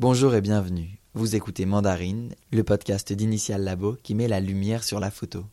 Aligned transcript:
Bonjour 0.00 0.36
et 0.36 0.40
bienvenue. 0.40 1.00
Vous 1.14 1.34
écoutez 1.34 1.66
Mandarine, 1.66 2.32
le 2.52 2.62
podcast 2.62 3.12
d'Initial 3.12 3.64
Labo 3.64 3.96
qui 4.00 4.14
met 4.14 4.28
la 4.28 4.38
lumière 4.38 4.84
sur 4.84 5.00
la 5.00 5.10
photo. 5.10 5.44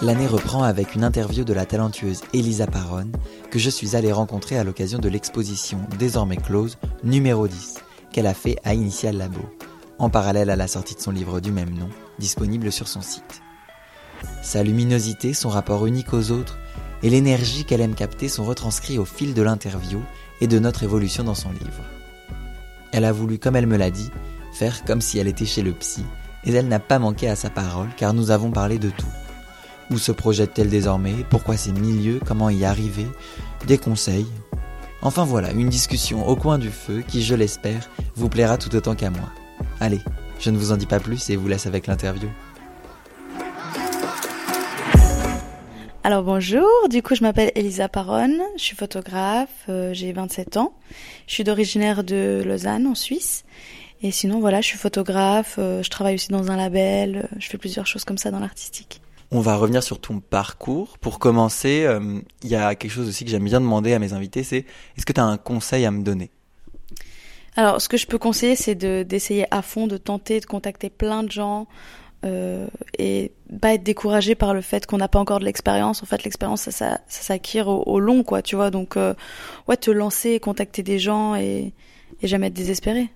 L'année 0.00 0.28
reprend 0.28 0.62
avec 0.62 0.94
une 0.94 1.02
interview 1.02 1.42
de 1.42 1.52
la 1.52 1.66
talentueuse 1.66 2.22
Elisa 2.32 2.68
Paron 2.68 3.10
que 3.50 3.58
je 3.58 3.68
suis 3.68 3.96
allé 3.96 4.12
rencontrer 4.12 4.56
à 4.56 4.62
l'occasion 4.62 5.00
de 5.00 5.08
l'exposition 5.08 5.80
désormais 5.98 6.36
close 6.36 6.78
numéro 7.02 7.48
10 7.48 7.80
qu'elle 8.16 8.26
a 8.26 8.32
fait 8.32 8.56
à 8.64 8.72
Initial 8.72 9.18
Labo, 9.18 9.42
en 9.98 10.08
parallèle 10.08 10.48
à 10.48 10.56
la 10.56 10.68
sortie 10.68 10.94
de 10.94 11.00
son 11.00 11.10
livre 11.10 11.38
du 11.38 11.52
même 11.52 11.76
nom, 11.76 11.90
disponible 12.18 12.72
sur 12.72 12.88
son 12.88 13.02
site. 13.02 13.42
Sa 14.42 14.62
luminosité, 14.62 15.34
son 15.34 15.50
rapport 15.50 15.84
unique 15.84 16.14
aux 16.14 16.30
autres 16.30 16.56
et 17.02 17.10
l'énergie 17.10 17.66
qu'elle 17.66 17.82
aime 17.82 17.94
capter 17.94 18.30
sont 18.30 18.46
retranscrits 18.46 18.96
au 18.96 19.04
fil 19.04 19.34
de 19.34 19.42
l'interview 19.42 20.00
et 20.40 20.46
de 20.46 20.58
notre 20.58 20.82
évolution 20.82 21.24
dans 21.24 21.34
son 21.34 21.50
livre. 21.50 21.84
Elle 22.90 23.04
a 23.04 23.12
voulu, 23.12 23.38
comme 23.38 23.54
elle 23.54 23.66
me 23.66 23.76
l'a 23.76 23.90
dit, 23.90 24.10
faire 24.54 24.86
comme 24.86 25.02
si 25.02 25.18
elle 25.18 25.28
était 25.28 25.44
chez 25.44 25.60
le 25.60 25.72
psy, 25.72 26.02
et 26.44 26.54
elle 26.54 26.68
n'a 26.68 26.80
pas 26.80 26.98
manqué 26.98 27.28
à 27.28 27.36
sa 27.36 27.50
parole 27.50 27.90
car 27.98 28.14
nous 28.14 28.30
avons 28.30 28.50
parlé 28.50 28.78
de 28.78 28.88
tout. 28.88 29.12
Où 29.90 29.98
se 29.98 30.10
projette-t-elle 30.10 30.70
désormais? 30.70 31.26
Pourquoi 31.28 31.58
ces 31.58 31.72
milieux? 31.72 32.18
Comment 32.26 32.48
y 32.48 32.64
arriver? 32.64 33.08
Des 33.66 33.76
conseils 33.76 34.26
Enfin 35.02 35.24
voilà, 35.24 35.52
une 35.52 35.68
discussion 35.68 36.26
au 36.26 36.36
coin 36.36 36.58
du 36.58 36.70
feu 36.70 37.04
qui, 37.06 37.22
je 37.22 37.34
l'espère, 37.34 37.90
vous 38.14 38.28
plaira 38.28 38.56
tout 38.56 38.74
autant 38.74 38.94
qu'à 38.94 39.10
moi. 39.10 39.30
Allez, 39.78 40.00
je 40.40 40.50
ne 40.50 40.56
vous 40.56 40.72
en 40.72 40.76
dis 40.76 40.86
pas 40.86 41.00
plus 41.00 41.30
et 41.30 41.36
vous 41.36 41.48
laisse 41.48 41.66
avec 41.66 41.86
l'interview. 41.86 42.28
Alors 46.02 46.22
bonjour, 46.22 46.68
du 46.88 47.02
coup 47.02 47.16
je 47.16 47.22
m'appelle 47.22 47.50
Elisa 47.56 47.88
Paron, 47.88 48.38
je 48.56 48.62
suis 48.62 48.76
photographe, 48.76 49.64
euh, 49.68 49.92
j'ai 49.92 50.12
27 50.12 50.56
ans, 50.56 50.72
je 51.26 51.34
suis 51.34 51.42
d'originaire 51.42 52.04
de 52.04 52.44
Lausanne 52.46 52.86
en 52.86 52.94
Suisse 52.94 53.44
et 54.04 54.12
sinon 54.12 54.38
voilà 54.38 54.60
je 54.60 54.68
suis 54.68 54.78
photographe, 54.78 55.56
euh, 55.58 55.82
je 55.82 55.90
travaille 55.90 56.14
aussi 56.14 56.28
dans 56.28 56.48
un 56.48 56.56
label, 56.56 57.16
euh, 57.16 57.36
je 57.40 57.48
fais 57.48 57.58
plusieurs 57.58 57.88
choses 57.88 58.04
comme 58.04 58.18
ça 58.18 58.30
dans 58.30 58.38
l'artistique. 58.38 59.00
On 59.30 59.40
va 59.40 59.56
revenir 59.56 59.82
sur 59.82 60.00
ton 60.00 60.20
parcours. 60.20 60.98
Pour 60.98 61.18
commencer, 61.18 61.84
euh, 61.84 62.20
il 62.42 62.48
y 62.48 62.54
a 62.54 62.74
quelque 62.74 62.90
chose 62.90 63.08
aussi 63.08 63.24
que 63.24 63.30
j'aime 63.30 63.44
bien 63.44 63.60
demander 63.60 63.92
à 63.92 63.98
mes 63.98 64.12
invités, 64.12 64.44
c'est 64.44 64.64
est-ce 64.96 65.04
que 65.04 65.12
tu 65.12 65.20
as 65.20 65.24
un 65.24 65.36
conseil 65.36 65.84
à 65.84 65.90
me 65.90 66.02
donner? 66.02 66.30
Alors, 67.56 67.80
ce 67.80 67.88
que 67.88 67.96
je 67.96 68.06
peux 68.06 68.18
conseiller, 68.18 68.54
c'est 68.54 68.74
de 68.74 69.02
d'essayer 69.02 69.46
à 69.52 69.62
fond, 69.62 69.86
de 69.86 69.96
tenter, 69.96 70.40
de 70.40 70.46
contacter 70.46 70.90
plein 70.90 71.22
de 71.22 71.30
gens 71.30 71.66
euh, 72.24 72.66
et 72.98 73.32
pas 73.60 73.74
être 73.74 73.82
découragé 73.82 74.34
par 74.34 74.52
le 74.52 74.60
fait 74.60 74.86
qu'on 74.86 74.98
n'a 74.98 75.08
pas 75.08 75.18
encore 75.18 75.40
de 75.40 75.44
l'expérience. 75.44 76.02
En 76.02 76.06
fait, 76.06 76.22
l'expérience, 76.22 76.62
ça, 76.62 76.70
ça, 76.70 77.00
ça 77.08 77.22
s'acquiert 77.22 77.68
au, 77.68 77.82
au, 77.86 77.98
long, 77.98 78.24
quoi, 78.24 78.42
tu 78.42 78.56
vois. 78.56 78.70
Donc, 78.70 78.96
euh, 78.96 79.14
ouais, 79.68 79.76
te 79.76 79.90
lancer, 79.90 80.38
contacter 80.38 80.82
des 80.82 80.98
gens 80.98 81.34
et, 81.34 81.72
et 82.20 82.28
jamais 82.28 82.48
être 82.48 82.54
désespéré. 82.54 83.08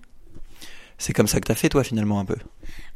C'est 0.97 1.13
comme 1.13 1.27
ça 1.27 1.39
que 1.39 1.47
t'as 1.47 1.55
fait 1.55 1.69
toi 1.69 1.83
finalement 1.83 2.19
un 2.19 2.25
peu? 2.25 2.35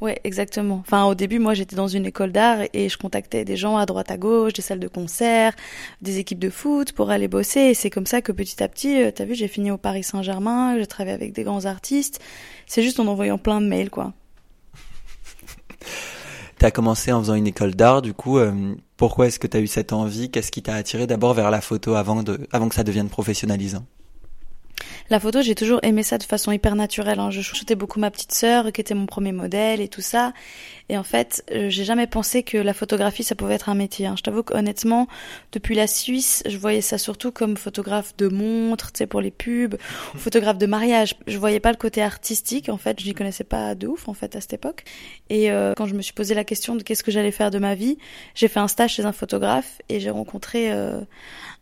Ouais, 0.01 0.19
exactement. 0.25 0.81
Enfin, 0.81 1.05
au 1.05 1.15
début, 1.15 1.39
moi, 1.39 1.53
j'étais 1.53 1.77
dans 1.77 1.87
une 1.87 2.05
école 2.05 2.33
d'art 2.33 2.59
et 2.73 2.89
je 2.89 2.97
contactais 2.97 3.45
des 3.45 3.55
gens 3.55 3.77
à 3.77 3.85
droite 3.85 4.11
à 4.11 4.17
gauche, 4.17 4.51
des 4.53 4.61
salles 4.61 4.79
de 4.79 4.89
concert, 4.89 5.53
des 6.01 6.19
équipes 6.19 6.39
de 6.39 6.49
foot 6.49 6.91
pour 6.91 7.11
aller 7.11 7.29
bosser. 7.29 7.61
Et 7.61 7.73
c'est 7.73 7.89
comme 7.89 8.05
ça 8.05 8.21
que 8.21 8.33
petit 8.33 8.61
à 8.61 8.67
petit, 8.67 9.01
euh, 9.01 9.11
t'as 9.11 9.23
vu, 9.23 9.35
j'ai 9.35 9.47
fini 9.47 9.71
au 9.71 9.77
Paris 9.77 10.03
Saint-Germain, 10.03 10.77
j'ai 10.77 10.85
travaillé 10.85 11.15
avec 11.15 11.31
des 11.31 11.43
grands 11.43 11.65
artistes. 11.65 12.19
C'est 12.67 12.83
juste 12.83 12.99
en 12.99 13.07
envoyant 13.07 13.37
plein 13.37 13.61
de 13.61 13.67
mails, 13.67 13.89
quoi. 13.89 14.11
T'as 16.57 16.71
commencé 16.71 17.11
en 17.11 17.19
faisant 17.19 17.35
une 17.35 17.47
école 17.47 17.75
d'art, 17.75 18.01
du 18.01 18.13
coup, 18.13 18.37
euh, 18.37 18.75
pourquoi 18.97 19.27
est-ce 19.27 19.39
que 19.39 19.47
t'as 19.47 19.59
eu 19.59 19.67
cette 19.67 19.91
envie? 19.91 20.31
Qu'est-ce 20.31 20.51
qui 20.51 20.61
t'a 20.61 20.75
attiré 20.75 21.05
d'abord 21.05 21.33
vers 21.33 21.51
la 21.51 21.59
photo 21.59 21.95
avant, 21.95 22.23
avant 22.51 22.69
que 22.69 22.75
ça 22.75 22.83
devienne 22.83 23.09
professionnalisant? 23.09 23.85
La 25.09 25.19
photo, 25.19 25.41
j'ai 25.41 25.55
toujours 25.55 25.79
aimé 25.83 26.03
ça 26.03 26.17
de 26.17 26.23
façon 26.23 26.51
hyper 26.51 26.75
naturelle. 26.75 27.19
Hein. 27.19 27.31
Je 27.31 27.41
chouchoutais 27.41 27.75
beaucoup 27.75 27.99
ma 27.99 28.11
petite 28.11 28.33
sœur, 28.33 28.71
qui 28.71 28.81
était 28.81 28.95
mon 28.95 29.05
premier 29.05 29.31
modèle 29.31 29.81
et 29.81 29.87
tout 29.87 30.01
ça. 30.01 30.33
Et 30.87 30.97
en 30.97 31.03
fait, 31.03 31.43
euh, 31.51 31.69
j'ai 31.69 31.83
jamais 31.83 32.05
pensé 32.05 32.43
que 32.43 32.57
la 32.57 32.73
photographie, 32.73 33.23
ça 33.23 33.33
pouvait 33.33 33.55
être 33.55 33.69
un 33.69 33.75
métier. 33.75 34.05
Hein. 34.05 34.13
Je 34.17 34.21
t'avoue 34.21 34.43
qu'honnêtement, 34.43 35.07
depuis 35.51 35.73
la 35.73 35.87
Suisse, 35.87 36.43
je 36.45 36.57
voyais 36.57 36.81
ça 36.81 36.99
surtout 36.99 37.31
comme 37.31 37.57
photographe 37.57 38.15
de 38.17 38.27
montres, 38.27 38.91
tu 38.91 38.99
sais, 38.99 39.07
pour 39.07 39.19
les 39.19 39.31
pubs, 39.31 39.77
photographe 40.15 40.59
de 40.59 40.67
mariage. 40.67 41.15
Je 41.25 41.39
voyais 41.39 41.59
pas 41.59 41.71
le 41.71 41.77
côté 41.77 42.03
artistique, 42.03 42.69
en 42.69 42.77
fait. 42.77 42.99
Je 42.99 43.07
n'y 43.07 43.15
connaissais 43.15 43.43
pas 43.43 43.73
de 43.73 43.87
ouf, 43.87 44.07
en 44.07 44.13
fait, 44.13 44.35
à 44.35 44.41
cette 44.41 44.53
époque. 44.53 44.83
Et 45.29 45.51
euh, 45.51 45.73
quand 45.75 45.87
je 45.87 45.95
me 45.95 46.03
suis 46.03 46.13
posé 46.13 46.35
la 46.35 46.43
question 46.43 46.75
de 46.75 46.83
qu'est-ce 46.83 47.03
que 47.03 47.11
j'allais 47.11 47.31
faire 47.31 47.49
de 47.49 47.57
ma 47.57 47.73
vie, 47.73 47.97
j'ai 48.35 48.47
fait 48.47 48.59
un 48.59 48.67
stage 48.67 48.93
chez 48.93 49.05
un 49.05 49.11
photographe 49.11 49.81
et 49.89 49.99
j'ai 49.99 50.11
rencontré 50.11 50.71
euh, 50.71 51.01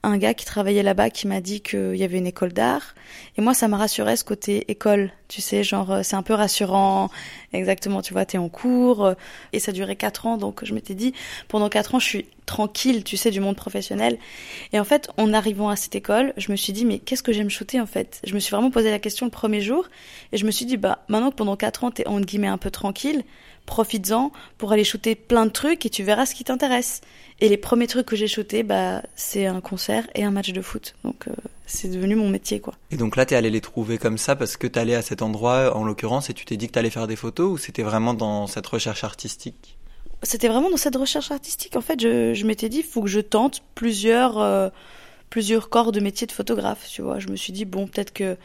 un 0.03 0.17
gars 0.17 0.33
qui 0.33 0.45
travaillait 0.45 0.83
là-bas 0.83 1.09
qui 1.09 1.27
m'a 1.27 1.39
dit 1.39 1.61
qu'il 1.61 1.95
y 1.95 2.03
avait 2.03 2.17
une 2.17 2.27
école 2.27 2.51
d'art. 2.51 2.93
Et 3.37 3.41
moi, 3.41 3.53
ça 3.53 3.69
m'a 3.69 3.77
rassuré 3.77 4.17
ce 4.17 4.25
côté 4.25 4.69
école. 4.69 5.11
Tu 5.29 5.41
sais, 5.41 5.63
genre, 5.63 5.99
c'est 6.03 6.17
un 6.17 6.23
peu 6.23 6.33
rassurant. 6.33 7.09
Exactement, 7.53 8.01
tu 8.01 8.11
vois, 8.11 8.25
t'es 8.25 8.37
en 8.37 8.49
cours. 8.49 9.12
Euh, 9.13 9.49
et 9.53 9.59
ça 9.59 9.71
durait 9.71 9.95
quatre 9.95 10.25
ans. 10.25 10.37
Donc, 10.37 10.63
je 10.63 10.73
m'étais 10.73 10.95
dit, 10.95 11.13
pendant 11.47 11.69
quatre 11.69 11.95
ans, 11.95 11.99
je 11.99 12.05
suis 12.05 12.25
tranquille, 12.45 13.03
tu 13.03 13.17
sais, 13.17 13.31
du 13.31 13.39
monde 13.39 13.55
professionnel. 13.55 14.17
Et 14.73 14.79
en 14.79 14.83
fait, 14.83 15.09
en 15.17 15.33
arrivant 15.33 15.69
à 15.69 15.75
cette 15.75 15.95
école, 15.95 16.33
je 16.37 16.51
me 16.51 16.55
suis 16.55 16.73
dit, 16.73 16.85
mais 16.85 16.99
qu'est-ce 16.99 17.23
que 17.23 17.33
j'aime 17.33 17.49
shooter, 17.49 17.79
en 17.79 17.85
fait? 17.85 18.19
Je 18.25 18.33
me 18.33 18.39
suis 18.39 18.51
vraiment 18.51 18.71
posé 18.71 18.91
la 18.91 18.99
question 18.99 19.25
le 19.25 19.31
premier 19.31 19.61
jour. 19.61 19.87
Et 20.31 20.37
je 20.37 20.45
me 20.45 20.51
suis 20.51 20.65
dit, 20.65 20.77
bah, 20.77 21.03
maintenant 21.07 21.31
que 21.31 21.35
pendant 21.35 21.55
quatre 21.55 21.83
ans, 21.83 21.91
t'es, 21.91 22.07
entre 22.07 22.25
guillemets, 22.25 22.47
un 22.47 22.57
peu 22.57 22.71
tranquille, 22.71 23.23
profites-en 23.65 24.31
pour 24.57 24.71
aller 24.71 24.83
shooter 24.83 25.15
plein 25.15 25.45
de 25.45 25.51
trucs 25.51 25.85
et 25.85 25.89
tu 25.89 26.03
verras 26.03 26.25
ce 26.25 26.35
qui 26.35 26.43
t'intéresse. 26.43 27.01
Et 27.39 27.49
les 27.49 27.57
premiers 27.57 27.87
trucs 27.87 28.05
que 28.05 28.15
j'ai 28.15 28.27
shootés, 28.27 28.63
bah, 28.63 29.01
c'est 29.15 29.45
un 29.45 29.61
concert 29.61 30.07
et 30.15 30.23
un 30.23 30.31
match 30.31 30.51
de 30.51 30.61
foot. 30.61 30.95
Donc, 31.03 31.27
euh, 31.27 31.33
c'est 31.65 31.89
devenu 31.89 32.15
mon 32.15 32.29
métier, 32.29 32.59
quoi. 32.59 32.73
Et 32.91 32.97
donc 32.97 33.15
là, 33.15 33.25
t'es 33.25 33.35
allé 33.35 33.49
les 33.49 33.61
trouver 33.61 33.97
comme 33.97 34.17
ça 34.17 34.35
parce 34.35 34.57
que 34.57 34.67
t'allais 34.67 34.95
à 34.95 35.01
cet 35.01 35.21
endroit, 35.21 35.75
en 35.75 35.83
l'occurrence, 35.83 36.29
et 36.29 36.33
tu 36.33 36.45
t'es 36.45 36.57
dit 36.57 36.67
que 36.67 36.73
t'allais 36.73 36.89
faire 36.89 37.07
des 37.07 37.15
photos 37.15 37.51
ou 37.51 37.57
c'était 37.57 37.83
vraiment 37.83 38.13
dans 38.13 38.47
cette 38.47 38.67
recherche 38.67 39.03
artistique? 39.03 39.77
C'était 40.21 40.47
vraiment 40.47 40.69
dans 40.69 40.77
cette 40.77 40.95
recherche 40.95 41.31
artistique. 41.31 41.75
En 41.75 41.81
fait, 41.81 41.99
je, 41.99 42.33
je 42.33 42.45
m'étais 42.45 42.69
dit, 42.69 42.77
il 42.79 42.83
faut 42.83 43.01
que 43.01 43.09
je 43.09 43.19
tente 43.19 43.61
plusieurs, 43.75 44.39
euh, 44.39 44.69
plusieurs 45.29 45.69
corps 45.69 45.91
de 45.91 45.99
métier 45.99 46.27
de 46.27 46.31
photographe, 46.31 46.87
tu 46.89 47.01
vois. 47.01 47.19
Je 47.19 47.27
me 47.27 47.35
suis 47.35 47.51
dit, 47.51 47.65
bon, 47.65 47.87
peut-être 47.87 48.13
que 48.13 48.37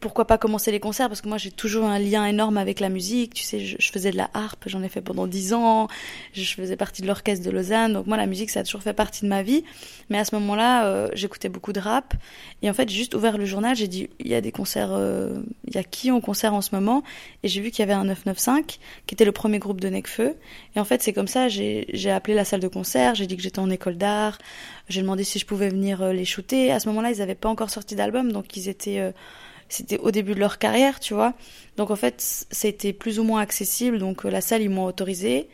pourquoi 0.00 0.26
pas 0.26 0.38
commencer 0.38 0.72
les 0.72 0.80
concerts 0.80 1.08
parce 1.08 1.20
que 1.20 1.28
moi 1.28 1.38
j'ai 1.38 1.50
toujours 1.50 1.84
un 1.84 1.98
lien 1.98 2.24
énorme 2.26 2.56
avec 2.56 2.80
la 2.80 2.88
musique. 2.88 3.34
Tu 3.34 3.42
sais 3.42 3.60
je, 3.60 3.92
faisais 3.92 4.10
de 4.10 4.16
la 4.16 4.30
harpe 4.34 4.64
j'en 4.66 4.82
ai 4.82 4.88
fait 4.88 5.02
pendant 5.02 5.26
dix 5.26 5.52
ans. 5.52 5.88
Je 6.32 6.42
faisais 6.54 6.76
partie 6.76 7.02
de 7.02 7.06
l'orchestre 7.06 7.44
de 7.44 7.50
Lausanne. 7.50 7.92
Donc 7.92 8.06
moi 8.06 8.16
la 8.16 8.26
musique 8.26 8.50
ça 8.50 8.60
a 8.60 8.62
toujours 8.64 8.82
fait 8.82 8.94
partie 8.94 9.22
de 9.22 9.28
ma 9.28 9.42
vie. 9.42 9.62
Mais 10.08 10.18
à 10.18 10.24
ce 10.24 10.34
moment-là 10.36 10.86
euh, 10.86 11.08
j'écoutais 11.12 11.50
beaucoup 11.50 11.72
de 11.72 11.80
rap. 11.80 12.14
Et 12.62 12.70
en 12.70 12.74
fait 12.74 12.88
j'ai 12.88 12.96
juste 12.96 13.14
ouvert 13.14 13.36
le 13.36 13.44
journal. 13.44 13.76
J'ai 13.76 13.88
dit 13.88 14.08
il 14.18 14.28
y 14.28 14.34
a 14.34 14.40
des 14.40 14.52
concerts 14.52 14.92
euh, 14.92 15.40
il 15.66 15.74
y 15.74 15.78
a 15.78 15.84
qui 15.84 16.10
en 16.10 16.20
concert 16.20 16.54
en 16.54 16.62
ce 16.62 16.74
moment? 16.74 17.02
Et 17.42 17.48
j'ai 17.48 17.60
vu 17.60 17.70
qu'il 17.70 17.80
y 17.80 17.82
avait 17.82 17.92
un 17.92 18.04
995 18.04 18.78
qui 19.06 19.14
était 19.14 19.24
le 19.24 19.32
premier 19.32 19.58
groupe 19.58 19.80
de 19.80 19.88
Necfeu 19.88 20.34
et 20.74 20.80
en 20.80 20.84
fait 20.84 21.02
c'est 21.02 21.12
comme 21.12 21.28
ça 21.28 21.48
j'ai 21.48 21.86
j'ai 21.92 22.10
appelé 22.10 22.34
la 22.34 22.44
salle 22.44 22.60
de 22.60 22.68
concert. 22.68 23.14
J'ai 23.14 23.26
dit 23.26 23.36
que 23.36 23.42
j'étais 23.42 23.58
en 23.58 23.70
école 23.70 23.96
d'art. 23.96 24.38
J'ai 24.88 25.02
demandé 25.02 25.24
si 25.24 25.38
je 25.38 25.46
pouvais 25.46 25.68
venir 25.68 26.02
euh, 26.02 26.12
les 26.12 26.24
shooter. 26.24 26.72
À 26.72 26.80
ce 26.80 26.88
moment-là 26.88 27.10
ils 27.10 27.20
avaient 27.20 27.34
pas 27.34 27.50
encore 27.50 27.70
sorti 27.70 27.94
d'album. 27.94 28.32
Donc 28.32 28.56
ils 28.56 28.68
étaient 28.68 28.98
euh, 28.98 29.12
c'était 29.70 29.98
au 29.98 30.10
début 30.10 30.34
de 30.34 30.40
leur 30.40 30.58
carrière, 30.58 31.00
tu 31.00 31.14
vois. 31.14 31.34
Donc 31.76 31.90
en 31.90 31.96
fait, 31.96 32.46
c'était 32.50 32.92
plus 32.92 33.18
ou 33.18 33.24
moins 33.24 33.40
accessible. 33.40 33.98
Donc 33.98 34.24
la 34.24 34.40
salle, 34.40 34.62
ils 34.62 34.70
m'ont 34.70 34.84
autorisé. 34.84 35.48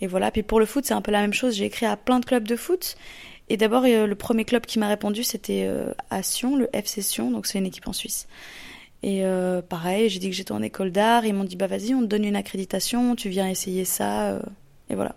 Et 0.00 0.06
voilà. 0.06 0.30
Puis 0.30 0.42
pour 0.42 0.60
le 0.60 0.66
foot, 0.66 0.84
c'est 0.86 0.94
un 0.94 1.02
peu 1.02 1.12
la 1.12 1.20
même 1.20 1.34
chose. 1.34 1.54
J'ai 1.56 1.66
écrit 1.66 1.86
à 1.86 1.96
plein 1.96 2.20
de 2.20 2.24
clubs 2.24 2.46
de 2.46 2.56
foot. 2.56 2.96
Et 3.48 3.56
d'abord, 3.56 3.82
le 3.82 4.14
premier 4.14 4.44
club 4.44 4.66
qui 4.66 4.78
m'a 4.78 4.88
répondu, 4.88 5.22
c'était 5.22 5.70
à 6.10 6.22
Sion, 6.22 6.56
le 6.56 6.68
FC 6.72 7.02
Sion. 7.02 7.30
Donc 7.30 7.46
c'est 7.46 7.58
une 7.58 7.66
équipe 7.66 7.86
en 7.86 7.92
Suisse. 7.92 8.26
Et 9.02 9.24
euh, 9.24 9.62
pareil, 9.62 10.08
j'ai 10.08 10.18
dit 10.18 10.30
que 10.30 10.34
j'étais 10.34 10.52
en 10.52 10.62
école 10.62 10.90
d'art. 10.90 11.24
Ils 11.24 11.34
m'ont 11.34 11.44
dit, 11.44 11.56
bah 11.56 11.66
vas-y, 11.66 11.94
on 11.94 12.00
te 12.00 12.06
donne 12.06 12.24
une 12.24 12.36
accréditation. 12.36 13.14
Tu 13.14 13.28
viens 13.28 13.48
essayer 13.48 13.84
ça. 13.84 14.30
Euh, 14.30 14.40
et 14.90 14.94
voilà. 14.94 15.14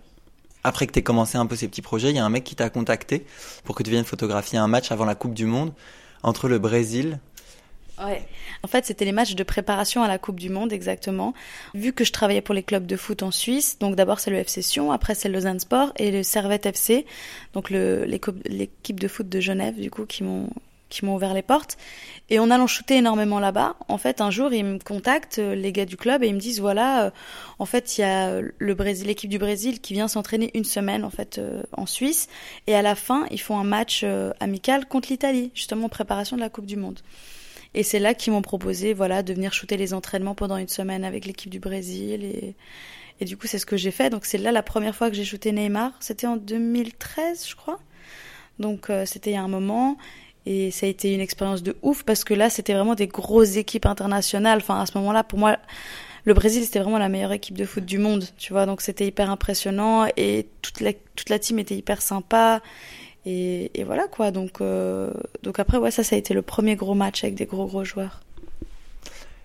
Après 0.62 0.86
que 0.86 0.92
tu 0.92 1.02
commencé 1.02 1.38
un 1.38 1.46
peu 1.46 1.56
ces 1.56 1.68
petits 1.68 1.82
projets, 1.82 2.10
il 2.10 2.16
y 2.16 2.18
a 2.18 2.24
un 2.24 2.28
mec 2.28 2.44
qui 2.44 2.54
t'a 2.54 2.68
contacté 2.68 3.24
pour 3.64 3.74
que 3.74 3.82
tu 3.82 3.90
viennes 3.90 4.04
photographier 4.04 4.58
un 4.58 4.68
match 4.68 4.92
avant 4.92 5.06
la 5.06 5.14
Coupe 5.14 5.34
du 5.34 5.46
Monde 5.46 5.72
entre 6.22 6.48
le 6.48 6.58
Brésil 6.58 7.18
En 8.62 8.68
fait, 8.68 8.84
c'était 8.84 9.04
les 9.04 9.12
matchs 9.12 9.34
de 9.34 9.42
préparation 9.42 10.02
à 10.02 10.08
la 10.08 10.18
Coupe 10.18 10.40
du 10.40 10.50
Monde, 10.50 10.72
exactement. 10.72 11.34
Vu 11.74 11.92
que 11.92 12.04
je 12.04 12.12
travaillais 12.12 12.40
pour 12.40 12.54
les 12.54 12.62
clubs 12.62 12.86
de 12.86 12.96
foot 12.96 13.22
en 13.22 13.30
Suisse, 13.30 13.78
donc 13.78 13.94
d'abord 13.96 14.20
c'est 14.20 14.30
le 14.30 14.38
FC 14.38 14.62
Sion, 14.62 14.92
après 14.92 15.14
c'est 15.14 15.28
le 15.28 15.34
Lausanne 15.34 15.60
Sport 15.60 15.92
et 15.96 16.10
le 16.10 16.22
Servette 16.22 16.66
FC, 16.66 17.06
donc 17.52 17.70
l'équipe 17.70 19.00
de 19.00 19.08
foot 19.08 19.28
de 19.28 19.40
Genève, 19.40 19.78
du 19.78 19.90
coup, 19.90 20.06
qui 20.06 20.24
m'ont 20.24 20.48
ouvert 21.02 21.34
les 21.34 21.42
portes. 21.42 21.76
Et 22.28 22.38
en 22.38 22.50
allant 22.50 22.66
shooter 22.66 22.96
énormément 22.96 23.40
là-bas, 23.40 23.76
en 23.88 23.98
fait, 23.98 24.20
un 24.20 24.30
jour, 24.30 24.52
ils 24.52 24.64
me 24.64 24.78
contactent, 24.78 25.38
les 25.38 25.72
gars 25.72 25.86
du 25.86 25.96
club, 25.96 26.22
et 26.22 26.28
ils 26.28 26.34
me 26.34 26.40
disent, 26.40 26.60
voilà, 26.60 27.06
euh, 27.06 27.10
en 27.58 27.66
fait, 27.66 27.98
il 27.98 28.02
y 28.02 28.04
a 28.04 28.40
l'équipe 28.60 29.30
du 29.30 29.38
Brésil 29.38 29.80
qui 29.80 29.94
vient 29.94 30.08
s'entraîner 30.08 30.50
une 30.54 30.64
semaine, 30.64 31.04
en 31.04 31.10
fait, 31.10 31.38
euh, 31.38 31.62
en 31.76 31.86
Suisse. 31.86 32.28
Et 32.66 32.74
à 32.74 32.82
la 32.82 32.94
fin, 32.94 33.26
ils 33.30 33.40
font 33.40 33.58
un 33.58 33.64
match 33.64 34.02
euh, 34.04 34.32
amical 34.38 34.86
contre 34.86 35.08
l'Italie, 35.10 35.50
justement 35.54 35.86
en 35.86 35.88
préparation 35.88 36.36
de 36.36 36.40
la 36.40 36.50
Coupe 36.50 36.66
du 36.66 36.76
Monde. 36.76 37.00
Et 37.74 37.82
c'est 37.82 37.98
là 37.98 38.14
qu'ils 38.14 38.32
m'ont 38.32 38.42
proposé, 38.42 38.94
voilà, 38.94 39.22
de 39.22 39.32
venir 39.32 39.52
shooter 39.52 39.76
les 39.76 39.94
entraînements 39.94 40.34
pendant 40.34 40.56
une 40.56 40.68
semaine 40.68 41.04
avec 41.04 41.24
l'équipe 41.24 41.50
du 41.50 41.60
Brésil. 41.60 42.54
Et, 43.20 43.24
du 43.24 43.36
coup, 43.36 43.46
c'est 43.46 43.58
ce 43.58 43.66
que 43.66 43.76
j'ai 43.76 43.90
fait. 43.90 44.10
Donc, 44.10 44.24
c'est 44.24 44.38
là 44.38 44.50
la 44.50 44.62
première 44.62 44.94
fois 44.94 45.10
que 45.10 45.16
j'ai 45.16 45.24
shooté 45.24 45.52
Neymar. 45.52 45.92
C'était 46.00 46.26
en 46.26 46.36
2013, 46.36 47.46
je 47.48 47.54
crois. 47.54 47.78
Donc, 48.58 48.90
euh, 48.90 49.06
c'était 49.06 49.30
il 49.30 49.34
y 49.34 49.36
a 49.36 49.42
un 49.42 49.48
moment. 49.48 49.98
Et 50.46 50.70
ça 50.70 50.86
a 50.86 50.88
été 50.88 51.14
une 51.14 51.20
expérience 51.20 51.62
de 51.62 51.76
ouf 51.82 52.02
parce 52.02 52.24
que 52.24 52.34
là, 52.34 52.50
c'était 52.50 52.72
vraiment 52.72 52.94
des 52.94 53.06
grosses 53.06 53.56
équipes 53.56 53.86
internationales. 53.86 54.58
Enfin, 54.62 54.80
à 54.80 54.86
ce 54.86 54.96
moment-là, 54.98 55.22
pour 55.22 55.38
moi, 55.38 55.58
le 56.24 56.34
Brésil, 56.34 56.64
c'était 56.64 56.80
vraiment 56.80 56.98
la 56.98 57.08
meilleure 57.08 57.32
équipe 57.32 57.56
de 57.56 57.64
foot 57.64 57.84
du 57.84 57.98
monde, 57.98 58.24
tu 58.36 58.52
vois. 58.52 58.66
Donc, 58.66 58.80
c'était 58.80 59.06
hyper 59.06 59.30
impressionnant 59.30 60.06
et 60.16 60.48
toute 60.62 60.80
la, 60.80 60.92
toute 60.92 61.28
la 61.28 61.38
team 61.38 61.58
était 61.58 61.76
hyper 61.76 62.02
sympa. 62.02 62.62
Et, 63.26 63.70
et 63.78 63.84
voilà, 63.84 64.06
quoi. 64.08 64.30
Donc, 64.30 64.60
euh, 64.60 65.10
donc 65.42 65.58
après, 65.58 65.78
ouais, 65.78 65.90
ça, 65.90 66.02
ça 66.02 66.16
a 66.16 66.18
été 66.18 66.34
le 66.34 66.42
premier 66.42 66.76
gros 66.76 66.94
match 66.94 67.22
avec 67.24 67.34
des 67.34 67.46
gros, 67.46 67.66
gros 67.66 67.84
joueurs. 67.84 68.20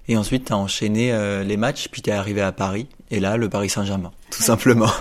Et 0.07 0.18
ensuite, 0.18 0.45
tu 0.45 0.54
as 0.54 0.57
enchaîné 0.57 1.12
euh, 1.12 1.44
les 1.44 1.57
matchs, 1.57 1.88
puis 1.92 2.01
tu 2.01 2.10
es 2.10 2.13
arrivé 2.13 2.42
à 2.42 2.51
Paris. 2.51 2.88
Et 3.12 3.19
là, 3.19 3.38
le 3.38 3.50
Paris 3.50 3.69
Saint-Germain, 3.69 4.12
tout 4.30 4.44
simplement. 4.44 4.92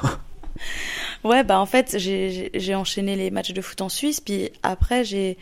ouais, 1.25 1.44
bah 1.44 1.61
en 1.61 1.67
fait, 1.67 1.97
j'ai 1.99 2.75
enchaîné 2.75 3.17
les 3.17 3.31
matchs 3.31 3.53
de 3.53 3.61
foot 3.61 3.81
en 3.81 3.88
Suisse, 3.88 4.21
puis 4.21 4.50
après, 4.62 5.05
j'ai 5.05 5.37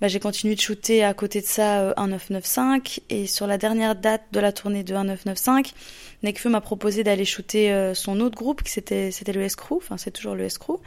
bah, 0.00 0.06
j'ai 0.06 0.20
continué 0.20 0.54
de 0.54 0.60
shooter 0.60 1.02
à 1.02 1.12
côté 1.12 1.40
de 1.40 1.46
ça 1.46 1.80
euh, 1.80 1.94
1995 1.98 3.00
et 3.10 3.26
sur 3.26 3.48
la 3.48 3.58
dernière 3.58 3.96
date 3.96 4.22
de 4.30 4.38
la 4.38 4.52
tournée 4.52 4.84
de 4.84 4.92
1995, 4.92 5.74
Nekfeu 6.22 6.48
m'a 6.50 6.60
proposé 6.60 7.02
d'aller 7.02 7.24
shooter 7.24 7.72
euh, 7.72 7.94
son 7.94 8.20
autre 8.20 8.36
groupe 8.36 8.62
qui 8.62 8.70
c'était 8.70 9.10
c'était 9.10 9.32
le 9.32 9.42
Escrew, 9.42 9.76
enfin 9.76 9.96
c'est 9.96 10.12
toujours 10.12 10.36
le 10.36 10.44
Escrew. 10.44 10.78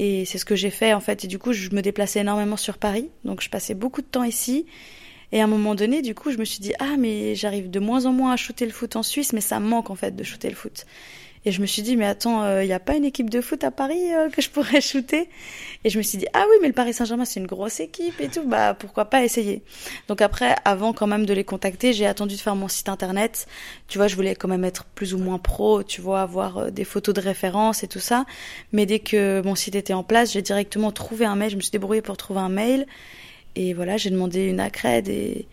Et 0.00 0.24
c'est 0.26 0.38
ce 0.38 0.44
que 0.44 0.54
j'ai 0.54 0.70
fait 0.70 0.94
en 0.94 1.00
fait 1.00 1.24
et 1.24 1.26
du 1.26 1.40
coup, 1.40 1.52
je 1.52 1.70
me 1.70 1.82
déplaçais 1.82 2.20
énormément 2.20 2.56
sur 2.56 2.78
Paris, 2.78 3.10
donc 3.24 3.42
je 3.42 3.50
passais 3.50 3.74
beaucoup 3.74 4.00
de 4.00 4.06
temps 4.06 4.22
ici. 4.22 4.64
Et 5.32 5.40
à 5.40 5.44
un 5.44 5.48
moment 5.48 5.74
donné, 5.74 6.02
du 6.02 6.14
coup, 6.14 6.30
je 6.30 6.38
me 6.38 6.44
suis 6.44 6.60
dit 6.60 6.72
ah 6.78 6.94
mais 6.96 7.34
j'arrive 7.34 7.68
de 7.68 7.80
moins 7.80 8.06
en 8.06 8.12
moins 8.12 8.32
à 8.32 8.36
shooter 8.36 8.64
le 8.64 8.70
foot 8.70 8.94
en 8.94 9.02
Suisse, 9.02 9.32
mais 9.32 9.40
ça 9.40 9.58
me 9.58 9.66
manque 9.66 9.90
en 9.90 9.96
fait 9.96 10.14
de 10.14 10.22
shooter 10.22 10.50
le 10.50 10.54
foot. 10.54 10.86
Et 11.44 11.52
je 11.52 11.60
me 11.60 11.66
suis 11.66 11.82
dit, 11.82 11.96
mais 11.96 12.04
attends, 12.04 12.42
il 12.42 12.48
euh, 12.48 12.64
n'y 12.64 12.72
a 12.72 12.80
pas 12.80 12.96
une 12.96 13.04
équipe 13.04 13.30
de 13.30 13.40
foot 13.40 13.62
à 13.64 13.70
Paris 13.70 14.12
euh, 14.12 14.28
que 14.28 14.42
je 14.42 14.50
pourrais 14.50 14.80
shooter? 14.82 15.28
Et 15.84 15.90
je 15.90 15.98
me 15.98 16.02
suis 16.02 16.18
dit, 16.18 16.26
ah 16.34 16.44
oui, 16.50 16.56
mais 16.60 16.68
le 16.68 16.74
Paris 16.74 16.92
Saint-Germain, 16.92 17.24
c'est 17.24 17.40
une 17.40 17.46
grosse 17.46 17.80
équipe 17.80 18.20
et 18.20 18.28
tout, 18.28 18.42
bah 18.42 18.74
pourquoi 18.74 19.04
pas 19.04 19.24
essayer? 19.24 19.62
Donc 20.08 20.20
après, 20.20 20.56
avant 20.64 20.92
quand 20.92 21.06
même 21.06 21.26
de 21.26 21.32
les 21.32 21.44
contacter, 21.44 21.92
j'ai 21.92 22.06
attendu 22.06 22.34
de 22.34 22.40
faire 22.40 22.56
mon 22.56 22.68
site 22.68 22.88
internet. 22.88 23.46
Tu 23.86 23.98
vois, 23.98 24.08
je 24.08 24.16
voulais 24.16 24.34
quand 24.34 24.48
même 24.48 24.64
être 24.64 24.84
plus 24.84 25.14
ou 25.14 25.18
moins 25.18 25.38
pro, 25.38 25.82
tu 25.82 26.00
vois, 26.00 26.22
avoir 26.22 26.58
euh, 26.58 26.70
des 26.70 26.84
photos 26.84 27.14
de 27.14 27.20
référence 27.20 27.84
et 27.84 27.88
tout 27.88 28.00
ça. 28.00 28.26
Mais 28.72 28.86
dès 28.86 28.98
que 28.98 29.40
mon 29.44 29.54
site 29.54 29.76
était 29.76 29.94
en 29.94 30.02
place, 30.02 30.32
j'ai 30.32 30.42
directement 30.42 30.90
trouvé 30.92 31.24
un 31.24 31.36
mail, 31.36 31.50
je 31.50 31.56
me 31.56 31.60
suis 31.60 31.70
débrouillée 31.70 32.02
pour 32.02 32.16
trouver 32.16 32.40
un 32.40 32.48
mail. 32.48 32.86
Et 33.54 33.74
voilà, 33.74 33.96
j'ai 33.96 34.10
demandé 34.10 34.46
une 34.46 34.60
accred 34.60 35.08
et 35.08 35.46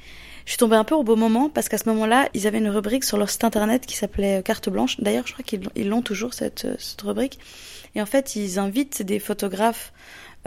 je 0.46 0.52
suis 0.52 0.58
tombée 0.58 0.76
un 0.76 0.84
peu 0.84 0.96
au 0.96 1.04
beau 1.04 1.16
moment 1.16 1.50
parce 1.50 1.70
qu'à 1.70 1.78
ce 1.78 1.90
moment-là, 1.90 2.30
ils 2.34 2.46
avaient 2.46 2.60
une 2.60 2.70
rubrique 2.70 3.04
sur 3.04 3.18
leur 3.18 3.30
site 3.30 3.44
internet 3.44 3.86
qui 3.86 3.96
s'appelait 3.96 4.44
Carte 4.44 4.70
Blanche. 4.70 5.00
D'ailleurs, 5.00 5.26
je 5.26 5.34
crois 5.34 5.44
qu'ils 5.44 5.90
l'ont 5.90 6.04
toujours, 6.04 6.34
cette, 6.34 6.68
cette 6.80 7.02
rubrique. 7.02 7.40
Et 7.96 8.02
en 8.02 8.06
fait, 8.06 8.36
ils 8.36 8.60
invitent 8.60 9.02
des 9.02 9.20
photographes 9.20 9.92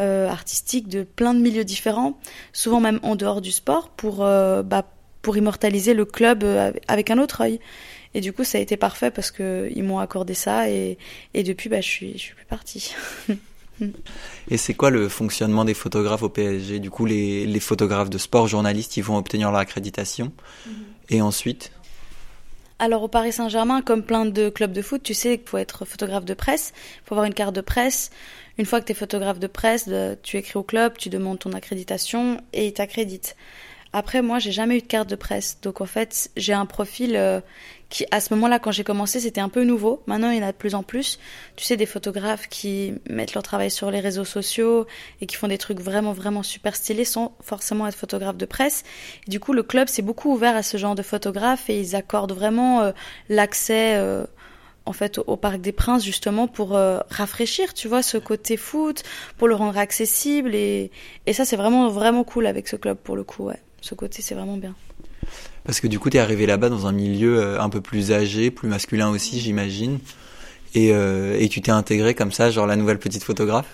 euh, 0.00 0.29
artistiques 0.29 0.89
de 0.89 1.03
plein 1.03 1.35
de 1.35 1.41
milieux 1.41 1.65
différents, 1.65 2.19
souvent 2.53 2.79
même 2.79 3.00
en 3.03 3.17
dehors 3.17 3.41
du 3.41 3.50
sport, 3.50 3.89
pour, 3.89 4.25
euh, 4.25 4.62
bah, 4.62 4.85
pour 5.23 5.37
immortaliser 5.37 5.95
le 5.95 6.05
club 6.05 6.44
euh, 6.44 6.73
avec 6.87 7.11
un 7.11 7.19
autre 7.19 7.41
œil. 7.41 7.59
Et 8.15 8.21
du 8.21 8.33
coup, 8.33 8.44
ça 8.44 8.59
a 8.59 8.61
été 8.61 8.77
parfait 8.77 9.11
parce 9.11 9.33
qu'ils 9.33 9.83
m'ont 9.83 9.99
accordé 9.99 10.35
ça 10.35 10.71
et, 10.71 10.99
et 11.35 11.43
depuis, 11.43 11.69
bah, 11.69 11.81
je 11.81 11.89
suis, 11.89 12.12
je 12.12 12.19
suis 12.19 12.35
plus 12.35 12.47
partie. 12.47 12.94
Et 14.51 14.57
c'est 14.57 14.75
quoi 14.75 14.91
le 14.91 15.09
fonctionnement 15.09 15.65
des 15.65 15.75
photographes 15.75 16.23
au 16.23 16.29
PSG 16.29 16.79
Du 16.79 16.91
coup, 16.91 17.07
les, 17.07 17.47
les, 17.47 17.61
photographes 17.61 18.11
de 18.11 18.19
sport, 18.19 18.49
journalistes, 18.49 18.97
ils 18.97 19.03
vont 19.03 19.17
obtenir 19.17 19.51
leur 19.51 19.61
accréditation. 19.61 20.33
Mhm. 20.67 20.73
Et 21.11 21.23
ensuite? 21.23 21.73
Alors 22.81 23.03
au 23.03 23.09
Paris 23.09 23.33
Saint-Germain, 23.33 23.83
comme 23.83 24.05
plein 24.05 24.25
de 24.25 24.51
clubs 24.51 24.73
de 24.73 24.83
foot, 24.83 25.03
tu 25.03 25.13
sais 25.13 25.39
qu'il 25.39 25.49
faut 25.49 25.59
être 25.59 25.85
photographe 25.85 26.25
de 26.25 26.35
presse, 26.35 26.73
il 26.77 27.09
faut 27.09 27.15
avoir 27.15 27.27
une 27.27 27.35
carte 27.35 27.55
de 27.55 27.61
presse. 27.61 28.11
Une 28.57 28.67
fois 28.67 28.81
que 28.81 28.87
tu 28.87 28.93
es 28.93 28.95
photographe 28.95 29.41
de 29.41 29.49
presse, 29.49 29.91
tu 30.23 30.37
écris 30.37 30.59
au 30.59 30.63
club, 30.63 30.97
tu 30.97 31.09
demandes 31.09 31.41
ton 31.41 31.53
accréditation 31.53 32.41
et 32.53 32.69
ils 32.69 32.73
t'accréditent. 32.73 33.35
Après, 33.93 34.21
moi, 34.21 34.39
j'ai 34.39 34.53
jamais 34.53 34.77
eu 34.77 34.81
de 34.81 34.87
carte 34.87 35.09
de 35.09 35.17
presse. 35.17 35.59
Donc, 35.63 35.81
en 35.81 35.87
fait, 35.87 36.31
j'ai 36.37 36.53
un 36.53 36.67
profil 36.67 37.17
euh, 37.17 37.41
qui, 37.90 38.06
à 38.11 38.20
ce 38.20 38.35
moment-là, 38.35 38.58
quand 38.58 38.70
j'ai 38.70 38.85
commencé, 38.85 39.20
c'était 39.20 39.40
un 39.40 39.49
peu 39.49 39.64
nouveau. 39.64 40.02
Maintenant, 40.06 40.31
il 40.31 40.38
y 40.38 40.44
en 40.44 40.46
a 40.46 40.52
de 40.52 40.56
plus 40.56 40.75
en 40.75 40.82
plus. 40.82 41.19
Tu 41.56 41.64
sais, 41.64 41.76
des 41.76 41.87
photographes 41.87 42.46
qui 42.49 42.94
mettent 43.08 43.35
leur 43.35 43.43
travail 43.43 43.70
sur 43.70 43.90
les 43.90 44.00
réseaux 44.00 44.25
sociaux 44.25 44.87
et 45.20 45.26
qui 45.26 45.37
font 45.37 45.49
des 45.49 45.58
trucs 45.58 45.81
vraiment, 45.81 46.12
vraiment 46.12 46.43
super 46.43 46.76
stylés 46.76 47.05
sans 47.05 47.35
forcément 47.40 47.87
être 47.87 47.94
photographes 47.94 48.37
de 48.37 48.46
presse. 48.46 48.85
du 49.26 49.40
coup, 49.40 49.52
le 49.52 49.62
club 49.62 49.88
s'est 49.88 50.02
beaucoup 50.02 50.32
ouvert 50.32 50.56
à 50.56 50.62
ce 50.62 50.76
genre 50.76 50.94
de 50.94 51.02
photographes 51.02 51.70
et 51.70 51.81
ils 51.81 51.96
accordent 51.96 52.32
vraiment 52.32 52.82
euh, 52.82 52.93
l'accès. 53.29 53.96
Euh, 53.96 54.25
en 54.87 54.94
fait 54.94 55.19
au 55.19 55.37
Parc 55.37 55.61
des 55.61 55.73
Princes 55.73 56.02
justement 56.02 56.49
pour 56.49 56.70
rafraîchir 56.70 57.75
tu 57.75 57.88
vois 57.88 58.02
ce 58.02 58.17
côté 58.17 58.56
foot 58.56 59.02
pour 59.37 59.46
le 59.46 59.55
rendre 59.55 59.76
accessible 59.76 60.55
et, 60.55 60.91
et 61.26 61.34
ça 61.34 61.44
c'est 61.44 61.56
vraiment 61.56 61.91
vraiment 61.91 62.25
cool 62.25 62.46
avec 62.46 62.69
ce 62.69 62.76
club 62.76 62.96
pour 62.96 63.14
le 63.14 63.23
coup 63.23 63.44
ouais 63.44 63.61
ce 63.81 63.94
côté, 63.94 64.23
c'est 64.23 64.34
vraiment 64.34 64.56
bien. 64.56 64.75
Parce 65.69 65.81
que 65.81 65.87
du 65.87 65.99
coup, 65.99 66.09
tu 66.09 66.17
es 66.17 66.20
arrivé 66.20 66.47
là-bas 66.47 66.70
dans 66.70 66.87
un 66.87 66.93
milieu 66.93 67.43
euh, 67.43 67.61
un 67.61 67.69
peu 67.69 67.82
plus 67.82 68.11
âgé, 68.11 68.50
plus 68.50 68.69
masculin 68.69 69.11
aussi, 69.11 69.38
j'imagine. 69.38 69.99
Et, 70.75 70.94
euh, 70.94 71.37
et, 71.38 71.50
tu 71.50 71.61
t'es 71.61 71.70
intégrée 71.70 72.15
comme 72.15 72.32
ça, 72.32 72.49
genre 72.49 72.67
la 72.67 72.75
nouvelle 72.75 72.99
petite 72.99 73.23
photographe? 73.23 73.67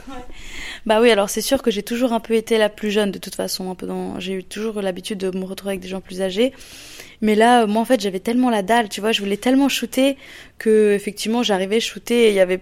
Bah 0.86 1.00
oui, 1.00 1.12
alors 1.12 1.30
c'est 1.30 1.40
sûr 1.40 1.62
que 1.62 1.70
j'ai 1.70 1.84
toujours 1.84 2.12
un 2.12 2.18
peu 2.18 2.34
été 2.34 2.58
la 2.58 2.68
plus 2.68 2.90
jeune 2.90 3.12
de 3.12 3.18
toute 3.18 3.36
façon. 3.36 3.76
Dans... 3.80 4.18
J'ai 4.18 4.32
eu 4.32 4.42
toujours 4.42 4.82
l'habitude 4.82 5.18
de 5.18 5.38
me 5.38 5.44
retrouver 5.44 5.74
avec 5.74 5.82
des 5.82 5.88
gens 5.88 6.00
plus 6.00 6.20
âgés. 6.20 6.52
Mais 7.20 7.36
là, 7.36 7.64
moi 7.66 7.82
en 7.82 7.84
fait, 7.84 8.00
j'avais 8.00 8.18
tellement 8.18 8.50
la 8.50 8.62
dalle, 8.62 8.88
tu 8.88 9.00
vois, 9.00 9.12
je 9.12 9.20
voulais 9.20 9.36
tellement 9.36 9.68
shooter 9.68 10.16
que 10.58 10.94
effectivement, 10.94 11.44
j'arrivais 11.44 11.78
shooter 11.78 12.24
et 12.24 12.28
il 12.30 12.34
y 12.34 12.40
avait 12.40 12.60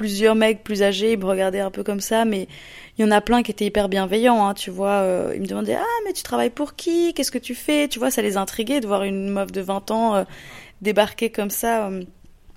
plusieurs 0.00 0.34
mecs 0.34 0.64
plus 0.64 0.82
âgés, 0.82 1.12
ils 1.12 1.18
me 1.18 1.26
regardaient 1.26 1.60
un 1.60 1.70
peu 1.70 1.84
comme 1.84 2.00
ça, 2.00 2.24
mais 2.24 2.48
il 2.96 3.02
y 3.02 3.04
en 3.04 3.10
a 3.10 3.20
plein 3.20 3.42
qui 3.42 3.50
étaient 3.50 3.66
hyper 3.66 3.90
bienveillants, 3.90 4.46
hein, 4.48 4.54
tu 4.54 4.70
vois. 4.70 5.02
Euh, 5.02 5.32
ils 5.34 5.42
me 5.42 5.46
demandaient 5.46 5.74
ah 5.74 5.98
mais 6.06 6.14
tu 6.14 6.22
travailles 6.22 6.48
pour 6.48 6.74
qui? 6.74 7.12
Qu'est-ce 7.12 7.30
que 7.30 7.36
tu 7.36 7.54
fais 7.54 7.86
Tu 7.86 7.98
vois, 7.98 8.10
ça 8.10 8.22
les 8.22 8.38
intriguait 8.38 8.80
de 8.80 8.86
voir 8.86 9.02
une 9.02 9.28
meuf 9.28 9.52
de 9.52 9.60
20 9.60 9.90
ans 9.90 10.14
euh, 10.14 10.24
débarquer 10.80 11.28
comme 11.28 11.50
ça, 11.50 11.88
euh, 11.88 12.02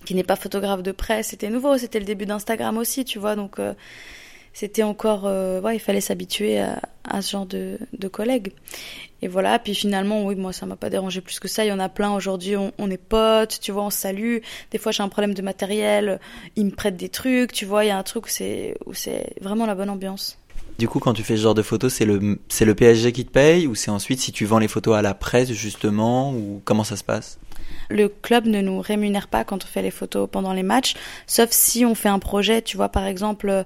qui 0.05 0.15
n'est 0.15 0.23
pas 0.23 0.37
photographe 0.37 0.83
de 0.83 0.93
presse. 0.93 1.27
C'était 1.31 1.49
nouveau, 1.49 1.77
c'était 1.77 1.99
le 1.99 2.05
début 2.05 2.25
d'Instagram 2.25 2.77
aussi, 2.77 3.03
tu 3.03 3.19
vois. 3.19 3.35
Donc 3.35 3.59
c'était 4.53 4.83
encore, 4.83 5.23
ouais, 5.23 5.75
il 5.75 5.79
fallait 5.79 6.01
s'habituer 6.01 6.59
à, 6.59 6.79
à, 7.03 7.21
ce 7.21 7.31
genre 7.31 7.45
de, 7.45 7.77
de 7.97 8.07
collègues. 8.07 8.53
Et 9.23 9.27
voilà, 9.29 9.57
puis 9.57 9.73
finalement, 9.73 10.25
oui, 10.25 10.35
moi, 10.35 10.51
ça 10.51 10.65
m'a 10.65 10.75
pas 10.75 10.89
dérangé 10.89 11.21
plus 11.21 11.39
que 11.39 11.47
ça. 11.47 11.63
Il 11.63 11.69
y 11.69 11.71
en 11.71 11.79
a 11.79 11.87
plein 11.87 12.13
aujourd'hui, 12.13 12.57
on, 12.57 12.73
on, 12.77 12.91
est 12.91 12.97
potes, 12.97 13.59
tu 13.61 13.71
vois, 13.71 13.83
on 13.83 13.89
salue. 13.89 14.39
Des 14.71 14.77
fois, 14.77 14.91
j'ai 14.91 15.01
un 15.01 15.07
problème 15.07 15.33
de 15.33 15.41
matériel, 15.41 16.19
ils 16.57 16.65
me 16.65 16.71
prêtent 16.71 16.97
des 16.97 17.07
trucs, 17.07 17.53
tu 17.53 17.65
vois, 17.65 17.85
il 17.85 17.87
y 17.87 17.91
a 17.91 17.97
un 17.97 18.03
truc 18.03 18.25
où 18.25 18.29
c'est, 18.29 18.75
où 18.85 18.93
c'est 18.93 19.33
vraiment 19.39 19.65
la 19.65 19.75
bonne 19.75 19.89
ambiance. 19.89 20.37
Du 20.77 20.89
coup, 20.89 20.99
quand 20.99 21.13
tu 21.13 21.23
fais 21.23 21.37
ce 21.37 21.43
genre 21.43 21.53
de 21.53 21.61
photos, 21.61 21.93
c'est 21.93 22.03
le, 22.03 22.37
c'est 22.49 22.65
le 22.65 22.75
PSG 22.75 23.13
qui 23.13 23.25
te 23.25 23.31
paye 23.31 23.65
ou 23.65 23.75
c'est 23.75 23.91
ensuite 23.91 24.19
si 24.19 24.33
tu 24.33 24.43
vends 24.43 24.59
les 24.59 24.67
photos 24.67 24.97
à 24.97 25.01
la 25.01 25.13
presse, 25.13 25.53
justement, 25.53 26.33
ou 26.33 26.61
comment 26.65 26.83
ça 26.83 26.97
se 26.97 27.03
passe? 27.05 27.39
Le 27.89 28.09
club 28.09 28.45
ne 28.45 28.59
nous 28.59 28.81
rémunère 28.81 29.29
pas 29.29 29.45
quand 29.45 29.63
on 29.63 29.67
fait 29.67 29.81
les 29.81 29.91
photos 29.91 30.27
pendant 30.29 30.51
les 30.51 30.63
matchs, 30.63 30.95
sauf 31.27 31.49
si 31.51 31.85
on 31.85 31.95
fait 31.95 32.09
un 32.09 32.19
projet, 32.19 32.61
tu 32.61 32.75
vois, 32.75 32.89
par 32.89 33.05
exemple, 33.05 33.65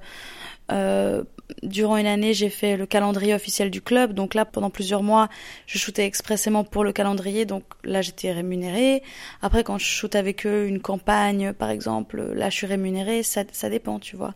euh, 0.71 1.23
durant 1.63 1.97
une 1.97 2.05
année, 2.05 2.33
j'ai 2.33 2.49
fait 2.49 2.77
le 2.77 2.85
calendrier 2.85 3.33
officiel 3.33 3.71
du 3.71 3.81
club. 3.81 4.13
Donc 4.13 4.33
là, 4.33 4.45
pendant 4.45 4.69
plusieurs 4.69 5.03
mois, 5.03 5.29
je 5.65 5.77
shootais 5.77 6.05
expressément 6.05 6.63
pour 6.63 6.83
le 6.83 6.91
calendrier. 6.91 7.45
Donc 7.45 7.63
là, 7.83 8.01
j'étais 8.01 8.31
rémunérée. 8.31 9.03
Après, 9.41 9.63
quand 9.63 9.77
je 9.77 9.85
shoot 9.85 10.15
avec 10.15 10.45
eux 10.45 10.67
une 10.67 10.81
campagne, 10.81 11.53
par 11.53 11.69
exemple, 11.69 12.21
là, 12.33 12.49
je 12.49 12.55
suis 12.55 12.67
rémunérée. 12.67 13.23
Ça, 13.23 13.43
ça 13.51 13.69
dépend, 13.69 13.99
tu 13.99 14.15
vois. 14.15 14.33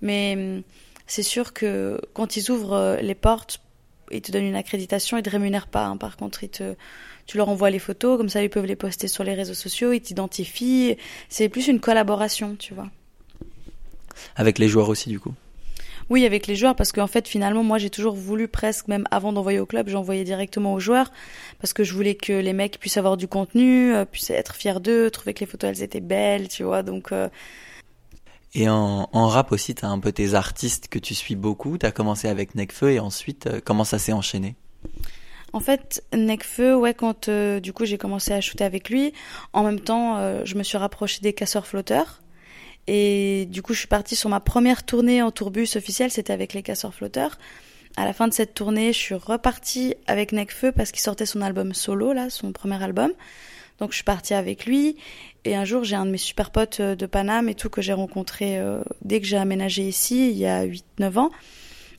Mais 0.00 0.34
hum, 0.36 0.62
c'est 1.06 1.22
sûr 1.22 1.52
que 1.52 2.00
quand 2.12 2.36
ils 2.36 2.50
ouvrent 2.50 2.74
euh, 2.74 2.96
les 3.00 3.14
portes, 3.14 3.60
ils 4.10 4.22
te 4.22 4.30
donnent 4.30 4.44
une 4.44 4.54
accréditation, 4.54 5.16
ils 5.16 5.22
te 5.22 5.30
rémunèrent 5.30 5.66
pas. 5.66 5.86
Hein. 5.86 5.96
Par 5.96 6.16
contre, 6.16 6.40
tu 7.26 7.36
leur 7.36 7.48
envoies 7.48 7.70
les 7.70 7.78
photos, 7.78 8.18
comme 8.18 8.28
ça, 8.28 8.42
ils 8.42 8.50
peuvent 8.50 8.66
les 8.66 8.76
poster 8.76 9.08
sur 9.08 9.24
les 9.24 9.34
réseaux 9.34 9.54
sociaux, 9.54 9.92
ils 9.92 10.00
t'identifient. 10.00 10.96
C'est 11.28 11.48
plus 11.48 11.68
une 11.68 11.80
collaboration, 11.80 12.54
tu 12.56 12.74
vois. 12.74 12.90
Avec 14.36 14.58
les 14.58 14.68
joueurs 14.68 14.88
aussi, 14.88 15.08
du 15.08 15.18
coup? 15.18 15.34
Oui, 16.10 16.26
avec 16.26 16.46
les 16.46 16.56
joueurs, 16.56 16.76
parce 16.76 16.92
qu'en 16.92 17.06
fait, 17.06 17.26
finalement, 17.26 17.62
moi, 17.62 17.78
j'ai 17.78 17.90
toujours 17.90 18.14
voulu 18.14 18.48
presque, 18.48 18.88
même 18.88 19.06
avant 19.10 19.32
d'envoyer 19.32 19.58
au 19.58 19.66
club, 19.66 19.88
j'envoyais 19.88 20.24
directement 20.24 20.74
aux 20.74 20.80
joueurs, 20.80 21.10
parce 21.60 21.72
que 21.72 21.84
je 21.84 21.94
voulais 21.94 22.14
que 22.14 22.32
les 22.32 22.52
mecs 22.52 22.78
puissent 22.78 22.96
avoir 22.96 23.16
du 23.16 23.28
contenu, 23.28 23.94
euh, 23.94 24.04
puissent 24.04 24.30
être 24.30 24.54
fiers 24.54 24.80
d'eux, 24.80 25.10
trouver 25.10 25.34
que 25.34 25.40
les 25.40 25.46
photos, 25.46 25.70
elles 25.70 25.82
étaient 25.82 26.00
belles, 26.00 26.48
tu 26.48 26.62
vois, 26.62 26.82
donc... 26.82 27.12
Euh... 27.12 27.28
Et 28.56 28.68
en, 28.68 29.08
en, 29.12 29.26
rap 29.26 29.50
aussi, 29.50 29.74
t'as 29.74 29.88
un 29.88 29.98
peu 29.98 30.12
tes 30.12 30.34
artistes 30.34 30.86
que 30.86 31.00
tu 31.00 31.12
suis 31.16 31.34
beaucoup. 31.34 31.76
T'as 31.76 31.90
commencé 31.90 32.28
avec 32.28 32.54
Necfeu 32.54 32.92
et 32.92 33.00
ensuite, 33.00 33.48
euh, 33.48 33.60
comment 33.64 33.82
ça 33.82 33.98
s'est 33.98 34.12
enchaîné? 34.12 34.54
En 35.52 35.58
fait, 35.58 36.04
Necfeu, 36.14 36.76
ouais, 36.76 36.94
quand 36.94 37.28
euh, 37.28 37.58
du 37.58 37.72
coup 37.72 37.84
j'ai 37.84 37.98
commencé 37.98 38.32
à 38.32 38.40
shooter 38.40 38.62
avec 38.62 38.90
lui, 38.90 39.12
en 39.52 39.64
même 39.64 39.80
temps, 39.80 40.44
je 40.44 40.54
me 40.56 40.62
suis 40.62 40.78
rapprochée 40.78 41.20
des 41.20 41.32
casseurs 41.32 41.66
flotteurs. 41.66 42.23
Et 42.86 43.46
du 43.50 43.62
coup, 43.62 43.72
je 43.72 43.78
suis 43.80 43.88
partie 43.88 44.16
sur 44.16 44.28
ma 44.28 44.40
première 44.40 44.84
tournée 44.84 45.22
en 45.22 45.30
tourbus 45.30 45.76
officielle, 45.76 46.10
c'était 46.10 46.32
avec 46.32 46.52
les 46.52 46.62
casseurs 46.62 46.94
flotteurs. 46.94 47.38
à 47.96 48.04
la 48.04 48.12
fin 48.12 48.28
de 48.28 48.34
cette 48.34 48.54
tournée, 48.54 48.92
je 48.92 48.98
suis 48.98 49.14
repartie 49.14 49.94
avec 50.06 50.32
Necfeu 50.32 50.72
parce 50.72 50.90
qu'il 50.90 51.00
sortait 51.00 51.26
son 51.26 51.40
album 51.40 51.72
solo, 51.74 52.12
là, 52.12 52.28
son 52.28 52.52
premier 52.52 52.82
album. 52.82 53.12
Donc 53.78 53.90
je 53.90 53.96
suis 53.96 54.04
partie 54.04 54.34
avec 54.34 54.66
lui. 54.66 54.96
Et 55.44 55.56
un 55.56 55.64
jour, 55.64 55.84
j'ai 55.84 55.96
un 55.96 56.06
de 56.06 56.10
mes 56.10 56.18
super 56.18 56.50
potes 56.50 56.80
euh, 56.80 56.94
de 56.94 57.06
Paname 57.06 57.48
et 57.48 57.54
tout 57.54 57.68
que 57.68 57.82
j'ai 57.82 57.92
rencontré 57.92 58.58
euh, 58.58 58.82
dès 59.02 59.20
que 59.20 59.26
j'ai 59.26 59.36
aménagé 59.36 59.82
ici, 59.82 60.30
il 60.30 60.36
y 60.36 60.46
a 60.46 60.64
8-9 60.64 61.18
ans. 61.18 61.30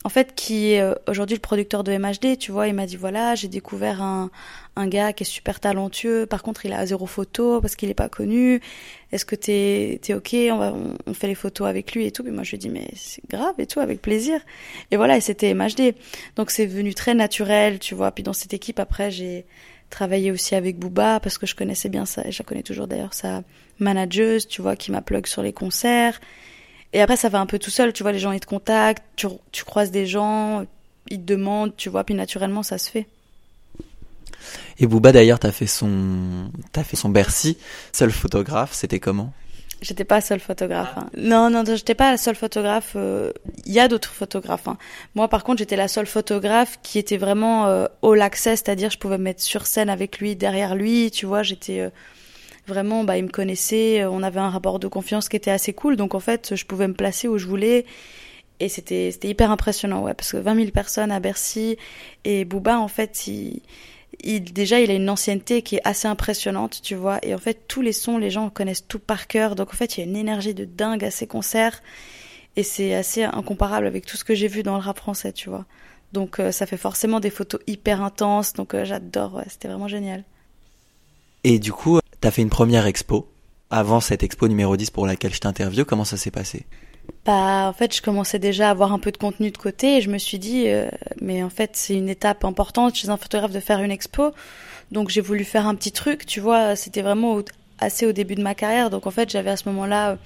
En 0.06 0.08
fait, 0.08 0.36
qui 0.36 0.70
est 0.70 0.80
euh, 0.80 0.94
aujourd'hui 1.08 1.34
le 1.34 1.40
producteur 1.40 1.82
de 1.82 1.90
MHD, 1.90 2.38
tu 2.38 2.52
vois, 2.52 2.68
il 2.68 2.74
m'a 2.74 2.86
dit 2.86 2.94
voilà, 2.94 3.34
j'ai 3.34 3.48
découvert 3.48 4.00
un, 4.00 4.30
un 4.76 4.86
gars 4.86 5.12
qui 5.12 5.24
est 5.24 5.26
super 5.26 5.58
talentueux. 5.58 6.26
Par 6.26 6.44
contre, 6.44 6.64
il 6.64 6.72
a 6.72 6.86
zéro 6.86 7.06
photo 7.06 7.60
parce 7.60 7.74
qu'il 7.74 7.90
est 7.90 7.94
pas 7.94 8.08
connu. 8.08 8.60
Est-ce 9.10 9.24
que 9.24 9.34
t'es 9.34 10.00
es 10.06 10.14
ok? 10.14 10.36
On, 10.52 10.58
va, 10.58 10.74
on, 11.08 11.12
fait 11.12 11.26
les 11.26 11.34
photos 11.34 11.66
avec 11.66 11.92
lui 11.92 12.06
et 12.06 12.12
tout. 12.12 12.22
Mais 12.22 12.30
moi, 12.30 12.44
je 12.44 12.50
lui 12.50 12.54
ai 12.54 12.58
dit 12.58 12.68
mais 12.68 12.86
c'est 12.94 13.28
grave 13.28 13.54
et 13.58 13.66
tout, 13.66 13.80
avec 13.80 14.00
plaisir. 14.00 14.40
Et 14.92 14.96
voilà, 14.96 15.16
et 15.16 15.20
c'était 15.20 15.52
MHD. 15.52 15.96
Donc 16.36 16.52
c'est 16.52 16.66
venu 16.66 16.94
très 16.94 17.14
naturel, 17.14 17.80
tu 17.80 17.96
vois. 17.96 18.12
Puis 18.12 18.22
dans 18.22 18.32
cette 18.32 18.54
équipe, 18.54 18.78
après, 18.78 19.10
j'ai 19.10 19.44
travaillé 19.90 20.30
aussi 20.30 20.54
avec 20.54 20.78
Booba 20.78 21.18
parce 21.18 21.36
que 21.36 21.46
je 21.48 21.56
connaissais 21.56 21.88
bien 21.88 22.06
ça. 22.06 22.22
Et 22.28 22.30
je 22.30 22.38
la 22.38 22.44
connais 22.44 22.62
toujours 22.62 22.86
d'ailleurs 22.86 23.12
sa 23.12 23.42
manageuse, 23.80 24.46
tu 24.46 24.62
vois, 24.62 24.76
qui 24.76 24.92
m'a 24.92 25.02
sur 25.24 25.42
les 25.42 25.52
concerts. 25.52 26.20
Et 26.96 27.02
après, 27.02 27.18
ça 27.18 27.28
va 27.28 27.40
un 27.40 27.44
peu 27.44 27.58
tout 27.58 27.70
seul, 27.70 27.92
tu 27.92 28.02
vois, 28.02 28.10
les 28.10 28.18
gens 28.18 28.32
ils 28.32 28.40
te 28.40 28.46
contactent, 28.46 29.04
tu, 29.16 29.26
tu 29.52 29.64
croises 29.64 29.90
des 29.90 30.06
gens, 30.06 30.64
ils 31.10 31.20
te 31.20 31.26
demandent, 31.26 31.76
tu 31.76 31.90
vois, 31.90 32.04
puis 32.04 32.14
naturellement 32.14 32.62
ça 32.62 32.78
se 32.78 32.90
fait. 32.90 33.06
Et 34.78 34.86
Booba 34.86 35.12
d'ailleurs, 35.12 35.38
t'as 35.38 35.52
fait 35.52 35.66
son, 35.66 36.50
t'as 36.72 36.84
fait 36.84 36.96
son 36.96 37.10
Bercy, 37.10 37.58
seul 37.92 38.10
photographe. 38.10 38.72
C'était 38.72 38.98
comment? 38.98 39.34
J'étais 39.82 40.04
pas 40.04 40.22
seule 40.22 40.40
photographe. 40.40 40.94
Hein. 40.96 41.10
Non, 41.18 41.50
non, 41.50 41.64
j'étais 41.66 41.94
pas 41.94 42.10
la 42.10 42.16
seule 42.16 42.34
photographe. 42.34 42.92
Il 42.94 43.00
euh, 43.00 43.32
y 43.66 43.78
a 43.78 43.88
d'autres 43.88 44.14
photographes. 44.14 44.66
Hein. 44.66 44.78
Moi, 45.14 45.28
par 45.28 45.44
contre, 45.44 45.58
j'étais 45.58 45.76
la 45.76 45.88
seule 45.88 46.06
photographe 46.06 46.78
qui 46.82 46.98
était 46.98 47.18
vraiment 47.18 47.66
euh, 47.66 47.88
all 48.02 48.22
access, 48.22 48.62
c'est-à-dire 48.64 48.88
je 48.90 48.96
pouvais 48.96 49.18
me 49.18 49.24
mettre 49.24 49.42
sur 49.42 49.66
scène 49.66 49.90
avec 49.90 50.18
lui, 50.18 50.34
derrière 50.34 50.74
lui. 50.74 51.10
Tu 51.10 51.26
vois, 51.26 51.42
j'étais 51.42 51.80
euh, 51.80 51.90
vraiment, 52.66 53.04
bah, 53.04 53.16
il 53.18 53.24
me 53.24 53.30
connaissait. 53.30 54.04
On 54.04 54.22
avait 54.22 54.40
un 54.40 54.50
rapport 54.50 54.78
de 54.78 54.88
confiance 54.88 55.28
qui 55.28 55.36
était 55.36 55.50
assez 55.50 55.72
cool. 55.72 55.96
Donc, 55.96 56.14
en 56.14 56.20
fait, 56.20 56.54
je 56.54 56.64
pouvais 56.64 56.88
me 56.88 56.94
placer 56.94 57.28
où 57.28 57.38
je 57.38 57.46
voulais. 57.46 57.84
Et 58.58 58.68
c'était, 58.68 59.10
c'était 59.12 59.28
hyper 59.28 59.50
impressionnant, 59.50 60.02
ouais, 60.02 60.14
parce 60.14 60.32
que 60.32 60.38
20 60.38 60.54
000 60.54 60.70
personnes 60.70 61.12
à 61.12 61.20
Bercy 61.20 61.76
et 62.24 62.46
Booba, 62.46 62.78
en 62.78 62.88
fait, 62.88 63.26
il 63.26 63.60
il, 64.22 64.52
déjà, 64.52 64.80
il 64.80 64.90
a 64.90 64.94
une 64.94 65.10
ancienneté 65.10 65.62
qui 65.62 65.76
est 65.76 65.80
assez 65.84 66.08
impressionnante, 66.08 66.80
tu 66.82 66.94
vois. 66.94 67.18
Et 67.22 67.34
en 67.34 67.38
fait, 67.38 67.62
tous 67.68 67.82
les 67.82 67.92
sons, 67.92 68.18
les 68.18 68.30
gens 68.30 68.50
connaissent 68.50 68.86
tout 68.86 68.98
par 68.98 69.26
cœur. 69.26 69.54
Donc, 69.54 69.72
en 69.72 69.76
fait, 69.76 69.96
il 69.96 70.00
y 70.00 70.02
a 70.04 70.06
une 70.06 70.16
énergie 70.16 70.54
de 70.54 70.64
dingue 70.64 71.04
à 71.04 71.10
ses 71.10 71.26
concerts. 71.26 71.82
Et 72.56 72.62
c'est 72.62 72.94
assez 72.94 73.24
incomparable 73.24 73.86
avec 73.86 74.06
tout 74.06 74.16
ce 74.16 74.24
que 74.24 74.34
j'ai 74.34 74.48
vu 74.48 74.62
dans 74.62 74.74
le 74.74 74.82
rap 74.82 74.98
français, 74.98 75.32
tu 75.32 75.50
vois. 75.50 75.66
Donc, 76.12 76.40
euh, 76.40 76.52
ça 76.52 76.66
fait 76.66 76.78
forcément 76.78 77.20
des 77.20 77.30
photos 77.30 77.60
hyper 77.66 78.02
intenses. 78.02 78.54
Donc, 78.54 78.74
euh, 78.74 78.84
j'adore. 78.84 79.34
Ouais, 79.34 79.44
C'était 79.48 79.68
vraiment 79.68 79.88
génial. 79.88 80.24
Et 81.44 81.58
du 81.58 81.72
coup, 81.72 82.00
tu 82.20 82.28
as 82.28 82.30
fait 82.30 82.42
une 82.42 82.50
première 82.50 82.86
expo. 82.86 83.28
Avant 83.68 84.00
cette 84.00 84.22
expo 84.22 84.46
numéro 84.46 84.76
10 84.76 84.90
pour 84.90 85.06
laquelle 85.06 85.34
je 85.34 85.40
t'interviewe, 85.40 85.84
comment 85.84 86.04
ça 86.04 86.16
s'est 86.16 86.30
passé? 86.30 86.66
Bah, 87.24 87.66
en 87.68 87.72
fait, 87.72 87.94
je 87.94 88.02
commençais 88.02 88.38
déjà 88.38 88.68
à 88.68 88.70
avoir 88.70 88.92
un 88.92 88.98
peu 88.98 89.10
de 89.10 89.16
contenu 89.16 89.50
de 89.50 89.58
côté 89.58 89.96
et 89.96 90.00
je 90.00 90.10
me 90.10 90.18
suis 90.18 90.38
dit, 90.38 90.68
euh, 90.68 90.88
mais 91.20 91.42
en 91.42 91.50
fait, 91.50 91.70
c'est 91.74 91.94
une 91.94 92.08
étape 92.08 92.44
importante 92.44 92.94
chez 92.94 93.08
un 93.08 93.16
photographe 93.16 93.52
de 93.52 93.60
faire 93.60 93.80
une 93.80 93.90
expo. 93.90 94.32
Donc, 94.92 95.08
j'ai 95.08 95.20
voulu 95.20 95.44
faire 95.44 95.66
un 95.66 95.74
petit 95.74 95.92
truc, 95.92 96.26
tu 96.26 96.40
vois. 96.40 96.76
C'était 96.76 97.02
vraiment 97.02 97.40
assez 97.80 98.06
au 98.06 98.12
début 98.12 98.36
de 98.36 98.42
ma 98.42 98.54
carrière. 98.54 98.90
Donc, 98.90 99.06
en 99.06 99.10
fait, 99.10 99.30
j'avais 99.30 99.50
à 99.50 99.56
ce 99.56 99.68
moment-là 99.68 100.18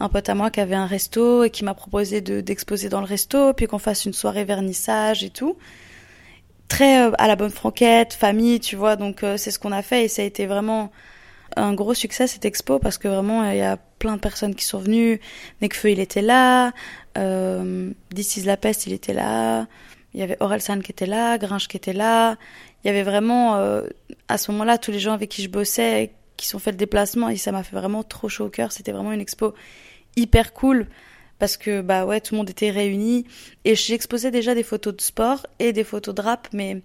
un 0.00 0.08
pote 0.08 0.28
à 0.28 0.34
moi 0.34 0.50
qui 0.50 0.60
avait 0.60 0.74
un 0.74 0.86
resto 0.86 1.44
et 1.44 1.50
qui 1.50 1.64
m'a 1.64 1.74
proposé 1.74 2.20
de 2.20 2.40
d'exposer 2.40 2.88
dans 2.88 3.00
le 3.00 3.06
resto, 3.06 3.52
puis 3.54 3.66
qu'on 3.66 3.78
fasse 3.78 4.04
une 4.04 4.12
soirée 4.12 4.44
vernissage 4.44 5.24
et 5.24 5.30
tout. 5.30 5.56
Très 6.68 7.06
euh, 7.06 7.12
à 7.18 7.28
la 7.28 7.36
bonne 7.36 7.50
franquette, 7.50 8.12
famille, 8.12 8.60
tu 8.60 8.76
vois. 8.76 8.96
Donc, 8.96 9.22
euh, 9.22 9.36
c'est 9.36 9.50
ce 9.50 9.58
qu'on 9.58 9.72
a 9.72 9.82
fait 9.82 10.04
et 10.04 10.08
ça 10.08 10.22
a 10.22 10.24
été 10.24 10.46
vraiment 10.46 10.90
un 11.56 11.74
gros 11.74 11.94
succès 11.94 12.26
cette 12.26 12.44
expo 12.44 12.78
parce 12.78 12.98
que 12.98 13.08
vraiment 13.08 13.48
il 13.50 13.58
y 13.58 13.62
a 13.62 13.76
plein 13.76 14.16
de 14.16 14.20
personnes 14.20 14.54
qui 14.54 14.64
sont 14.64 14.78
venues. 14.78 15.20
Nekfeu 15.60 15.90
il 15.90 16.00
était 16.00 16.22
là, 16.22 16.72
euh, 17.18 17.90
la 18.44 18.56
peste 18.56 18.86
il 18.86 18.92
était 18.92 19.14
là, 19.14 19.66
il 20.12 20.20
y 20.20 20.22
avait 20.22 20.36
Orelsan 20.40 20.80
qui 20.80 20.92
était 20.92 21.06
là, 21.06 21.38
Grinch 21.38 21.68
qui 21.68 21.76
était 21.76 21.92
là. 21.92 22.36
Il 22.82 22.88
y 22.88 22.90
avait 22.90 23.02
vraiment 23.02 23.56
euh, 23.56 23.82
à 24.28 24.38
ce 24.38 24.50
moment-là 24.52 24.78
tous 24.78 24.90
les 24.90 24.98
gens 24.98 25.12
avec 25.12 25.30
qui 25.30 25.42
je 25.42 25.48
bossais 25.48 26.12
qui 26.36 26.46
sont 26.46 26.58
fait 26.58 26.72
le 26.72 26.76
déplacement 26.76 27.28
et 27.28 27.36
ça 27.36 27.52
m'a 27.52 27.62
fait 27.62 27.76
vraiment 27.76 28.02
trop 28.02 28.28
chaud 28.28 28.46
au 28.46 28.50
cœur. 28.50 28.72
C'était 28.72 28.92
vraiment 28.92 29.12
une 29.12 29.20
expo 29.20 29.54
hyper 30.16 30.52
cool 30.52 30.86
parce 31.38 31.56
que 31.56 31.80
bah 31.80 32.06
ouais 32.06 32.20
tout 32.20 32.34
le 32.34 32.38
monde 32.38 32.50
était 32.50 32.70
réuni 32.70 33.26
et 33.64 33.74
j'exposais 33.74 34.30
déjà 34.30 34.54
des 34.54 34.62
photos 34.62 34.94
de 34.96 35.00
sport 35.00 35.46
et 35.58 35.72
des 35.72 35.84
photos 35.84 36.14
de 36.14 36.22
rap 36.22 36.48
mais 36.52 36.82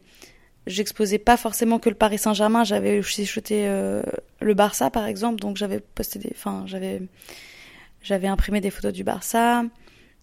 j'exposais 0.68 1.18
pas 1.18 1.38
forcément 1.38 1.80
que 1.80 1.90
le 1.90 1.96
Paris 1.96 2.18
Saint-Germain, 2.18 2.64
j'avais 2.64 3.00
aussi 3.00 3.26
shooté 3.26 3.68
euh, 3.68 4.04
le 4.42 4.54
Barça 4.54 4.90
par 4.90 5.06
exemple, 5.06 5.40
donc 5.40 5.58
j'avais 5.58 5.80
posté 5.80 6.20
enfin 6.32 6.64
j'avais 6.66 7.02
j'avais 8.02 8.28
imprimé 8.28 8.62
des 8.62 8.70
photos 8.70 8.94
du 8.94 9.04
Barça 9.04 9.64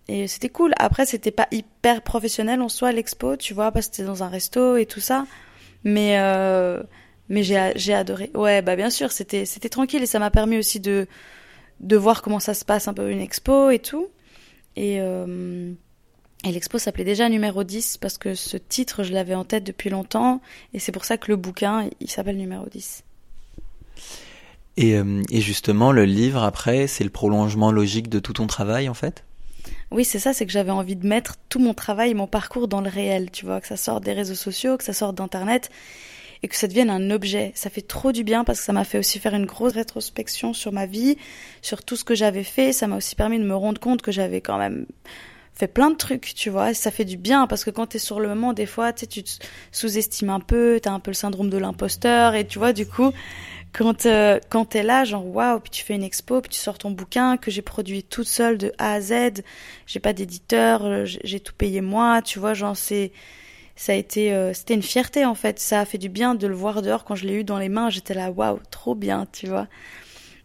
et 0.08 0.28
c'était 0.28 0.48
cool. 0.48 0.72
Après 0.78 1.06
c'était 1.06 1.30
pas 1.30 1.48
hyper 1.50 2.02
professionnel 2.02 2.60
en 2.62 2.68
soi 2.68 2.92
l'expo, 2.92 3.36
tu 3.36 3.54
vois, 3.54 3.72
parce 3.72 3.88
que 3.88 3.96
c'était 3.96 4.06
dans 4.06 4.22
un 4.22 4.28
resto 4.28 4.76
et 4.76 4.86
tout 4.86 5.00
ça. 5.00 5.26
Mais 5.84 6.18
euh, 6.18 6.82
mais 7.28 7.42
j'ai 7.42 7.94
adoré. 7.94 8.30
Ouais, 8.34 8.62
bah 8.62 8.76
bien 8.76 8.90
sûr, 8.90 9.12
c'était 9.12 9.46
c'était 9.46 9.68
tranquille 9.68 10.02
et 10.02 10.06
ça 10.06 10.18
m'a 10.18 10.30
permis 10.30 10.58
aussi 10.58 10.80
de 10.80 11.06
de 11.80 11.96
voir 11.96 12.22
comment 12.22 12.40
ça 12.40 12.54
se 12.54 12.64
passe 12.64 12.88
un 12.88 12.94
peu 12.94 13.10
une 13.10 13.20
expo 13.20 13.70
et 13.70 13.78
tout. 13.78 14.08
Et 14.76 15.00
euh, 15.00 15.72
et 16.46 16.52
l'expo 16.52 16.78
s'appelait 16.78 17.04
déjà 17.04 17.28
numéro 17.28 17.64
10 17.64 17.96
parce 17.96 18.18
que 18.18 18.36
ce 18.36 18.56
titre, 18.56 19.02
je 19.02 19.12
l'avais 19.12 19.34
en 19.34 19.42
tête 19.42 19.64
depuis 19.64 19.90
longtemps. 19.90 20.40
Et 20.74 20.78
c'est 20.78 20.92
pour 20.92 21.04
ça 21.04 21.16
que 21.16 21.28
le 21.32 21.36
bouquin, 21.36 21.90
il 22.00 22.08
s'appelle 22.08 22.36
numéro 22.36 22.66
10. 22.66 23.02
Et, 24.76 24.94
euh, 24.94 25.22
et, 25.32 25.40
justement, 25.40 25.90
le 25.90 26.04
livre, 26.04 26.44
après, 26.44 26.86
c'est 26.86 27.02
le 27.02 27.10
prolongement 27.10 27.72
logique 27.72 28.08
de 28.08 28.20
tout 28.20 28.34
ton 28.34 28.46
travail, 28.46 28.88
en 28.88 28.94
fait? 28.94 29.24
Oui, 29.90 30.04
c'est 30.04 30.20
ça, 30.20 30.32
c'est 30.32 30.46
que 30.46 30.52
j'avais 30.52 30.70
envie 30.70 30.94
de 30.94 31.04
mettre 31.04 31.34
tout 31.48 31.58
mon 31.58 31.74
travail, 31.74 32.14
mon 32.14 32.28
parcours 32.28 32.68
dans 32.68 32.80
le 32.80 32.90
réel, 32.90 33.32
tu 33.32 33.44
vois, 33.44 33.60
que 33.60 33.66
ça 33.66 33.76
sorte 33.76 34.04
des 34.04 34.12
réseaux 34.12 34.34
sociaux, 34.36 34.76
que 34.76 34.84
ça 34.84 34.92
sorte 34.92 35.16
d'Internet, 35.16 35.70
et 36.44 36.48
que 36.48 36.54
ça 36.54 36.68
devienne 36.68 36.90
un 36.90 37.10
objet. 37.10 37.50
Ça 37.56 37.70
fait 37.70 37.82
trop 37.82 38.12
du 38.12 38.22
bien 38.22 38.44
parce 38.44 38.60
que 38.60 38.64
ça 38.64 38.72
m'a 38.72 38.84
fait 38.84 38.98
aussi 38.98 39.18
faire 39.18 39.34
une 39.34 39.46
grosse 39.46 39.72
rétrospection 39.72 40.52
sur 40.52 40.70
ma 40.70 40.86
vie, 40.86 41.16
sur 41.60 41.82
tout 41.82 41.96
ce 41.96 42.04
que 42.04 42.14
j'avais 42.14 42.44
fait. 42.44 42.72
Ça 42.72 42.86
m'a 42.86 42.98
aussi 42.98 43.16
permis 43.16 43.40
de 43.40 43.44
me 43.44 43.56
rendre 43.56 43.80
compte 43.80 44.00
que 44.00 44.12
j'avais 44.12 44.40
quand 44.40 44.58
même 44.58 44.86
fait 45.56 45.68
plein 45.68 45.90
de 45.90 45.96
trucs, 45.96 46.34
tu 46.34 46.50
vois, 46.50 46.74
ça 46.74 46.90
fait 46.90 47.06
du 47.06 47.16
bien 47.16 47.46
parce 47.46 47.64
que 47.64 47.70
quand 47.70 47.86
t'es 47.86 47.98
sur 47.98 48.20
le 48.20 48.28
moment, 48.28 48.52
des 48.52 48.66
fois, 48.66 48.92
tu 48.92 49.06
tu 49.08 49.22
te 49.22 49.30
sous-estimes 49.72 50.28
un 50.28 50.40
peu, 50.40 50.78
t'as 50.82 50.92
un 50.92 51.00
peu 51.00 51.10
le 51.10 51.14
syndrome 51.14 51.48
de 51.48 51.56
l'imposteur 51.56 52.34
et 52.34 52.46
tu 52.46 52.58
vois, 52.58 52.74
du 52.74 52.86
coup, 52.86 53.10
quand 53.72 54.04
euh, 54.04 54.38
quand 54.50 54.66
t'es 54.66 54.82
là, 54.82 55.04
genre 55.04 55.26
waouh, 55.26 55.60
puis 55.60 55.70
tu 55.70 55.82
fais 55.82 55.94
une 55.94 56.02
expo, 56.02 56.42
puis 56.42 56.50
tu 56.50 56.58
sors 56.58 56.76
ton 56.76 56.90
bouquin 56.90 57.38
que 57.38 57.50
j'ai 57.50 57.62
produit 57.62 58.02
toute 58.02 58.28
seule 58.28 58.58
de 58.58 58.72
A 58.78 58.92
à 58.92 59.00
Z, 59.00 59.42
j'ai 59.86 59.98
pas 60.00 60.12
d'éditeur, 60.12 60.84
euh, 60.84 61.04
j'ai 61.06 61.40
tout 61.40 61.54
payé 61.56 61.80
moi, 61.80 62.20
tu 62.20 62.38
vois, 62.38 62.52
genre 62.52 62.76
c'est 62.76 63.12
ça 63.76 63.92
a 63.92 63.94
été 63.96 64.34
euh, 64.34 64.52
c'était 64.52 64.74
une 64.74 64.82
fierté 64.82 65.24
en 65.24 65.34
fait, 65.34 65.58
ça 65.58 65.80
a 65.80 65.84
fait 65.86 65.98
du 65.98 66.10
bien 66.10 66.34
de 66.34 66.46
le 66.46 66.54
voir 66.54 66.82
dehors 66.82 67.04
quand 67.04 67.14
je 67.14 67.26
l'ai 67.26 67.34
eu 67.34 67.44
dans 67.44 67.58
les 67.58 67.70
mains, 67.70 67.88
j'étais 67.88 68.14
là 68.14 68.30
waouh, 68.30 68.60
trop 68.70 68.94
bien, 68.94 69.26
tu 69.32 69.46
vois. 69.46 69.68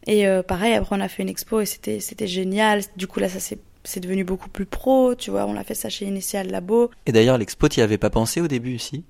Et 0.07 0.25
pareil, 0.47 0.73
après 0.73 0.95
on 0.95 0.99
a 0.99 1.07
fait 1.07 1.21
une 1.21 1.29
expo 1.29 1.61
et 1.61 1.65
c'était 1.67 1.99
c'était 1.99 2.25
génial. 2.25 2.81
Du 2.95 3.05
coup 3.07 3.19
là 3.19 3.29
ça 3.29 3.39
s'est 3.39 3.59
c'est 3.83 3.99
devenu 3.99 4.23
beaucoup 4.23 4.49
plus 4.49 4.65
pro, 4.65 5.15
tu 5.15 5.31
vois, 5.31 5.45
on 5.45 5.53
l'a 5.53 5.63
fait 5.63 5.75
ça 5.75 5.89
chez 5.89 6.05
Initial 6.05 6.49
Labo. 6.49 6.91
Et 7.05 7.11
d'ailleurs, 7.11 7.37
l'expo, 7.37 7.67
tu 7.67 7.79
n'y 7.79 7.83
avais 7.83 7.97
pas 7.97 8.09
pensé 8.09 8.41
au 8.41 8.47
début 8.47 8.75
aussi 8.75 9.03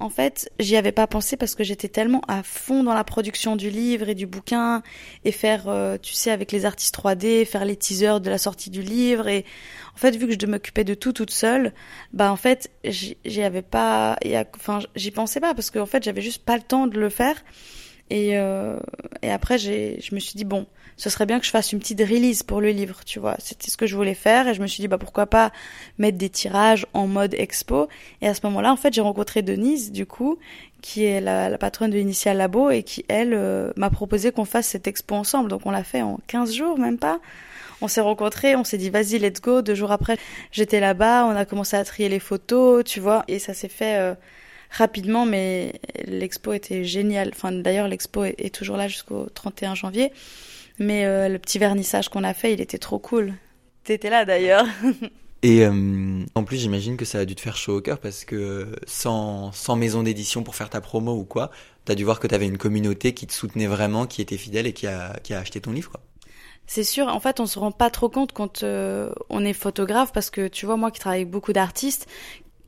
En 0.00 0.10
fait, 0.10 0.50
j'y 0.58 0.76
avais 0.76 0.92
pas 0.92 1.06
pensé 1.06 1.36
parce 1.36 1.54
que 1.54 1.64
j'étais 1.64 1.88
tellement 1.88 2.22
à 2.26 2.42
fond 2.42 2.82
dans 2.82 2.94
la 2.94 3.04
production 3.04 3.56
du 3.56 3.70
livre 3.70 4.08
et 4.08 4.14
du 4.14 4.26
bouquin 4.26 4.82
et 5.24 5.32
faire, 5.32 5.68
euh, 5.68 5.96
tu 6.00 6.14
sais, 6.14 6.30
avec 6.30 6.50
les 6.50 6.64
artistes 6.64 6.96
3D, 6.96 7.44
faire 7.44 7.64
les 7.64 7.76
teasers 7.76 8.20
de 8.20 8.30
la 8.30 8.38
sortie 8.38 8.70
du 8.70 8.82
livre 8.82 9.28
et 9.28 9.44
en 9.94 9.98
fait, 9.98 10.16
vu 10.16 10.26
que 10.26 10.34
je 10.38 10.46
m'occupais 10.46 10.82
de 10.82 10.94
tout 10.94 11.12
toute 11.12 11.30
seule, 11.30 11.72
bah 12.12 12.32
en 12.32 12.36
fait, 12.36 12.70
j'y 12.84 13.42
avais 13.42 13.62
pas, 13.62 14.18
enfin, 14.56 14.80
j'y 14.96 15.12
pensais 15.12 15.38
pas 15.38 15.54
parce 15.54 15.70
qu'en 15.70 15.86
fait, 15.86 16.02
j'avais 16.02 16.22
juste 16.22 16.44
pas 16.44 16.56
le 16.56 16.62
temps 16.62 16.88
de 16.88 16.98
le 16.98 17.08
faire. 17.08 17.36
Et, 18.10 18.36
euh, 18.36 18.78
et 19.22 19.30
après, 19.30 19.56
je 19.56 20.14
me 20.14 20.20
suis 20.20 20.34
dit, 20.34 20.44
bon, 20.44 20.66
ce 20.96 21.10
serait 21.10 21.26
bien 21.26 21.40
que 21.40 21.46
je 21.46 21.50
fasse 21.50 21.72
une 21.72 21.78
petite 21.78 22.00
release 22.00 22.42
pour 22.42 22.60
le 22.60 22.70
livre, 22.70 23.00
tu 23.04 23.18
vois. 23.18 23.36
C'était 23.38 23.70
ce 23.70 23.76
que 23.76 23.86
je 23.86 23.96
voulais 23.96 24.14
faire 24.14 24.48
et 24.48 24.54
je 24.54 24.62
me 24.62 24.66
suis 24.66 24.80
dit, 24.80 24.88
bah 24.88 24.98
pourquoi 24.98 25.26
pas 25.26 25.52
mettre 25.98 26.18
des 26.18 26.30
tirages 26.30 26.86
en 26.94 27.06
mode 27.06 27.34
expo. 27.34 27.88
Et 28.20 28.28
à 28.28 28.34
ce 28.34 28.40
moment-là, 28.44 28.72
en 28.72 28.76
fait, 28.76 28.92
j'ai 28.92 29.00
rencontré 29.00 29.42
Denise, 29.42 29.92
du 29.92 30.06
coup, 30.06 30.38
qui 30.82 31.04
est 31.04 31.20
la, 31.20 31.56
patronne 31.58 31.90
de 31.90 31.96
l'Initial 31.96 32.36
Labo 32.36 32.70
et 32.70 32.82
qui, 32.82 33.04
elle, 33.08 33.34
euh, 33.34 33.72
m'a 33.76 33.90
proposé 33.90 34.32
qu'on 34.32 34.44
fasse 34.44 34.66
cette 34.66 34.86
expo 34.86 35.14
ensemble. 35.14 35.48
Donc 35.48 35.62
on 35.64 35.70
l'a 35.70 35.84
fait 35.84 36.02
en 36.02 36.20
15 36.26 36.52
jours, 36.52 36.78
même 36.78 36.98
pas. 36.98 37.20
On 37.80 37.88
s'est 37.88 38.00
rencontrés, 38.00 38.54
on 38.54 38.64
s'est 38.64 38.78
dit 38.78 38.90
vas-y, 38.90 39.18
let's 39.18 39.40
go. 39.40 39.62
Deux 39.62 39.74
jours 39.74 39.92
après, 39.92 40.16
j'étais 40.52 40.80
là-bas, 40.80 41.26
on 41.26 41.36
a 41.36 41.44
commencé 41.44 41.76
à 41.76 41.84
trier 41.84 42.08
les 42.08 42.18
photos, 42.20 42.84
tu 42.84 43.00
vois, 43.00 43.24
et 43.28 43.38
ça 43.38 43.54
s'est 43.54 43.68
fait 43.68 43.98
euh, 43.98 44.14
rapidement, 44.76 45.26
mais 45.26 45.80
l'expo 46.04 46.52
était 46.52 46.84
géniale. 46.84 47.30
Enfin, 47.32 47.52
d'ailleurs, 47.52 47.88
l'expo 47.88 48.24
est, 48.24 48.54
toujours 48.54 48.76
là 48.76 48.88
jusqu'au 48.88 49.26
31 49.34 49.74
janvier. 49.74 50.12
Mais 50.78 51.04
euh, 51.04 51.28
le 51.28 51.38
petit 51.38 51.58
vernissage 51.58 52.08
qu'on 52.08 52.24
a 52.24 52.34
fait, 52.34 52.52
il 52.52 52.60
était 52.60 52.78
trop 52.78 52.98
cool. 52.98 53.34
T'étais 53.84 54.10
là 54.10 54.24
d'ailleurs. 54.24 54.66
Et 55.42 55.64
euh, 55.66 56.24
en 56.34 56.44
plus, 56.44 56.56
j'imagine 56.56 56.96
que 56.96 57.04
ça 57.04 57.18
a 57.18 57.24
dû 57.26 57.34
te 57.34 57.40
faire 57.42 57.56
chaud 57.56 57.76
au 57.76 57.80
cœur 57.82 57.98
parce 57.98 58.24
que 58.24 58.74
sans, 58.86 59.52
sans 59.52 59.76
maison 59.76 60.02
d'édition 60.02 60.42
pour 60.42 60.54
faire 60.54 60.70
ta 60.70 60.80
promo 60.80 61.12
ou 61.12 61.24
quoi, 61.24 61.50
t'as 61.84 61.94
dû 61.94 62.02
voir 62.02 62.18
que 62.18 62.26
t'avais 62.26 62.46
une 62.46 62.56
communauté 62.56 63.12
qui 63.12 63.26
te 63.26 63.32
soutenait 63.34 63.66
vraiment, 63.66 64.06
qui 64.06 64.22
était 64.22 64.38
fidèle 64.38 64.66
et 64.66 64.72
qui 64.72 64.86
a, 64.86 65.18
qui 65.22 65.34
a 65.34 65.38
acheté 65.38 65.60
ton 65.60 65.72
livre. 65.72 65.90
Quoi. 65.90 66.00
C'est 66.66 66.84
sûr, 66.84 67.08
en 67.08 67.20
fait, 67.20 67.40
on 67.40 67.46
se 67.46 67.58
rend 67.58 67.72
pas 67.72 67.90
trop 67.90 68.08
compte 68.08 68.32
quand 68.32 68.62
euh, 68.62 69.12
on 69.28 69.44
est 69.44 69.52
photographe 69.52 70.12
parce 70.12 70.30
que 70.30 70.48
tu 70.48 70.64
vois, 70.64 70.76
moi 70.76 70.90
qui 70.90 70.98
travaille 70.98 71.20
avec 71.20 71.30
beaucoup 71.30 71.52
d'artistes, 71.52 72.08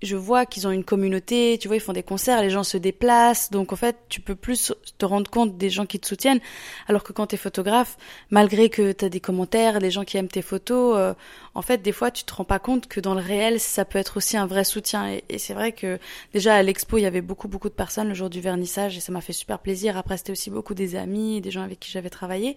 je 0.03 0.17
vois 0.17 0.47
qu'ils 0.47 0.67
ont 0.67 0.71
une 0.71 0.85
communauté, 0.85 1.59
tu 1.61 1.69
vois, 1.69 1.77
ils 1.77 1.81
font 1.81 1.93
des 1.93 2.03
concerts, 2.03 2.43
les 2.43 2.51
gens 2.51 2.65
se 2.65 2.77
déplacent, 2.77 3.51
donc 3.51 3.73
en 3.73 3.77
fait, 3.77 3.97
tu 4.09 4.21
peux 4.21 4.35
plus 4.35 4.73
te 4.99 5.05
rendre 5.05 5.31
compte 5.31 5.57
des 5.57 5.71
gens 5.71 5.87
qui 5.87 5.99
te 5.99 6.07
soutiennent, 6.07 6.41
alors 6.89 7.03
que 7.03 7.13
quand 7.13 7.29
tu 7.29 7.35
es 7.35 7.39
photographe, 7.39 7.97
malgré 8.31 8.69
que 8.69 8.93
tu 8.93 9.05
as 9.05 9.09
des 9.09 9.21
commentaires, 9.21 9.81
les 9.81 9.91
gens 9.91 10.05
qui 10.05 10.17
aiment 10.17 10.29
tes 10.29 10.43
photos, 10.43 10.97
euh, 10.97 11.15
en 11.55 11.63
fait, 11.63 11.83
des 11.83 11.93
fois, 11.93 12.11
tu 12.11 12.25
te 12.25 12.35
rends 12.35 12.45
pas 12.45 12.59
compte 12.59 12.87
que 12.87 13.01
dans 13.01 13.15
le 13.15 13.23
réel, 13.23 13.59
ça 13.59 13.85
peut 13.85 13.99
être 13.99 14.19
aussi 14.19 14.37
un 14.37 14.47
vrai 14.47 14.65
soutien. 14.65 15.09
Et, 15.11 15.25
et 15.31 15.39
c'est 15.39 15.55
vrai 15.55 15.73
que 15.73 15.99
déjà 16.35 16.55
à 16.55 16.63
l'expo, 16.63 16.99
il 16.99 17.03
y 17.03 17.07
avait 17.07 17.23
beaucoup, 17.23 17.49
beaucoup 17.49 17.71
de 17.71 17.75
personnes 17.75 18.09
le 18.09 18.15
jour 18.15 18.29
du 18.29 18.41
vernissage, 18.41 18.97
et 18.97 19.01
ça 19.01 19.13
m'a 19.13 19.23
fait 19.23 19.33
super 19.33 19.59
plaisir. 19.59 19.97
Après, 19.97 20.19
c'était 20.19 20.33
aussi 20.33 20.51
beaucoup 20.51 20.75
des 20.75 20.97
amis, 20.97 21.41
des 21.41 21.51
gens 21.51 21.63
avec 21.63 21.81
qui 21.81 21.91
j'avais 21.91 22.11
travaillé. 22.11 22.57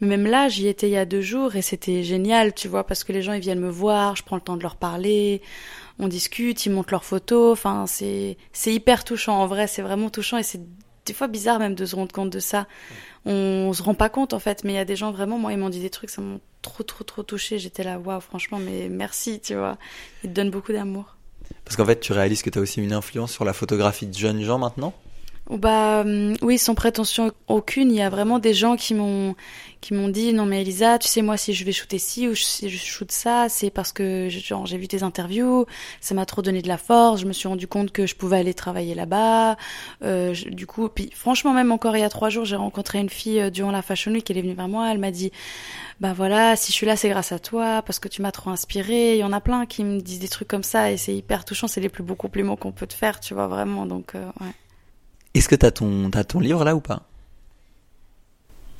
Mais 0.00 0.16
même 0.16 0.26
là, 0.26 0.48
j'y 0.48 0.66
étais 0.66 0.88
il 0.88 0.92
y 0.92 0.96
a 0.96 1.04
deux 1.04 1.20
jours 1.20 1.54
et 1.54 1.62
c'était 1.62 2.02
génial, 2.02 2.54
tu 2.54 2.66
vois, 2.66 2.84
parce 2.84 3.04
que 3.04 3.12
les 3.12 3.22
gens 3.22 3.34
ils 3.34 3.40
viennent 3.40 3.60
me 3.60 3.70
voir, 3.70 4.16
je 4.16 4.24
prends 4.24 4.34
le 4.34 4.42
temps 4.42 4.56
de 4.56 4.62
leur 4.62 4.74
parler, 4.74 5.42
on 6.02 6.08
discute, 6.08 6.66
ils 6.66 6.70
montrent 6.70 6.92
leurs 6.92 7.04
photos. 7.04 7.52
Enfin, 7.52 7.86
c'est 7.86 8.36
c'est 8.52 8.74
hyper 8.74 9.04
touchant. 9.04 9.38
En 9.38 9.46
vrai, 9.46 9.66
c'est 9.66 9.82
vraiment 9.82 10.10
touchant 10.10 10.36
et 10.36 10.42
c'est 10.42 10.60
des 11.06 11.12
fois 11.12 11.28
bizarre 11.28 11.58
même 11.58 11.74
de 11.74 11.86
se 11.86 11.96
rendre 11.96 12.12
compte 12.12 12.30
de 12.30 12.40
ça. 12.40 12.66
On, 13.24 13.72
se 13.72 13.82
rend 13.82 13.94
pas 13.94 14.08
compte 14.08 14.32
en 14.32 14.38
fait, 14.40 14.64
mais 14.64 14.72
il 14.72 14.76
y 14.76 14.80
a 14.80 14.84
des 14.84 14.96
gens 14.96 15.12
vraiment, 15.12 15.38
moi 15.38 15.52
ils 15.52 15.58
m'ont 15.58 15.70
dit 15.70 15.80
des 15.80 15.90
trucs, 15.90 16.10
ça 16.10 16.20
m'a 16.20 16.38
trop 16.60 16.82
trop 16.82 17.04
trop 17.04 17.22
touché. 17.22 17.58
J'étais 17.58 17.84
là, 17.84 17.98
waouh, 17.98 18.20
franchement, 18.20 18.58
mais 18.58 18.88
merci, 18.88 19.40
tu 19.40 19.54
vois. 19.54 19.78
Ils 20.24 20.30
te 20.30 20.34
donnent 20.34 20.50
beaucoup 20.50 20.72
d'amour. 20.72 21.16
Parce 21.64 21.76
qu'en 21.76 21.86
fait, 21.86 22.00
tu 22.00 22.12
réalises 22.12 22.42
que 22.42 22.50
tu 22.50 22.58
as 22.58 22.62
aussi 22.62 22.80
une 22.80 22.92
influence 22.92 23.32
sur 23.32 23.44
la 23.44 23.52
photographie 23.52 24.06
de 24.06 24.16
jeunes 24.16 24.42
gens 24.42 24.58
maintenant? 24.58 24.92
Bah 25.50 26.00
hum, 26.02 26.34
oui, 26.40 26.56
sans 26.56 26.74
prétention 26.74 27.32
aucune, 27.48 27.90
il 27.90 27.96
y 27.96 28.02
a 28.02 28.08
vraiment 28.10 28.38
des 28.38 28.54
gens 28.54 28.76
qui 28.76 28.94
m'ont 28.94 29.34
qui 29.80 29.94
m'ont 29.94 30.08
dit 30.08 30.32
non 30.32 30.46
mais 30.46 30.62
Elisa, 30.62 30.98
tu 30.98 31.08
sais 31.08 31.22
moi 31.22 31.36
si 31.36 31.52
je 31.52 31.64
vais 31.64 31.72
shooter 31.72 31.98
ci 31.98 32.28
ou 32.28 32.36
si 32.36 32.70
je 32.70 32.78
shoot 32.78 33.10
ça, 33.10 33.48
c'est 33.48 33.70
parce 33.70 33.92
que 33.92 34.28
genre 34.30 34.64
j'ai 34.66 34.78
vu 34.78 34.86
tes 34.86 35.02
interviews, 35.02 35.66
ça 36.00 36.14
m'a 36.14 36.24
trop 36.24 36.40
donné 36.42 36.62
de 36.62 36.68
la 36.68 36.78
force, 36.78 37.20
je 37.20 37.26
me 37.26 37.32
suis 37.32 37.48
rendu 37.48 37.66
compte 37.66 37.90
que 37.90 38.06
je 38.06 38.14
pouvais 38.14 38.38
aller 38.38 38.54
travailler 38.54 38.94
là-bas. 38.94 39.56
Euh, 40.04 40.32
du 40.52 40.66
coup, 40.68 40.88
puis 40.88 41.10
franchement 41.12 41.52
même 41.52 41.72
encore 41.72 41.96
il 41.96 42.00
y 42.00 42.04
a 42.04 42.08
trois 42.08 42.30
jours, 42.30 42.44
j'ai 42.44 42.56
rencontré 42.56 43.00
une 43.00 43.10
fille 43.10 43.40
euh, 43.40 43.50
durant 43.50 43.72
la 43.72 43.82
Fashion 43.82 44.12
Week, 44.12 44.30
elle 44.30 44.38
est 44.38 44.42
venue 44.42 44.54
vers 44.54 44.68
moi, 44.68 44.92
elle 44.92 44.98
m'a 44.98 45.10
dit 45.10 45.32
bah 46.00 46.12
voilà, 46.12 46.54
si 46.54 46.70
je 46.70 46.76
suis 46.76 46.86
là 46.86 46.94
c'est 46.96 47.08
grâce 47.08 47.32
à 47.32 47.40
toi 47.40 47.82
parce 47.82 47.98
que 47.98 48.08
tu 48.08 48.22
m'as 48.22 48.32
trop 48.32 48.50
inspiré. 48.50 49.14
Il 49.14 49.18
y 49.18 49.24
en 49.24 49.32
a 49.32 49.40
plein 49.40 49.66
qui 49.66 49.82
me 49.82 50.00
disent 50.00 50.20
des 50.20 50.28
trucs 50.28 50.48
comme 50.48 50.62
ça 50.62 50.92
et 50.92 50.96
c'est 50.96 51.14
hyper 51.14 51.44
touchant, 51.44 51.66
c'est 51.66 51.80
les 51.80 51.88
plus 51.88 52.04
beaux 52.04 52.14
compliments 52.14 52.56
qu'on 52.56 52.72
peut 52.72 52.86
te 52.86 52.94
faire, 52.94 53.18
tu 53.18 53.34
vois 53.34 53.48
vraiment. 53.48 53.86
Donc 53.86 54.14
euh, 54.14 54.26
ouais. 54.40 54.52
Est-ce 55.34 55.48
que 55.48 55.54
t'as 55.54 55.70
ton, 55.70 56.10
as 56.12 56.24
ton 56.24 56.40
livre 56.40 56.64
là 56.64 56.74
ou 56.74 56.80
pas? 56.80 57.02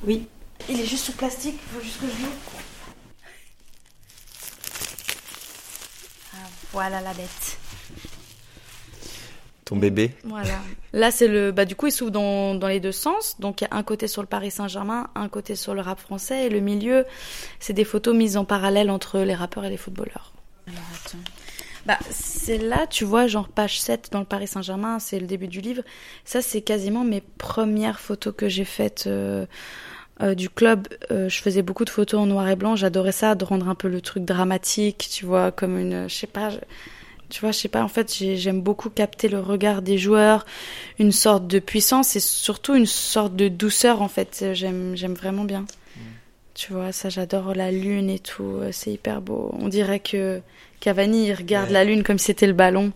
Oui. 0.03 0.27
Il 0.69 0.79
est 0.79 0.85
juste 0.85 1.05
sous 1.05 1.13
plastique, 1.13 1.55
il 1.55 1.75
faut 1.75 1.83
juste 1.83 1.99
que 1.99 2.07
je 2.07 2.21
l'ouvre. 2.21 2.37
Ah, 6.33 6.47
voilà 6.71 7.01
la 7.01 7.13
bête. 7.13 7.57
Ton 9.65 9.77
bébé? 9.77 10.15
Voilà. 10.23 10.59
Là, 10.91 11.09
c'est 11.09 11.27
le. 11.27 11.51
Bah, 11.51 11.65
du 11.65 11.75
coup, 11.75 11.87
il 11.87 11.91
s'ouvre 11.91 12.11
dans, 12.11 12.53
dans 12.53 12.67
les 12.67 12.79
deux 12.79 12.91
sens. 12.91 13.39
Donc, 13.39 13.61
il 13.61 13.63
y 13.63 13.67
a 13.67 13.75
un 13.75 13.83
côté 13.83 14.07
sur 14.07 14.21
le 14.21 14.27
Paris 14.27 14.51
Saint-Germain, 14.51 15.09
un 15.15 15.29
côté 15.29 15.55
sur 15.55 15.73
le 15.73 15.81
rap 15.81 15.99
français. 15.99 16.45
Et 16.45 16.49
le 16.49 16.59
milieu, 16.59 17.05
c'est 17.59 17.73
des 17.73 17.85
photos 17.85 18.15
mises 18.15 18.37
en 18.37 18.45
parallèle 18.45 18.89
entre 18.89 19.19
les 19.19 19.33
rappeurs 19.33 19.65
et 19.65 19.69
les 19.69 19.77
footballeurs. 19.77 20.33
Alors, 20.67 20.81
attends. 20.93 21.17
Bah, 21.85 21.99
c'est 22.09 22.57
là, 22.57 22.87
tu 22.87 23.03
vois, 23.03 23.27
genre 23.27 23.49
page 23.49 23.79
7 23.81 24.09
dans 24.11 24.19
le 24.19 24.25
Paris 24.25 24.47
Saint-Germain, 24.47 24.99
c'est 24.99 25.19
le 25.19 25.27
début 25.27 25.47
du 25.47 25.59
livre. 25.59 25.83
Ça, 26.23 26.41
c'est 26.41 26.61
quasiment 26.61 27.03
mes 27.03 27.21
premières 27.21 27.99
photos 27.99 28.33
que 28.35 28.47
j'ai 28.47 28.63
faites 28.63 29.05
euh, 29.07 29.45
euh, 30.21 30.33
du 30.33 30.49
club. 30.49 30.87
Euh, 31.11 31.27
je 31.27 31.41
faisais 31.41 31.61
beaucoup 31.61 31.83
de 31.83 31.89
photos 31.89 32.21
en 32.21 32.25
noir 32.25 32.47
et 32.47 32.55
blanc. 32.55 32.77
J'adorais 32.77 33.11
ça, 33.11 33.35
de 33.35 33.43
rendre 33.43 33.67
un 33.67 33.75
peu 33.75 33.89
le 33.89 33.99
truc 33.99 34.23
dramatique, 34.23 35.09
tu 35.11 35.25
vois, 35.25 35.51
comme 35.51 35.77
une, 35.77 36.07
je 36.07 36.15
sais 36.15 36.27
pas, 36.27 36.51
tu 37.29 37.41
vois, 37.41 37.51
je 37.51 37.57
sais 37.57 37.67
pas, 37.67 37.83
en 37.83 37.89
fait, 37.89 38.13
j'aime 38.13 38.61
beaucoup 38.61 38.89
capter 38.89 39.27
le 39.27 39.41
regard 39.41 39.81
des 39.81 39.97
joueurs, 39.97 40.45
une 40.99 41.11
sorte 41.11 41.47
de 41.47 41.59
puissance 41.59 42.15
et 42.15 42.21
surtout 42.21 42.75
une 42.75 42.85
sorte 42.85 43.35
de 43.35 43.49
douceur, 43.49 44.01
en 44.01 44.07
fait. 44.07 44.45
J'aime, 44.53 44.95
j'aime 44.95 45.15
vraiment 45.15 45.43
bien. 45.43 45.65
Tu 46.53 46.73
vois, 46.73 46.91
ça, 46.91 47.09
j'adore 47.09 47.55
la 47.55 47.71
lune 47.71 48.09
et 48.09 48.19
tout. 48.19 48.59
C'est 48.71 48.91
hyper 48.91 49.21
beau. 49.21 49.53
On 49.59 49.69
dirait 49.69 49.99
que 49.99 50.41
Cavani, 50.79 51.27
il 51.27 51.33
regarde 51.33 51.69
la 51.69 51.83
lune 51.83 52.03
comme 52.03 52.19
si 52.19 52.25
c'était 52.25 52.47
le 52.47 52.53
ballon. 52.53 52.91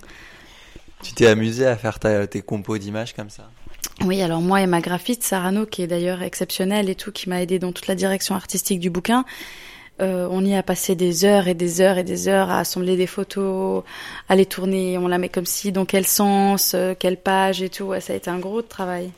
Tu 1.04 1.14
t'es 1.14 1.28
amusé 1.28 1.66
à 1.66 1.76
faire 1.76 2.00
tes 2.00 2.42
compos 2.42 2.78
d'images 2.78 3.14
comme 3.14 3.30
ça? 3.30 3.50
Oui, 4.06 4.22
alors 4.22 4.42
moi 4.42 4.62
et 4.62 4.68
ma 4.68 4.82
graphiste, 4.82 5.24
Sarano, 5.24 5.66
qui 5.66 5.82
est 5.82 5.88
d'ailleurs 5.88 6.22
exceptionnelle 6.22 6.90
et 6.90 6.96
tout, 6.96 7.12
qui 7.12 7.30
m'a 7.30 7.42
aidé 7.42 7.60
dans 7.60 7.72
toute 7.72 7.88
la 7.88 7.96
direction 7.96 8.36
artistique 8.36 8.80
du 8.80 8.90
bouquin, 8.90 9.26
euh, 10.02 10.28
on 10.30 10.46
y 10.46 10.56
a 10.56 10.62
passé 10.62 10.96
des 10.96 11.26
heures 11.26 11.48
et 11.48 11.56
des 11.56 11.82
heures 11.82 11.98
et 11.98 12.04
des 12.04 12.28
heures 12.28 12.52
à 12.52 12.60
assembler 12.60 12.96
des 12.96 13.08
photos, 13.08 13.84
à 14.30 14.36
les 14.36 14.46
tourner, 14.46 14.98
on 15.00 15.08
la 15.08 15.18
met 15.18 15.30
comme 15.30 15.48
si, 15.48 15.72
dans 15.72 15.86
quel 15.86 16.06
sens, 16.06 16.74
euh, 16.76 16.94
quelle 16.98 17.18
page 17.18 17.64
et 17.64 17.70
tout. 17.70 17.92
ça 18.00 18.14
a 18.14 18.16
été 18.16 18.30
un 18.30 18.40
gros 18.40 18.62
travail. 18.62 19.12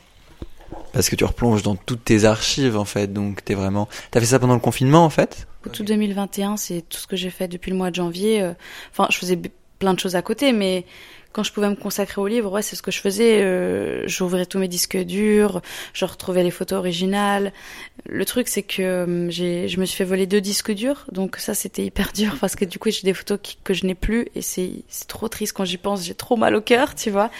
Parce 0.92 1.08
que 1.08 1.16
tu 1.16 1.24
replonges 1.24 1.62
dans 1.62 1.76
toutes 1.76 2.04
tes 2.04 2.24
archives 2.24 2.76
en 2.76 2.84
fait, 2.84 3.12
donc 3.12 3.44
t'es 3.44 3.54
vraiment. 3.54 3.88
T'as 4.10 4.20
fait 4.20 4.26
ça 4.26 4.38
pendant 4.38 4.54
le 4.54 4.60
confinement 4.60 5.04
en 5.04 5.10
fait? 5.10 5.46
Tout 5.72 5.84
2021, 5.84 6.56
c'est 6.56 6.82
tout 6.88 6.98
ce 6.98 7.06
que 7.06 7.16
j'ai 7.16 7.30
fait 7.30 7.46
depuis 7.46 7.70
le 7.70 7.76
mois 7.76 7.90
de 7.90 7.94
janvier. 7.96 8.42
Euh, 8.42 8.52
enfin, 8.90 9.06
je 9.10 9.18
faisais 9.18 9.38
plein 9.78 9.94
de 9.94 9.98
choses 10.00 10.16
à 10.16 10.22
côté, 10.22 10.52
mais 10.52 10.84
quand 11.32 11.42
je 11.42 11.52
pouvais 11.52 11.68
me 11.68 11.76
consacrer 11.76 12.20
au 12.20 12.26
livre, 12.26 12.50
ouais, 12.50 12.62
c'est 12.62 12.76
ce 12.76 12.82
que 12.82 12.90
je 12.90 13.00
faisais. 13.00 13.42
Euh, 13.42 14.02
J'ouvrais 14.06 14.46
tous 14.46 14.58
mes 14.58 14.68
disques 14.68 14.96
durs, 14.96 15.60
je 15.92 16.04
retrouvais 16.04 16.42
les 16.42 16.50
photos 16.50 16.78
originales. 16.78 17.52
Le 18.06 18.24
truc, 18.24 18.48
c'est 18.48 18.62
que 18.62 18.82
euh, 18.82 19.30
je 19.30 19.78
me 19.78 19.84
suis 19.84 19.96
fait 19.96 20.04
voler 20.04 20.26
deux 20.26 20.40
disques 20.40 20.72
durs, 20.72 21.06
donc 21.12 21.36
ça, 21.36 21.54
c'était 21.54 21.84
hyper 21.84 22.12
dur 22.14 22.36
parce 22.40 22.56
que 22.56 22.64
du 22.64 22.78
coup, 22.78 22.90
j'ai 22.90 23.02
des 23.02 23.14
photos 23.14 23.38
que 23.62 23.74
je 23.74 23.86
n'ai 23.86 23.94
plus 23.94 24.26
et 24.34 24.42
c'est 24.42 24.82
trop 25.06 25.28
triste 25.28 25.52
quand 25.52 25.64
j'y 25.64 25.76
pense. 25.76 26.04
J'ai 26.04 26.14
trop 26.14 26.36
mal 26.36 26.54
au 26.56 26.60
cœur, 26.60 26.94
tu 26.94 27.10
vois. 27.10 27.30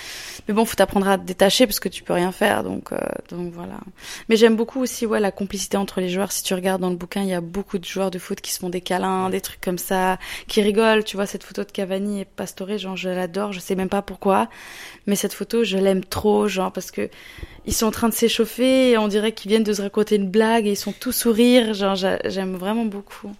Mais 0.46 0.55
bon, 0.55 0.64
faut 0.64 0.76
t'apprendre 0.76 1.09
à 1.09 1.18
te 1.18 1.24
détacher 1.24 1.66
parce 1.66 1.81
que 1.81 1.88
tu 1.88 2.03
peux 2.03 2.12
rien 2.12 2.33
faire, 2.33 2.62
donc, 2.62 2.92
euh, 2.92 2.98
donc 3.31 3.53
voilà. 3.53 3.81
Mais 4.29 4.37
j'aime 4.37 4.57
beaucoup 4.57 4.81
aussi, 4.81 5.07
ouais, 5.07 5.20
la 5.20 5.33
complicité 5.33 5.76
entre 5.76 6.00
les 6.00 6.09
joueurs. 6.09 6.33
Si 6.33 6.42
tu 6.42 6.55
regardes 6.55 6.81
dans 6.81 6.90
le 6.90 6.96
bouquin, 6.96 7.22
il 7.22 7.29
y 7.29 7.35
a 7.35 7.40
beaucoup 7.40 7.79
de 7.79 7.85
joueurs 7.85 8.11
de 8.11 8.18
foot 8.18 8.40
qui 8.40 8.53
se 8.53 8.61
font 8.61 8.68
des 8.70 8.81
câlins, 8.81 9.31
des 9.31 9.40
trucs 9.40 9.61
comme 9.61 9.79
ça, 9.79 10.18
qui 10.46 10.62
rigolent. 10.62 11.05
Tu 11.05 11.16
vois, 11.16 11.26
cette 11.26 11.44
photo 11.44 11.64
de 11.64 11.70
Cavani 11.70 12.20
et 12.20 12.24
Pastore, 12.24 12.79
genre, 12.79 12.96
je 12.96 13.09
l'adore. 13.09 13.53
Je 13.53 13.61
sais 13.61 13.74
même 13.80 13.88
pas 13.88 14.02
pourquoi, 14.02 14.48
mais 15.06 15.16
cette 15.16 15.34
photo, 15.34 15.64
je 15.64 15.76
l'aime 15.76 16.04
trop, 16.04 16.48
genre 16.48 16.72
parce 16.72 16.90
que 16.90 17.08
ils 17.66 17.74
sont 17.74 17.86
en 17.86 17.90
train 17.90 18.08
de 18.08 18.14
s'échauffer 18.14 18.90
et 18.90 18.98
on 18.98 19.08
dirait 19.08 19.32
qu'ils 19.32 19.50
viennent 19.50 19.64
de 19.64 19.72
se 19.72 19.82
raconter 19.82 20.16
une 20.16 20.28
blague 20.28 20.66
et 20.66 20.70
ils 20.70 20.76
sont 20.76 20.92
tous 20.92 21.12
sourires, 21.12 21.74
genre 21.74 21.96
j'aime 21.96 22.56
vraiment 22.56 22.84
beaucoup. 22.84 23.32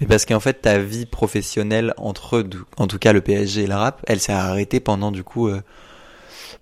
Mais 0.00 0.06
parce 0.06 0.24
qu'en 0.24 0.40
fait, 0.40 0.62
ta 0.62 0.78
vie 0.78 1.06
professionnelle 1.06 1.94
entre 1.96 2.36
eux, 2.36 2.48
en 2.76 2.86
tout 2.86 2.98
cas 2.98 3.12
le 3.12 3.20
PSG 3.20 3.62
et 3.62 3.66
la 3.66 3.78
rap, 3.78 4.04
elle 4.06 4.20
s'est 4.20 4.32
arrêtée 4.32 4.80
pendant 4.80 5.12
du 5.12 5.24
coup 5.24 5.48
euh, 5.48 5.60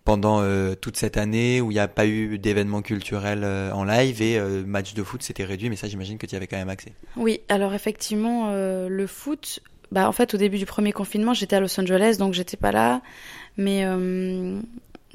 pendant 0.04 0.40
euh, 0.40 0.74
toute 0.74 0.96
cette 0.96 1.16
année 1.16 1.60
où 1.60 1.70
il 1.70 1.74
n'y 1.74 1.80
a 1.80 1.88
pas 1.88 2.06
eu 2.06 2.38
d'événements 2.38 2.82
culturels 2.82 3.42
euh, 3.44 3.72
en 3.72 3.84
live 3.84 4.22
et 4.22 4.40
match 4.66 4.94
de 4.94 5.02
foot 5.02 5.22
c'était 5.22 5.44
réduit, 5.44 5.70
mais 5.70 5.76
ça 5.76 5.88
j'imagine 5.88 6.18
que 6.18 6.26
tu 6.26 6.34
y 6.34 6.36
avais 6.36 6.46
quand 6.46 6.56
même 6.56 6.68
accès. 6.68 6.92
Oui, 7.16 7.40
alors 7.48 7.74
effectivement 7.74 8.52
le 8.52 9.06
foot, 9.06 9.60
bah 9.92 10.08
en 10.08 10.12
fait 10.12 10.34
au 10.34 10.36
début 10.36 10.58
du 10.58 10.66
premier 10.66 10.92
confinement 10.92 11.34
j'étais 11.34 11.56
à 11.56 11.60
Los 11.60 11.78
Angeles 11.80 12.16
donc 12.18 12.34
j'étais 12.34 12.56
pas 12.56 12.72
là. 12.72 13.02
Mais 13.56 13.84
euh, 13.84 14.60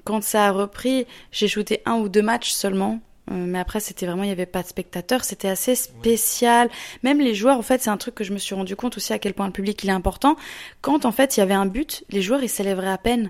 quand 0.03 0.23
ça 0.23 0.47
a 0.47 0.51
repris 0.51 1.05
j'ai 1.31 1.47
shooté 1.47 1.81
un 1.85 1.95
ou 1.95 2.09
deux 2.09 2.21
matchs 2.21 2.51
seulement. 2.51 2.99
Euh, 3.29 3.35
mais 3.35 3.59
après 3.59 3.79
c'était 3.79 4.05
vraiment 4.05 4.23
il 4.23 4.29
y 4.29 4.33
avait 4.33 4.45
pas 4.45 4.63
de 4.63 4.67
spectateurs. 4.67 5.23
C'était 5.23 5.49
assez 5.49 5.75
spécial. 5.75 6.69
Même 7.03 7.19
les 7.19 7.35
joueurs 7.35 7.57
en 7.57 7.61
fait 7.63 7.81
c'est 7.81 7.89
un 7.89 7.97
truc 7.97 8.15
que 8.15 8.23
je 8.23 8.33
me 8.33 8.37
suis 8.37 8.55
rendu 8.55 8.75
compte 8.75 8.97
aussi 8.97 9.13
à 9.13 9.19
quel 9.19 9.33
point 9.33 9.45
le 9.45 9.53
public 9.53 9.83
il 9.83 9.89
est 9.89 9.93
important. 9.93 10.35
Quand 10.81 11.05
en 11.05 11.11
fait 11.11 11.37
il 11.37 11.41
y 11.41 11.43
avait 11.43 11.53
un 11.53 11.65
but 11.65 12.03
les 12.09 12.21
joueurs 12.21 12.43
ils 12.43 12.49
s'élèveraient 12.49 12.91
à 12.91 12.97
peine 12.97 13.29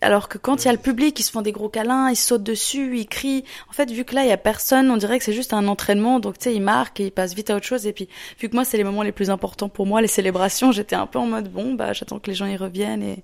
alors 0.00 0.28
que 0.28 0.38
quand 0.38 0.62
il 0.62 0.66
y 0.66 0.68
a 0.68 0.72
le 0.72 0.78
public, 0.78 1.18
ils 1.18 1.22
se 1.22 1.30
font 1.30 1.42
des 1.42 1.52
gros 1.52 1.68
câlins, 1.68 2.10
ils 2.10 2.16
sautent 2.16 2.42
dessus, 2.42 2.98
ils 2.98 3.06
crient. 3.06 3.44
En 3.68 3.72
fait, 3.72 3.90
vu 3.90 4.04
que 4.04 4.14
là, 4.14 4.24
il 4.24 4.28
y 4.28 4.32
a 4.32 4.36
personne, 4.36 4.90
on 4.90 4.96
dirait 4.96 5.18
que 5.18 5.24
c'est 5.24 5.32
juste 5.32 5.52
un 5.52 5.66
entraînement. 5.68 6.20
Donc, 6.20 6.38
tu 6.38 6.44
sais, 6.44 6.54
ils 6.54 6.62
marquent 6.62 7.00
et 7.00 7.06
ils 7.06 7.12
passent 7.12 7.34
vite 7.34 7.50
à 7.50 7.56
autre 7.56 7.66
chose. 7.66 7.86
Et 7.86 7.92
puis, 7.92 8.08
vu 8.40 8.48
que 8.48 8.54
moi, 8.54 8.64
c'est 8.64 8.76
les 8.76 8.84
moments 8.84 9.02
les 9.02 9.12
plus 9.12 9.30
importants 9.30 9.68
pour 9.68 9.86
moi, 9.86 10.00
les 10.00 10.08
célébrations, 10.08 10.72
j'étais 10.76 10.96
un 10.96 11.06
peu 11.06 11.18
en 11.18 11.26
mode, 11.26 11.50
bon, 11.50 11.74
bah, 11.74 11.92
j'attends 11.92 12.18
que 12.18 12.30
les 12.30 12.36
gens 12.36 12.46
y 12.46 12.56
reviennent. 12.56 13.02
Et, 13.02 13.22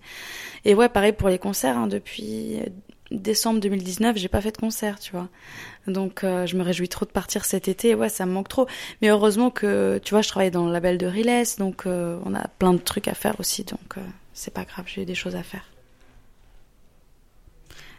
et 0.64 0.74
ouais, 0.74 0.88
pareil 0.88 1.12
pour 1.12 1.28
les 1.28 1.38
concerts. 1.38 1.76
Hein, 1.76 1.86
depuis 1.86 2.60
décembre 3.12 3.60
2019, 3.60 4.16
j'ai 4.16 4.28
pas 4.28 4.40
fait 4.40 4.52
de 4.52 4.56
concert, 4.56 4.98
tu 4.98 5.12
vois. 5.12 5.28
Donc, 5.86 6.24
euh, 6.24 6.46
je 6.46 6.56
me 6.56 6.62
réjouis 6.62 6.88
trop 6.88 7.04
de 7.04 7.10
partir 7.10 7.44
cet 7.44 7.68
été. 7.68 7.94
Ouais, 7.94 8.08
ça 8.08 8.26
me 8.26 8.32
manque 8.32 8.48
trop. 8.48 8.66
Mais 9.00 9.08
heureusement 9.08 9.50
que, 9.50 10.00
tu 10.02 10.14
vois, 10.14 10.22
je 10.22 10.28
travaille 10.28 10.50
dans 10.50 10.66
le 10.66 10.72
label 10.72 10.98
de 10.98 11.06
Riles, 11.06 11.44
donc 11.58 11.86
euh, 11.86 12.18
on 12.24 12.34
a 12.34 12.46
plein 12.58 12.72
de 12.72 12.78
trucs 12.78 13.08
à 13.08 13.14
faire 13.14 13.38
aussi. 13.38 13.64
Donc, 13.64 13.98
euh, 13.98 14.00
c'est 14.32 14.54
pas 14.54 14.64
grave, 14.64 14.86
j'ai 14.88 15.04
des 15.04 15.14
choses 15.14 15.36
à 15.36 15.42
faire. 15.42 15.64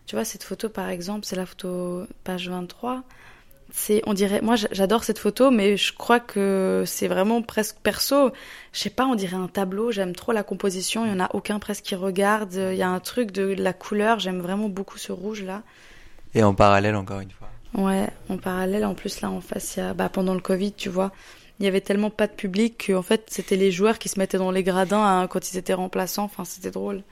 Tu 0.06 0.16
vois, 0.16 0.26
cette 0.26 0.44
photo, 0.44 0.70
par 0.70 0.89
exemple, 0.89 1.26
c'est 1.26 1.36
la 1.36 1.46
photo 1.46 2.06
page 2.24 2.50
23. 2.50 3.04
c'est, 3.72 4.02
on 4.06 4.13
dirait, 4.13 4.42
moi 4.42 4.56
j'adore 4.56 5.04
cette 5.04 5.18
photo, 5.18 5.50
mais 5.50 5.78
je 5.78 5.94
crois 5.94 6.20
que 6.20 6.84
c'est 6.86 7.08
vraiment 7.08 7.42
presque 7.42 7.78
perso. 7.82 8.32
Je 8.74 8.80
sais 8.80 8.89
pas, 8.89 9.06
on 9.06 9.16
dirait 9.16 9.38
un 9.38 9.48
tableau. 9.48 9.92
J'aime 9.92 10.16
trop 10.16 10.32
la 10.32 10.44
composition. 10.44 11.06
Il 11.06 11.12
y 11.12 11.16
en 11.16 11.20
a 11.20 11.30
aucun 11.34 11.60
presque 11.60 11.84
qui 11.86 11.96
regarde. 11.96 12.54
Il 12.54 12.78
y 12.78 12.84
a 12.84 12.89
un 12.89 13.00
truc 13.00 13.32
de 13.32 13.44
la 13.58 13.74
couleur. 13.74 14.20
J'aime 14.20 14.42
vraiment 14.42 14.70
beaucoup 14.70 14.98
ce 14.98 15.12
rouge 15.12 15.44
là. 15.44 15.63
Et 16.36 16.44
en 16.44 16.54
parallèle, 16.54 16.96
encore 16.96 17.20
une 17.20 17.32
fois. 17.32 17.50
Ouais, 17.76 18.08
en 18.30 18.38
parallèle, 18.38 18.86
en 18.86 18.94
plus 18.94 19.22
là 19.22 19.32
en 19.32 19.42
face, 19.42 19.78
il 19.78 19.80
y 19.80 19.84
a, 19.84 19.94
bah, 19.94 20.10
pendant 20.10 20.36
le 20.36 20.42
Covid, 20.42 20.74
tu 20.74 20.89
vois, 20.89 21.12
il 21.60 21.66
y 21.66 21.68
avait 21.68 21.82
tellement 21.82 22.12
pas 22.12 22.28
de 22.28 22.34
public 22.34 22.86
qu'en 22.88 23.02
fait 23.02 23.26
c'était 23.30 23.56
les 23.56 23.72
joueurs 23.72 23.98
qui 23.98 24.10
se 24.10 24.20
mettaient 24.20 24.38
dans 24.38 24.52
les 24.52 24.63
gradins 24.63 25.04
hein, 25.04 25.28
quand 25.28 25.52
ils 25.52 25.58
étaient 25.58 25.74
remplaçants. 25.74 26.26
Enfin, 26.26 26.46
c'était 26.46 26.72
drôle. 26.72 27.04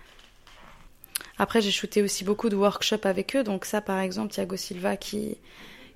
Après, 1.41 1.59
j'ai 1.59 1.71
shooté 1.71 2.03
aussi 2.03 2.23
beaucoup 2.23 2.49
de 2.49 2.55
workshops 2.55 3.03
avec 3.07 3.35
eux. 3.35 3.43
Donc 3.43 3.65
ça, 3.65 3.81
par 3.81 3.97
exemple, 3.99 4.31
Thiago 4.31 4.55
Silva 4.57 4.95
qui 4.95 5.37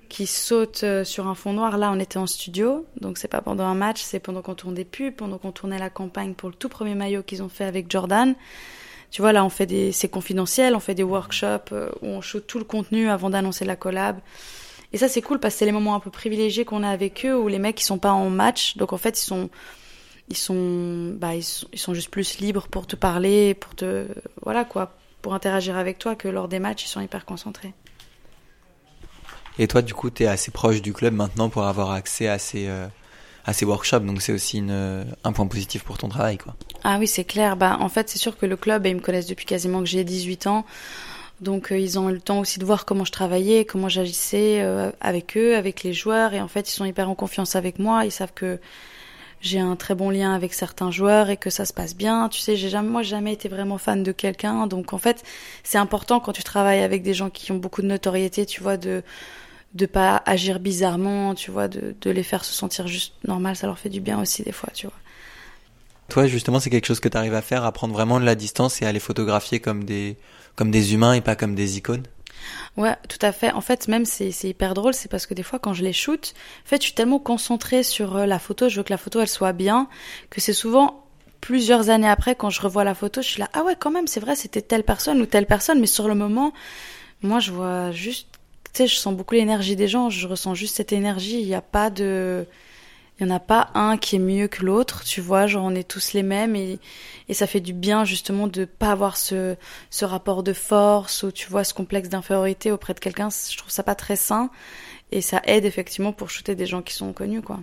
qui 0.08 0.26
saute 0.26 0.82
euh, 0.82 1.04
sur 1.04 1.28
un 1.28 1.36
fond 1.36 1.52
noir. 1.52 1.78
Là, 1.78 1.92
on 1.92 2.00
était 2.00 2.18
en 2.18 2.26
studio, 2.26 2.84
donc 3.00 3.16
c'est 3.16 3.28
pas 3.28 3.42
pendant 3.42 3.62
un 3.64 3.76
match, 3.76 4.02
c'est 4.02 4.18
pendant 4.18 4.42
qu'on 4.42 4.56
tournait 4.56 4.78
des 4.78 4.84
pubs, 4.84 5.14
pendant 5.14 5.38
qu'on 5.38 5.52
tournait 5.52 5.78
la 5.78 5.88
campagne 5.88 6.34
pour 6.34 6.48
le 6.48 6.54
tout 6.56 6.68
premier 6.68 6.96
maillot 6.96 7.22
qu'ils 7.22 7.44
ont 7.44 7.48
fait 7.48 7.64
avec 7.64 7.88
Jordan. 7.88 8.34
Tu 9.12 9.22
vois, 9.22 9.32
là, 9.32 9.44
on 9.44 9.48
fait 9.48 9.66
des, 9.66 9.92
c'est 9.92 10.08
confidentiel, 10.08 10.74
on 10.74 10.80
fait 10.80 10.96
des 10.96 11.04
workshops 11.04 11.70
euh, 11.70 11.90
où 12.02 12.08
on 12.08 12.20
shoot 12.20 12.44
tout 12.44 12.58
le 12.58 12.64
contenu 12.64 13.08
avant 13.08 13.30
d'annoncer 13.30 13.64
la 13.64 13.76
collab. 13.76 14.18
Et 14.92 14.98
ça, 14.98 15.08
c'est 15.08 15.22
cool 15.22 15.38
parce 15.38 15.54
que 15.54 15.58
c'est 15.60 15.66
les 15.66 15.70
moments 15.72 15.94
un 15.94 16.00
peu 16.00 16.10
privilégiés 16.10 16.64
qu'on 16.64 16.82
a 16.82 16.90
avec 16.90 17.24
eux 17.24 17.38
où 17.38 17.46
les 17.46 17.60
mecs, 17.60 17.80
ils 17.80 17.84
sont 17.84 17.98
pas 17.98 18.12
en 18.12 18.30
match, 18.30 18.76
donc 18.78 18.92
en 18.92 18.98
fait, 18.98 19.20
ils 19.20 19.24
sont, 19.24 19.48
ils 20.28 20.36
sont, 20.36 21.14
bah, 21.14 21.36
ils 21.36 21.44
ils 21.72 21.78
sont 21.78 21.94
juste 21.94 22.10
plus 22.10 22.38
libres 22.40 22.66
pour 22.66 22.88
te 22.88 22.96
parler, 22.96 23.54
pour 23.54 23.76
te, 23.76 24.06
voilà 24.42 24.64
quoi, 24.64 24.96
pour 25.26 25.34
interagir 25.34 25.76
avec 25.76 25.98
toi 25.98 26.14
que 26.14 26.28
lors 26.28 26.46
des 26.46 26.60
matchs, 26.60 26.84
ils 26.84 26.88
sont 26.88 27.00
hyper 27.00 27.24
concentrés. 27.24 27.74
Et 29.58 29.66
toi, 29.66 29.82
du 29.82 29.92
coup, 29.92 30.08
tu 30.08 30.22
es 30.22 30.26
assez 30.28 30.52
proche 30.52 30.80
du 30.80 30.92
club 30.92 31.14
maintenant 31.14 31.48
pour 31.48 31.64
avoir 31.64 31.90
accès 31.90 32.28
à 32.28 32.38
ces, 32.38 32.68
euh, 32.68 32.86
à 33.44 33.52
ces 33.52 33.64
workshops. 33.64 34.04
Donc, 34.04 34.22
c'est 34.22 34.32
aussi 34.32 34.58
une, 34.58 35.04
un 35.24 35.32
point 35.32 35.48
positif 35.48 35.82
pour 35.82 35.98
ton 35.98 36.08
travail. 36.08 36.38
Quoi. 36.38 36.54
Ah 36.84 36.98
oui, 37.00 37.08
c'est 37.08 37.24
clair. 37.24 37.56
Bah, 37.56 37.76
en 37.80 37.88
fait, 37.88 38.08
c'est 38.08 38.20
sûr 38.20 38.38
que 38.38 38.46
le 38.46 38.56
club, 38.56 38.86
ils 38.86 38.94
me 38.94 39.00
connaissent 39.00 39.26
depuis 39.26 39.46
quasiment 39.46 39.80
que 39.80 39.86
j'ai 39.86 40.04
18 40.04 40.46
ans. 40.46 40.64
Donc, 41.40 41.72
euh, 41.72 41.76
ils 41.76 41.98
ont 41.98 42.08
eu 42.08 42.12
le 42.12 42.20
temps 42.20 42.38
aussi 42.38 42.60
de 42.60 42.64
voir 42.64 42.84
comment 42.84 43.04
je 43.04 43.10
travaillais, 43.10 43.64
comment 43.64 43.88
j'agissais 43.88 44.60
euh, 44.62 44.92
avec 45.00 45.36
eux, 45.36 45.56
avec 45.56 45.82
les 45.82 45.92
joueurs. 45.92 46.34
Et 46.34 46.40
en 46.40 46.46
fait, 46.46 46.70
ils 46.70 46.72
sont 46.72 46.84
hyper 46.84 47.10
en 47.10 47.16
confiance 47.16 47.56
avec 47.56 47.80
moi. 47.80 48.04
Ils 48.04 48.12
savent 48.12 48.32
que 48.32 48.60
j'ai 49.40 49.60
un 49.60 49.76
très 49.76 49.94
bon 49.94 50.10
lien 50.10 50.34
avec 50.34 50.54
certains 50.54 50.90
joueurs 50.90 51.30
et 51.30 51.36
que 51.36 51.50
ça 51.50 51.64
se 51.64 51.72
passe 51.72 51.94
bien. 51.94 52.28
Tu 52.28 52.40
sais, 52.40 52.56
j'ai 52.56 52.68
jamais, 52.68 52.88
moi, 52.88 53.02
jamais 53.02 53.32
été 53.32 53.48
vraiment 53.48 53.78
fan 53.78 54.02
de 54.02 54.12
quelqu'un. 54.12 54.66
Donc, 54.66 54.92
en 54.92 54.98
fait, 54.98 55.22
c'est 55.62 55.78
important 55.78 56.20
quand 56.20 56.32
tu 56.32 56.42
travailles 56.42 56.82
avec 56.82 57.02
des 57.02 57.14
gens 57.14 57.30
qui 57.30 57.52
ont 57.52 57.56
beaucoup 57.58 57.82
de 57.82 57.86
notoriété, 57.86 58.46
tu 58.46 58.62
vois, 58.62 58.76
de 58.76 59.02
de 59.74 59.84
pas 59.84 60.22
agir 60.24 60.58
bizarrement, 60.58 61.34
tu 61.34 61.50
vois, 61.50 61.68
de, 61.68 61.94
de 62.00 62.10
les 62.10 62.22
faire 62.22 62.44
se 62.46 62.52
sentir 62.54 62.86
juste 62.86 63.12
normal, 63.26 63.56
ça 63.56 63.66
leur 63.66 63.78
fait 63.78 63.90
du 63.90 64.00
bien 64.00 64.18
aussi 64.18 64.42
des 64.42 64.52
fois, 64.52 64.70
tu 64.72 64.86
vois. 64.86 64.96
Toi, 66.08 66.26
justement, 66.26 66.60
c'est 66.60 66.70
quelque 66.70 66.86
chose 66.86 67.00
que 67.00 67.08
tu 67.08 67.16
arrives 67.16 67.34
à 67.34 67.42
faire, 67.42 67.64
à 67.64 67.72
prendre 67.72 67.92
vraiment 67.92 68.18
de 68.18 68.24
la 68.24 68.34
distance 68.34 68.80
et 68.80 68.86
à 68.86 68.92
les 68.92 69.00
photographier 69.00 69.60
comme 69.60 69.84
des, 69.84 70.16
comme 70.54 70.70
des 70.70 70.94
humains 70.94 71.12
et 71.12 71.20
pas 71.20 71.36
comme 71.36 71.54
des 71.54 71.76
icônes? 71.76 72.04
Ouais, 72.76 72.94
tout 73.08 73.18
à 73.22 73.32
fait. 73.32 73.52
En 73.52 73.60
fait, 73.60 73.88
même 73.88 74.04
c'est 74.04 74.30
hyper 74.44 74.74
drôle, 74.74 74.94
c'est 74.94 75.10
parce 75.10 75.26
que 75.26 75.34
des 75.34 75.42
fois 75.42 75.58
quand 75.58 75.74
je 75.74 75.82
les 75.82 75.92
shoot, 75.92 76.34
en 76.64 76.68
fait, 76.68 76.76
je 76.76 76.86
suis 76.86 76.94
tellement 76.94 77.18
concentrée 77.18 77.82
sur 77.82 78.16
euh, 78.16 78.26
la 78.26 78.38
photo, 78.38 78.68
je 78.68 78.76
veux 78.76 78.82
que 78.82 78.92
la 78.92 78.98
photo 78.98 79.20
elle 79.20 79.28
soit 79.28 79.52
bien, 79.52 79.88
que 80.30 80.40
c'est 80.40 80.52
souvent 80.52 81.04
plusieurs 81.40 81.90
années 81.90 82.08
après 82.08 82.34
quand 82.34 82.50
je 82.50 82.60
revois 82.60 82.84
la 82.84 82.94
photo, 82.94 83.22
je 83.22 83.28
suis 83.28 83.40
là 83.40 83.48
ah 83.52 83.62
ouais 83.62 83.76
quand 83.78 83.90
même, 83.90 84.06
c'est 84.06 84.20
vrai, 84.20 84.36
c'était 84.36 84.62
telle 84.62 84.84
personne 84.84 85.20
ou 85.20 85.26
telle 85.26 85.46
personne, 85.46 85.80
mais 85.80 85.86
sur 85.86 86.08
le 86.08 86.14
moment, 86.14 86.52
moi 87.22 87.40
je 87.40 87.52
vois 87.52 87.92
juste 87.92 88.28
tu 88.76 88.82
sais, 88.82 88.88
je 88.88 88.96
sens 88.96 89.14
beaucoup 89.14 89.34
l'énergie 89.34 89.74
des 89.74 89.88
gens, 89.88 90.10
je 90.10 90.28
ressens 90.28 90.54
juste 90.54 90.76
cette 90.76 90.92
énergie, 90.92 91.40
il 91.40 91.46
n'y 91.46 91.54
a 91.54 91.62
pas 91.62 91.88
de... 91.88 92.46
Il 93.18 93.26
n'y 93.26 93.32
en 93.32 93.36
a 93.36 93.40
pas 93.40 93.70
un 93.74 93.96
qui 93.96 94.16
est 94.16 94.20
mieux 94.20 94.46
que 94.46 94.64
l'autre, 94.64 95.02
tu 95.04 95.22
vois, 95.22 95.46
genre 95.46 95.64
on 95.64 95.74
est 95.74 95.88
tous 95.88 96.12
les 96.12 96.22
mêmes 96.22 96.54
et, 96.54 96.78
et 97.28 97.34
ça 97.34 97.46
fait 97.46 97.60
du 97.60 97.72
bien 97.72 98.04
justement 98.04 98.46
de 98.46 98.66
pas 98.66 98.92
avoir 98.92 99.16
ce, 99.16 99.56
ce 99.90 100.04
rapport 100.04 100.42
de 100.42 100.52
force 100.52 101.22
ou 101.22 101.32
tu 101.32 101.48
vois 101.48 101.64
ce 101.64 101.72
complexe 101.72 102.10
d'infériorité 102.10 102.72
auprès 102.72 102.92
de 102.92 103.00
quelqu'un, 103.00 103.28
je 103.30 103.56
trouve 103.56 103.70
ça 103.70 103.82
pas 103.82 103.94
très 103.94 104.16
sain 104.16 104.50
et 105.12 105.22
ça 105.22 105.40
aide 105.44 105.64
effectivement 105.64 106.12
pour 106.12 106.28
shooter 106.28 106.54
des 106.54 106.66
gens 106.66 106.82
qui 106.82 106.94
sont 106.94 107.12
connus 107.14 107.42
quoi. 107.42 107.60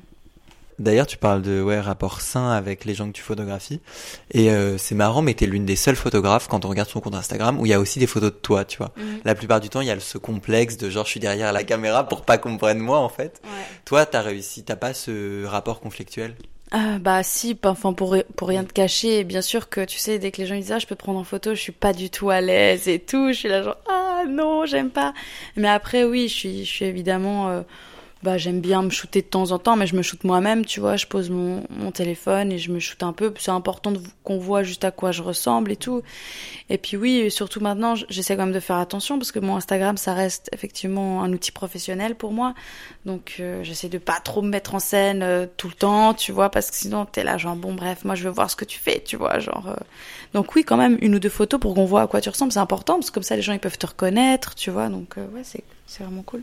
D'ailleurs, 0.83 1.07
tu 1.07 1.17
parles 1.17 1.41
de 1.41 1.61
ouais, 1.61 1.79
rapport 1.79 2.21
sain 2.21 2.51
avec 2.51 2.83
les 2.83 2.93
gens 2.93 3.07
que 3.07 3.13
tu 3.13 3.21
photographies. 3.21 3.79
Et 4.31 4.51
euh, 4.51 4.77
c'est 4.77 4.95
marrant, 4.95 5.21
mais 5.21 5.33
tu 5.33 5.45
es 5.45 5.47
l'une 5.47 5.65
des 5.65 5.77
seules 5.77 5.95
photographes, 5.95 6.47
quand 6.47 6.65
on 6.65 6.69
regarde 6.69 6.89
son 6.89 6.99
compte 6.99 7.15
Instagram, 7.15 7.59
où 7.59 7.65
il 7.65 7.69
y 7.69 7.73
a 7.73 7.79
aussi 7.79 7.99
des 7.99 8.07
photos 8.07 8.31
de 8.31 8.37
toi, 8.37 8.65
tu 8.65 8.77
vois. 8.77 8.91
Mhm. 8.97 9.21
La 9.23 9.33
plupart 9.33 9.61
du 9.61 9.69
temps, 9.69 9.81
il 9.81 9.87
y 9.87 9.91
a 9.91 9.99
ce 9.99 10.17
complexe 10.17 10.77
de 10.77 10.89
genre, 10.89 11.05
je 11.05 11.11
suis 11.11 11.19
derrière 11.21 11.53
la 11.53 11.63
caméra 11.63 12.07
pour 12.07 12.23
pas 12.23 12.37
qu'on 12.37 12.57
prenne 12.57 12.79
moi, 12.79 12.99
en 12.99 13.09
fait. 13.09 13.41
Ouais. 13.45 13.49
Toi, 13.85 14.05
t'as 14.05 14.21
réussi, 14.21 14.63
t'as 14.63 14.75
pas 14.75 14.93
ce 14.93 15.45
rapport 15.45 15.79
conflictuel? 15.79 16.35
Ah, 16.75 16.97
bah 16.99 17.21
si, 17.21 17.55
enfin 17.65 17.93
pour 17.93 18.17
pour 18.35 18.47
rien 18.47 18.63
te 18.63 18.73
cacher, 18.73 19.23
bien 19.23 19.43
sûr 19.43 19.69
que 19.69 19.85
tu 19.85 19.99
sais 19.99 20.17
dès 20.17 20.31
que 20.31 20.41
les 20.41 20.47
gens 20.47 20.55
disent 20.55 20.71
ah 20.71 20.79
je 20.79 20.87
peux 20.87 20.95
prendre 20.95 21.19
en 21.19 21.23
photo, 21.23 21.53
je 21.53 21.61
suis 21.61 21.71
pas 21.71 21.93
du 21.93 22.09
tout 22.09 22.31
à 22.31 22.41
l'aise 22.41 22.87
et 22.87 22.97
tout, 22.97 23.27
je 23.27 23.33
suis 23.33 23.47
là 23.47 23.61
genre 23.61 23.77
ah 23.87 24.23
non 24.27 24.65
j'aime 24.65 24.89
pas. 24.89 25.13
Mais 25.55 25.67
après 25.67 26.03
oui, 26.03 26.27
je 26.27 26.33
suis 26.33 26.65
je 26.65 26.71
suis 26.71 26.85
évidemment 26.85 27.49
euh, 27.49 27.61
bah 28.23 28.37
j'aime 28.37 28.61
bien 28.61 28.81
me 28.81 28.89
shooter 28.89 29.21
de 29.21 29.27
temps 29.27 29.51
en 29.51 29.59
temps 29.59 29.75
mais 29.75 29.85
je 29.85 29.95
me 29.95 30.01
shoote 30.01 30.23
moi-même 30.23 30.63
tu 30.63 30.79
vois. 30.79 30.95
Je 30.95 31.05
pose 31.05 31.29
mon, 31.29 31.63
mon 31.69 31.91
téléphone 31.91 32.51
et 32.51 32.57
je 32.57 32.71
me 32.71 32.79
shoote 32.79 33.03
un 33.03 33.11
peu. 33.11 33.33
C'est 33.37 33.51
important 33.51 33.93
qu'on 34.23 34.37
voit 34.37 34.63
juste 34.63 34.85
à 34.85 34.91
quoi 34.91 35.11
je 35.11 35.21
ressemble 35.21 35.71
et 35.71 35.75
tout. 35.75 36.01
Et 36.69 36.77
puis 36.77 36.95
oui 36.95 37.29
surtout 37.29 37.59
maintenant 37.59 37.95
j'essaie 38.09 38.37
quand 38.37 38.45
même 38.45 38.53
de 38.53 38.59
faire 38.61 38.77
attention 38.77 39.17
parce 39.19 39.31
que 39.33 39.39
mon 39.39 39.57
Instagram 39.57 39.97
ça 39.97 40.13
reste 40.13 40.49
effectivement 40.53 41.21
un 41.21 41.33
outil 41.33 41.51
professionnel 41.51 42.15
pour 42.15 42.31
moi. 42.31 42.53
Donc 43.05 43.35
euh, 43.39 43.61
j'essaie 43.63 43.89
de 43.89 43.97
pas 43.97 44.19
trop 44.21 44.41
me 44.41 44.49
mettre 44.49 44.73
en 44.73 44.79
scène 44.79 45.21
euh, 45.21 45.45
tout 45.57 45.67
le 45.67 45.75
temps 45.75 46.13
tu 46.13 46.31
vois 46.31 46.49
parce 46.49 46.71
que 46.71 46.77
sinon 46.77 47.05
t'es 47.05 47.25
là 47.25 47.37
genre 47.37 47.57
bon 47.57 47.73
bref 47.73 48.05
moi 48.05 48.15
je 48.15 48.23
veux 48.23 48.29
voir 48.29 48.49
ce 48.49 48.55
que 48.55 48.65
tu 48.65 48.79
fais 48.79 49.01
tu 49.05 49.17
vois 49.17 49.39
genre 49.39 49.67
euh. 49.67 49.83
donc 50.33 50.55
oui 50.55 50.63
quand 50.63 50.77
même 50.77 50.97
une 51.01 51.15
ou 51.15 51.19
deux 51.19 51.29
photos 51.29 51.59
pour 51.59 51.75
qu'on 51.75 51.85
voit 51.85 52.03
à 52.03 52.07
quoi 52.07 52.21
tu 52.21 52.29
ressembles 52.29 52.53
c'est 52.53 52.59
important 52.59 52.95
parce 52.95 53.09
que 53.09 53.15
comme 53.15 53.23
ça 53.23 53.35
les 53.35 53.41
gens 53.41 53.53
ils 53.53 53.59
peuvent 53.59 53.77
te 53.77 53.87
reconnaître 53.87 54.55
tu 54.55 54.71
vois. 54.71 54.87
Donc 54.87 55.15
ouais 55.17 55.41
c'est 55.43 55.63
c'est 55.85 56.03
vraiment 56.03 56.23
cool 56.23 56.41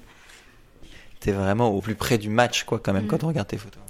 t'es 1.21 1.33
vraiment 1.33 1.69
au 1.69 1.81
plus 1.81 1.95
près 1.95 2.19
du 2.19 2.31
match, 2.31 2.65
quoi, 2.65 2.81
quand 2.83 2.93
même, 2.93 3.07
quand 3.07 3.23
mm. 3.23 3.27
on 3.27 3.29
regarde 3.29 3.49
tes 3.49 3.59
photos. 3.59 3.83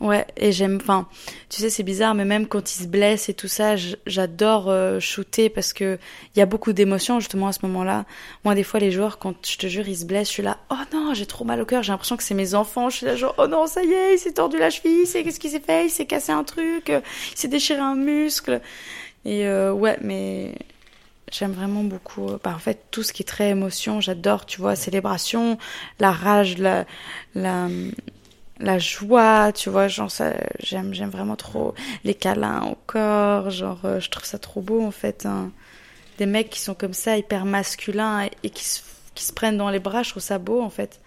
Ouais, 0.00 0.26
et 0.36 0.52
j'aime, 0.52 0.78
enfin, 0.80 1.08
tu 1.48 1.62
sais, 1.62 1.70
c'est 1.70 1.82
bizarre, 1.82 2.14
mais 2.14 2.24
même 2.24 2.46
quand 2.46 2.74
ils 2.74 2.82
se 2.82 2.86
blessent 2.86 3.28
et 3.28 3.34
tout 3.34 3.48
ça, 3.48 3.74
j'adore 4.06 4.68
euh, 4.68 5.00
shooter 5.00 5.48
parce 5.48 5.72
que 5.72 5.98
il 6.34 6.38
y 6.38 6.42
a 6.42 6.46
beaucoup 6.46 6.72
d'émotions 6.72 7.20
justement 7.20 7.48
à 7.48 7.52
ce 7.52 7.60
moment-là. 7.62 8.04
Moi, 8.44 8.54
des 8.54 8.64
fois, 8.64 8.80
les 8.80 8.90
joueurs, 8.90 9.18
quand 9.18 9.34
je 9.46 9.56
te 9.56 9.66
jure, 9.66 9.88
ils 9.88 9.96
se 9.96 10.04
blessent, 10.04 10.28
je 10.28 10.32
suis 10.34 10.42
là, 10.42 10.58
oh 10.70 10.76
non, 10.92 11.14
j'ai 11.14 11.26
trop 11.26 11.44
mal 11.44 11.60
au 11.60 11.64
cœur, 11.64 11.82
j'ai 11.82 11.92
l'impression 11.92 12.16
que 12.16 12.22
c'est 12.22 12.34
mes 12.34 12.54
enfants, 12.54 12.90
je 12.90 12.98
suis 12.98 13.06
là, 13.06 13.16
genre, 13.16 13.34
oh 13.38 13.46
non, 13.46 13.66
ça 13.66 13.82
y 13.82 13.92
est, 13.92 14.14
il 14.14 14.18
s'est 14.18 14.32
tordu 14.32 14.58
la 14.58 14.70
cheville, 14.70 15.06
c'est 15.06 15.22
qu'est-ce 15.22 15.40
qu'il 15.40 15.50
s'est 15.50 15.60
fait, 15.60 15.86
il 15.86 15.90
s'est 15.90 16.06
cassé 16.06 16.32
un 16.32 16.44
truc, 16.44 16.88
il 16.88 17.38
s'est 17.38 17.48
déchiré 17.48 17.80
un 17.80 17.94
muscle. 17.94 18.60
Et 19.24 19.46
euh, 19.46 19.72
ouais, 19.72 19.96
mais 20.02 20.54
J'aime 21.36 21.52
vraiment 21.52 21.82
beaucoup. 21.82 22.28
Euh, 22.28 22.38
bah, 22.42 22.52
en 22.54 22.60
fait, 22.60 22.84
tout 22.92 23.02
ce 23.02 23.12
qui 23.12 23.22
est 23.22 23.26
très 23.26 23.50
émotion, 23.50 24.00
j'adore, 24.00 24.46
tu 24.46 24.60
vois, 24.60 24.76
célébration, 24.76 25.58
la 25.98 26.12
rage, 26.12 26.58
la, 26.58 26.84
la, 27.34 28.78
joie, 28.78 29.50
tu 29.52 29.68
vois, 29.68 29.88
genre 29.88 30.12
ça, 30.12 30.34
j'aime, 30.60 30.94
j'aime 30.94 31.10
vraiment 31.10 31.34
trop 31.34 31.74
les 32.04 32.14
câlins 32.14 32.62
au 32.66 32.78
corps, 32.86 33.50
genre, 33.50 33.80
euh, 33.84 33.98
je 33.98 34.10
trouve 34.10 34.24
ça 34.24 34.38
trop 34.38 34.60
beau, 34.60 34.80
en 34.84 34.92
fait. 34.92 35.26
Hein. 35.26 35.50
Des 36.18 36.26
mecs 36.26 36.50
qui 36.50 36.60
sont 36.60 36.74
comme 36.74 36.94
ça, 36.94 37.18
hyper 37.18 37.46
masculins 37.46 38.28
et, 38.44 38.50
qui, 38.50 38.64
se, 38.64 38.82
qui 39.16 39.24
se 39.24 39.32
prennent 39.32 39.58
dans 39.58 39.70
les 39.70 39.80
bras, 39.80 40.04
je 40.04 40.10
trouve 40.10 40.22
ça 40.22 40.38
beau, 40.38 40.62
en 40.62 40.70
fait. 40.70 41.00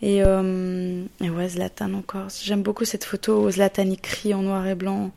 Et, 0.00 0.22
euh, 0.24 1.04
et 1.20 1.28
ouais, 1.28 1.48
Zlatan 1.48 1.94
encore. 1.94 2.28
J'aime 2.40 2.62
beaucoup 2.62 2.84
cette 2.84 3.04
photo 3.04 3.42
où 3.42 3.50
Zlatan 3.50 3.82
il 3.82 4.00
crie 4.00 4.32
en 4.32 4.42
noir 4.42 4.64
et 4.68 4.76
blanc, 4.76 5.10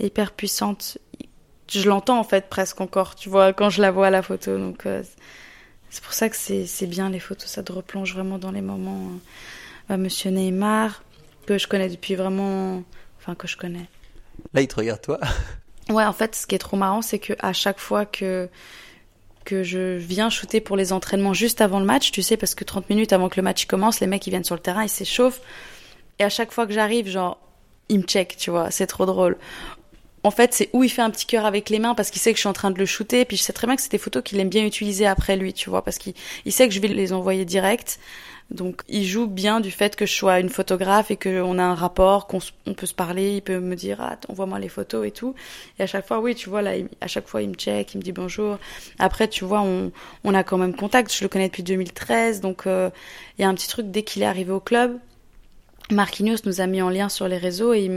hyper 0.00 0.32
puissante 0.32 0.98
je 1.80 1.88
l'entends 1.88 2.18
en 2.18 2.24
fait 2.24 2.48
presque 2.48 2.80
encore, 2.80 3.14
tu 3.14 3.28
vois, 3.28 3.52
quand 3.52 3.70
je 3.70 3.80
la 3.82 3.90
vois 3.90 4.08
à 4.08 4.10
la 4.10 4.22
photo. 4.22 4.58
Donc 4.58 4.86
euh, 4.86 5.02
c'est 5.90 6.02
pour 6.02 6.12
ça 6.12 6.28
que 6.28 6.36
c'est 6.36 6.86
bien 6.86 7.10
les 7.10 7.20
photos, 7.20 7.48
ça 7.48 7.62
te 7.62 7.72
replonge 7.72 8.14
vraiment 8.14 8.38
dans 8.38 8.50
les 8.50 8.62
moments. 8.62 9.10
Euh, 9.90 9.96
Monsieur 9.96 10.30
Neymar, 10.30 11.02
que 11.46 11.58
je 11.58 11.68
connais 11.68 11.88
depuis 11.88 12.14
vraiment, 12.14 12.82
enfin 13.20 13.34
que 13.34 13.46
je 13.46 13.56
connais. 13.56 13.86
Là, 14.52 14.62
il 14.62 14.68
te 14.68 14.76
regarde 14.76 15.00
toi. 15.00 15.18
Ouais, 15.90 16.06
en 16.06 16.14
fait, 16.14 16.34
ce 16.34 16.46
qui 16.46 16.54
est 16.54 16.58
trop 16.58 16.78
marrant, 16.78 17.02
c'est 17.02 17.18
que 17.18 17.34
à 17.40 17.52
chaque 17.52 17.78
fois 17.78 18.06
que 18.06 18.48
que 19.44 19.62
je 19.62 19.98
viens 19.98 20.30
shooter 20.30 20.62
pour 20.62 20.76
les 20.76 20.94
entraînements 20.94 21.34
juste 21.34 21.60
avant 21.60 21.78
le 21.78 21.84
match, 21.84 22.10
tu 22.10 22.22
sais, 22.22 22.38
parce 22.38 22.54
que 22.54 22.64
30 22.64 22.88
minutes 22.88 23.12
avant 23.12 23.28
que 23.28 23.36
le 23.36 23.42
match 23.42 23.66
commence, 23.66 24.00
les 24.00 24.06
mecs 24.06 24.26
ils 24.26 24.30
viennent 24.30 24.44
sur 24.44 24.54
le 24.54 24.62
terrain, 24.62 24.82
ils 24.82 24.88
s'échauffent. 24.88 25.42
Et 26.18 26.24
à 26.24 26.30
chaque 26.30 26.52
fois 26.52 26.66
que 26.66 26.72
j'arrive, 26.72 27.06
genre, 27.06 27.38
ils 27.90 27.98
me 27.98 28.04
check, 28.04 28.36
tu 28.38 28.50
vois, 28.50 28.70
c'est 28.70 28.86
trop 28.86 29.04
drôle 29.04 29.36
en 30.24 30.30
fait, 30.30 30.54
c'est 30.54 30.70
où 30.72 30.82
il 30.82 30.88
fait 30.88 31.02
un 31.02 31.10
petit 31.10 31.26
cœur 31.26 31.44
avec 31.44 31.68
les 31.68 31.78
mains 31.78 31.94
parce 31.94 32.10
qu'il 32.10 32.20
sait 32.20 32.32
que 32.32 32.36
je 32.36 32.40
suis 32.40 32.48
en 32.48 32.54
train 32.54 32.70
de 32.70 32.78
le 32.78 32.86
shooter. 32.86 33.24
Puis 33.26 33.36
je 33.36 33.42
sais 33.42 33.52
très 33.52 33.66
bien 33.66 33.76
que 33.76 33.82
c'est 33.82 33.90
des 33.90 33.98
photos 33.98 34.22
qu'il 34.22 34.40
aime 34.40 34.48
bien 34.48 34.64
utiliser 34.64 35.06
après 35.06 35.36
lui, 35.36 35.52
tu 35.52 35.68
vois, 35.68 35.84
parce 35.84 35.98
qu'il 35.98 36.14
il 36.46 36.52
sait 36.52 36.66
que 36.66 36.74
je 36.74 36.80
vais 36.80 36.88
les 36.88 37.12
envoyer 37.12 37.44
direct. 37.44 37.98
Donc 38.50 38.82
il 38.88 39.04
joue 39.04 39.26
bien 39.26 39.60
du 39.60 39.70
fait 39.70 39.96
que 39.96 40.06
je 40.06 40.12
sois 40.12 40.40
une 40.40 40.48
photographe 40.48 41.10
et 41.10 41.16
qu'on 41.16 41.58
a 41.58 41.62
un 41.62 41.74
rapport, 41.74 42.26
qu'on 42.26 42.40
peut 42.74 42.86
se 42.86 42.94
parler, 42.94 43.36
il 43.36 43.42
peut 43.42 43.58
me 43.58 43.74
dire 43.74 43.98
ah 44.00 44.16
envoie-moi 44.28 44.58
les 44.58 44.68
photos 44.68 45.06
et 45.06 45.10
tout. 45.10 45.34
Et 45.78 45.82
à 45.82 45.86
chaque 45.86 46.06
fois 46.06 46.20
oui 46.20 46.34
tu 46.34 46.50
vois 46.50 46.60
là 46.62 46.72
à 47.00 47.06
chaque 47.06 47.26
fois 47.26 47.40
il 47.42 47.48
me 47.48 47.54
check, 47.54 47.94
il 47.94 47.98
me 47.98 48.02
dit 48.02 48.12
bonjour. 48.12 48.58
Après 48.98 49.28
tu 49.28 49.44
vois 49.44 49.62
on, 49.62 49.92
on 50.24 50.34
a 50.34 50.44
quand 50.44 50.58
même 50.58 50.74
contact, 50.74 51.12
je 51.12 51.24
le 51.24 51.28
connais 51.28 51.48
depuis 51.48 51.62
2013 51.62 52.42
donc 52.42 52.66
euh, 52.66 52.90
il 53.38 53.42
y 53.42 53.44
a 53.44 53.48
un 53.48 53.54
petit 53.54 53.68
truc 53.68 53.90
dès 53.90 54.02
qu'il 54.02 54.22
est 54.22 54.26
arrivé 54.26 54.52
au 54.52 54.60
club, 54.60 54.98
Marquinhos 55.90 56.38
nous 56.46 56.62
a 56.62 56.66
mis 56.66 56.80
en 56.80 56.88
lien 56.88 57.10
sur 57.10 57.28
les 57.28 57.36
réseaux 57.36 57.74
et 57.74 57.90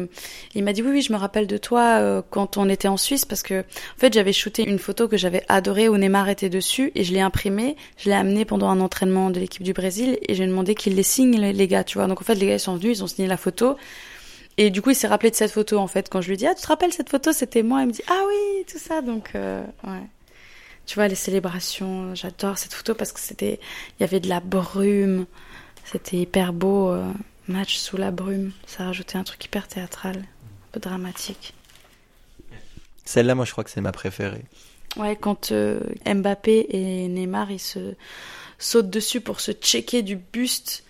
il 0.56 0.64
m'a 0.64 0.74
dit 0.74 0.82
oui 0.82 0.90
oui 0.92 1.02
je 1.02 1.14
me 1.14 1.18
rappelle 1.18 1.48
de 1.48 1.58
toi 1.58 2.00
euh, 2.00 2.22
quand 2.30 2.58
on 2.58 2.68
était 2.68 2.90
en 2.90 2.98
Suisse 2.98 3.24
parce 3.24 3.44
que 3.44 3.62
en 3.62 3.98
fait 3.98 4.14
j'avais 4.14 4.34
shooté 4.34 4.68
une 4.68 4.80
photo 4.80 5.08
que 5.08 5.16
j'avais 5.16 5.44
adorée 5.48 5.88
où 5.88 5.96
Neymar 5.96 6.28
était 6.28 6.50
dessus 6.50 6.92
et 6.96 7.06
je 7.06 7.14
l'ai 7.14 7.22
imprimée, 7.22 7.78
je 7.98 8.10
l'ai 8.10 8.16
amenée 8.16 8.44
pendant 8.44 8.70
un 8.70 8.82
entraînement 8.82 9.30
de 9.30 9.40
l'équipe 9.40 9.64
du 9.64 9.72
Brésil 9.72 10.20
et 10.28 10.36
j'ai 10.36 10.46
demandé 10.46 10.76
qu'ils 10.76 10.96
les 10.96 11.04
signent 11.04 11.40
les, 11.40 11.68
gars 11.68 11.86
tu 11.86 11.98
vois. 11.98 12.08
Donc 12.08 12.20
en 12.20 12.26
fait 12.26 12.36
les 12.36 12.48
gars 12.48 12.56
ils 12.56 12.60
sont 12.60 12.76
venus 12.76 12.98
ils 12.98 13.04
ont 13.04 13.08
signé 13.08 13.28
la 13.28 13.38
photo 13.38 13.78
et 14.58 14.70
du 14.70 14.82
coup 14.82 14.90
il 14.90 14.96
s'est 14.96 15.08
rappelé 15.08 15.32
de 15.32 15.36
cette 15.36 15.52
photo 15.52 15.78
en 15.78 15.88
fait. 15.88 16.10
Quand 16.10 16.20
je 16.20 16.30
lui 16.30 16.36
dit 16.36 16.46
ah 16.46 16.56
tu 16.56 16.64
te 16.64 16.68
rappelles 16.68 16.92
cette 16.92 17.10
photo? 17.10 17.32
C'était 17.32 17.64
moi 17.64 17.82
il 17.84 17.88
me 17.88 17.94
dit 17.94 18.04
ah 18.10 18.22
oui 18.28 18.66
tout 18.70 18.80
ça 18.80 19.02
donc 19.02 19.32
euh, 19.36 19.64
ouais. 19.86 20.04
Tu 20.86 20.96
vois 20.96 21.08
les 21.08 21.16
célébrations 21.16 22.14
j'adore 22.16 22.58
cette 22.58 22.74
photo 22.74 22.96
parce 22.96 23.14
que 23.14 23.22
c'était 23.22 23.62
il 23.98 24.02
y 24.02 24.04
avait 24.04 24.20
de 24.20 24.28
la 24.28 24.42
brume 24.42 25.26
c'était 25.86 26.18
hyper 26.18 26.52
beau 26.52 26.90
euh. 26.90 27.06
Match 27.48 27.78
sous 27.78 27.98
la 27.98 28.12
brume, 28.12 28.52
ça 28.66 28.86
rajoutait 28.86 29.18
un 29.18 29.24
truc 29.24 29.44
hyper 29.46 29.68
théâtral, 29.68 30.18
un 30.18 30.72
peu 30.74 30.80
dramatique. 30.80 31.54
Celle-là, 33.06 33.36
moi, 33.36 33.46
je 33.46 33.52
crois 33.54 33.64
que 33.64 33.70
c'est 33.70 33.82
ma 33.82 33.94
préférée. 33.94 34.44
Ouais, 34.98 35.16
quand 35.16 35.52
euh, 35.52 35.80
Mbappé 36.06 36.68
et 36.70 37.08
Neymar, 37.08 37.52
ils 37.52 37.60
se 37.60 37.96
sautent 38.60 38.90
dessus 38.90 39.22
pour 39.22 39.40
se 39.40 39.52
checker 39.52 40.02
du 40.02 40.18
buste. 40.18 40.84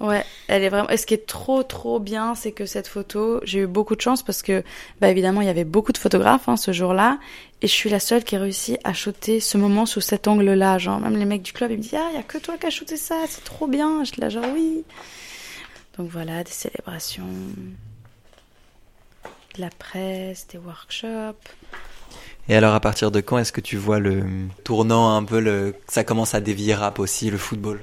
Ouais, 0.00 0.24
elle 0.48 0.64
est 0.64 0.68
vraiment. 0.68 0.88
Et 0.90 0.96
ce 0.96 1.06
qui 1.06 1.14
est 1.14 1.26
trop 1.26 1.62
trop 1.62 2.00
bien, 2.00 2.34
c'est 2.34 2.50
que 2.50 2.66
cette 2.66 2.88
photo, 2.88 3.40
j'ai 3.44 3.60
eu 3.60 3.66
beaucoup 3.68 3.94
de 3.94 4.00
chance 4.00 4.24
parce 4.24 4.42
que, 4.42 4.64
bah 5.00 5.08
évidemment, 5.08 5.40
il 5.42 5.46
y 5.46 5.50
avait 5.50 5.64
beaucoup 5.64 5.92
de 5.92 5.98
photographes 5.98 6.48
hein, 6.48 6.56
ce 6.56 6.72
jour-là, 6.72 7.20
et 7.62 7.68
je 7.68 7.72
suis 7.72 7.88
la 7.88 8.00
seule 8.00 8.24
qui 8.24 8.34
a 8.34 8.40
réussi 8.40 8.76
à 8.82 8.94
shooter 8.94 9.38
ce 9.38 9.56
moment 9.58 9.86
sous 9.86 10.00
cet 10.00 10.26
angle-là. 10.26 10.78
Genre, 10.78 10.98
même 10.98 11.16
les 11.16 11.24
mecs 11.24 11.42
du 11.42 11.52
club, 11.52 11.70
ils 11.70 11.78
me 11.78 11.82
disent 11.82 11.94
ah, 11.94 12.08
il 12.10 12.16
y 12.16 12.20
a 12.20 12.24
que 12.24 12.38
toi 12.38 12.58
qui 12.58 12.66
as 12.66 12.70
shooté 12.70 12.96
ça, 12.96 13.16
c'est 13.28 13.44
trop 13.44 13.68
bien. 13.68 14.02
Je 14.02 14.20
là 14.20 14.28
genre 14.28 14.44
oui. 14.52 14.82
Donc 15.98 16.08
voilà, 16.10 16.42
des 16.42 16.50
célébrations, 16.50 17.28
de 19.54 19.60
la 19.60 19.70
presse, 19.70 20.46
des 20.48 20.58
workshops. 20.58 21.48
Et 22.48 22.56
alors, 22.56 22.74
à 22.74 22.80
partir 22.80 23.10
de 23.10 23.20
quand 23.20 23.38
est-ce 23.38 23.52
que 23.52 23.60
tu 23.60 23.76
vois 23.76 23.98
le 23.98 24.24
tournant 24.64 25.14
un 25.16 25.24
peu, 25.24 25.38
le... 25.38 25.74
ça 25.88 26.02
commence 26.02 26.34
à 26.34 26.40
dévier 26.40 26.74
rap 26.74 26.98
aussi, 26.98 27.30
le 27.30 27.38
football? 27.38 27.82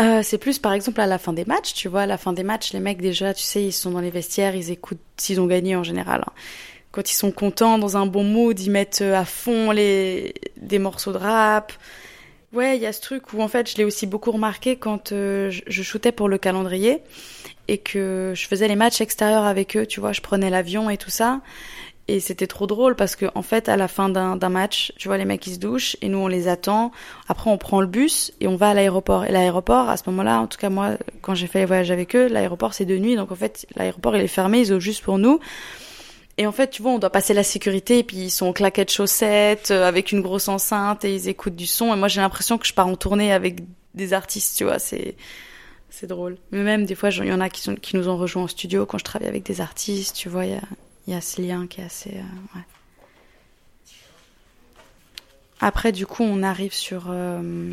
Euh, 0.00 0.20
c'est 0.22 0.36
plus 0.36 0.58
par 0.58 0.74
exemple 0.74 1.00
à 1.00 1.06
la 1.06 1.18
fin 1.18 1.32
des 1.32 1.46
matchs, 1.46 1.72
tu 1.72 1.88
vois, 1.88 2.02
à 2.02 2.06
la 2.06 2.18
fin 2.18 2.34
des 2.34 2.42
matchs, 2.42 2.72
les 2.74 2.80
mecs 2.80 3.00
déjà, 3.00 3.32
tu 3.32 3.42
sais, 3.42 3.64
ils 3.64 3.72
sont 3.72 3.92
dans 3.92 4.00
les 4.00 4.10
vestiaires, 4.10 4.54
ils 4.54 4.70
écoutent 4.70 5.00
s'ils 5.16 5.40
ont 5.40 5.46
gagné 5.46 5.74
en 5.74 5.82
général. 5.84 6.22
Hein. 6.26 6.32
Quand 6.92 7.10
ils 7.10 7.14
sont 7.14 7.30
contents, 7.30 7.78
dans 7.78 7.96
un 7.96 8.06
bon 8.06 8.24
mood, 8.24 8.58
ils 8.58 8.70
mettent 8.70 9.00
à 9.00 9.24
fond 9.24 9.70
les 9.70 10.34
des 10.56 10.78
morceaux 10.78 11.12
de 11.12 11.18
rap. 11.18 11.72
Ouais, 12.52 12.76
il 12.76 12.82
y 12.82 12.86
a 12.86 12.92
ce 12.92 13.00
truc 13.00 13.32
où 13.32 13.42
en 13.42 13.48
fait, 13.48 13.70
je 13.70 13.76
l'ai 13.76 13.84
aussi 13.84 14.06
beaucoup 14.06 14.30
remarqué 14.30 14.76
quand 14.76 15.12
euh, 15.12 15.50
je 15.50 15.82
shootais 15.82 16.12
pour 16.12 16.28
le 16.28 16.38
calendrier 16.38 17.02
et 17.68 17.78
que 17.78 18.32
je 18.34 18.46
faisais 18.46 18.68
les 18.68 18.76
matchs 18.76 19.00
extérieurs 19.00 19.44
avec 19.44 19.76
eux, 19.76 19.86
tu 19.86 20.00
vois, 20.00 20.12
je 20.12 20.20
prenais 20.20 20.48
l'avion 20.50 20.88
et 20.88 20.96
tout 20.96 21.10
ça. 21.10 21.40
Et 22.08 22.20
c'était 22.20 22.46
trop 22.46 22.68
drôle 22.68 22.94
parce 22.94 23.16
que 23.16 23.26
en 23.34 23.42
fait, 23.42 23.68
à 23.68 23.76
la 23.76 23.88
fin 23.88 24.08
d'un 24.08 24.48
match, 24.48 24.92
tu 24.96 25.08
vois, 25.08 25.18
les 25.18 25.24
mecs 25.24 25.44
ils 25.48 25.54
se 25.54 25.58
douchent 25.58 25.96
et 26.02 26.08
nous 26.08 26.18
on 26.18 26.28
les 26.28 26.46
attend. 26.46 26.92
Après, 27.26 27.50
on 27.50 27.58
prend 27.58 27.80
le 27.80 27.88
bus 27.88 28.32
et 28.40 28.46
on 28.46 28.54
va 28.54 28.68
à 28.70 28.74
l'aéroport. 28.74 29.24
Et 29.24 29.32
l'aéroport, 29.32 29.88
à 29.88 29.96
ce 29.96 30.04
moment-là, 30.06 30.40
en 30.40 30.46
tout 30.46 30.58
cas 30.58 30.70
moi, 30.70 30.92
quand 31.20 31.34
j'ai 31.34 31.48
fait 31.48 31.58
les 31.58 31.64
voyages 31.64 31.90
avec 31.90 32.14
eux, 32.14 32.28
l'aéroport 32.28 32.74
c'est 32.74 32.84
de 32.84 32.96
nuit, 32.96 33.16
donc 33.16 33.32
en 33.32 33.34
fait, 33.34 33.66
l'aéroport 33.74 34.16
il 34.16 34.22
est 34.22 34.28
fermé, 34.28 34.60
ils 34.60 34.72
ont 34.72 34.78
juste 34.78 35.02
pour 35.02 35.18
nous. 35.18 35.40
Et 36.38 36.46
en 36.46 36.52
fait, 36.52 36.68
tu 36.68 36.82
vois, 36.82 36.92
on 36.92 36.98
doit 36.98 37.10
passer 37.10 37.32
la 37.32 37.42
sécurité, 37.42 37.98
et 37.98 38.04
puis 38.04 38.16
ils 38.16 38.30
sont 38.30 38.46
en 38.46 38.52
claquettes 38.52 38.92
chaussettes, 38.92 39.70
euh, 39.70 39.88
avec 39.88 40.12
une 40.12 40.20
grosse 40.20 40.48
enceinte, 40.48 41.04
et 41.04 41.14
ils 41.14 41.28
écoutent 41.28 41.56
du 41.56 41.66
son. 41.66 41.94
Et 41.94 41.96
moi, 41.96 42.08
j'ai 42.08 42.20
l'impression 42.20 42.58
que 42.58 42.66
je 42.66 42.74
pars 42.74 42.86
en 42.86 42.96
tournée 42.96 43.32
avec 43.32 43.62
des 43.94 44.12
artistes, 44.12 44.58
tu 44.58 44.64
vois. 44.64 44.78
C'est 44.78 45.16
c'est 45.88 46.06
drôle. 46.06 46.36
Mais 46.50 46.62
même 46.62 46.84
des 46.84 46.94
fois, 46.94 47.08
il 47.08 47.24
y 47.24 47.32
en 47.32 47.40
a 47.40 47.48
qui, 47.48 47.62
sont, 47.62 47.74
qui 47.74 47.96
nous 47.96 48.06
ont 48.08 48.18
rejoints 48.18 48.42
en 48.42 48.48
studio 48.48 48.84
quand 48.84 48.98
je 48.98 49.04
travaille 49.04 49.28
avec 49.28 49.44
des 49.44 49.62
artistes, 49.62 50.14
tu 50.14 50.28
vois, 50.28 50.44
il 50.44 50.52
y 50.52 50.56
a, 50.56 50.62
y 51.06 51.14
a, 51.14 51.22
ce 51.22 51.40
lien 51.40 51.66
qui 51.66 51.80
est 51.80 51.84
assez. 51.84 52.10
Euh, 52.10 52.56
ouais. 52.56 52.64
Après, 55.60 55.92
du 55.92 56.06
coup, 56.06 56.22
on 56.22 56.42
arrive 56.42 56.74
sur, 56.74 57.06
euh, 57.08 57.72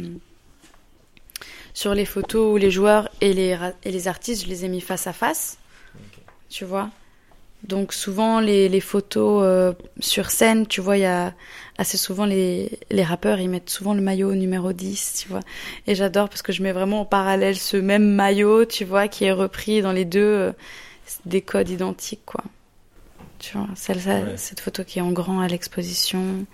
sur 1.74 1.94
les 1.94 2.06
photos 2.06 2.54
où 2.54 2.56
les 2.56 2.72
joueurs 2.72 3.10
et 3.20 3.34
les, 3.34 3.58
et 3.84 3.92
les 3.92 4.08
artistes, 4.08 4.46
je 4.46 4.48
les 4.48 4.64
ai 4.64 4.70
mis 4.70 4.80
face 4.80 5.06
à 5.06 5.12
face. 5.12 5.58
Tu 6.50 6.64
vois 6.64 6.90
donc 7.64 7.94
souvent 7.94 8.40
les, 8.40 8.68
les 8.68 8.80
photos 8.82 9.42
euh, 9.44 9.74
sur 10.00 10.30
scène, 10.30 10.68
tu 10.68 10.82
vois, 10.82 10.98
il 10.98 11.02
y 11.02 11.06
a 11.06 11.34
assez 11.78 11.98
souvent 11.98 12.26
les, 12.26 12.78
les 12.92 13.04
rappeurs, 13.04 13.40
ils 13.40 13.50
mettent 13.50 13.70
souvent 13.70 13.94
le 13.94 14.02
maillot 14.02 14.36
numéro 14.36 14.74
10, 14.74 15.22
tu 15.24 15.30
vois. 15.30 15.40
Et 15.88 15.96
j'adore 15.96 16.30
parce 16.30 16.42
que 16.42 16.52
je 16.52 16.62
mets 16.62 16.74
vraiment 16.74 17.02
en 17.02 17.06
parallèle 17.06 17.56
ce 17.56 17.78
même 17.78 18.06
maillot, 18.06 18.66
tu 18.66 18.84
vois, 18.84 19.08
qui 19.08 19.26
est 19.26 19.32
repris 19.32 19.82
dans 19.82 19.94
les 19.94 20.06
deux 20.06 20.20
euh, 20.20 20.52
des 21.26 21.42
codes 21.42 21.70
identiques, 21.70 22.26
quoi. 22.26 22.44
Tu 23.40 23.58
vois, 23.58 23.68
celle, 23.76 24.00
cette 24.38 24.60
photo 24.60 24.84
qui 24.84 25.00
est 25.00 25.02
en 25.02 25.12
grand 25.12 25.40
à 25.40 25.48
l'exposition. 25.48 26.46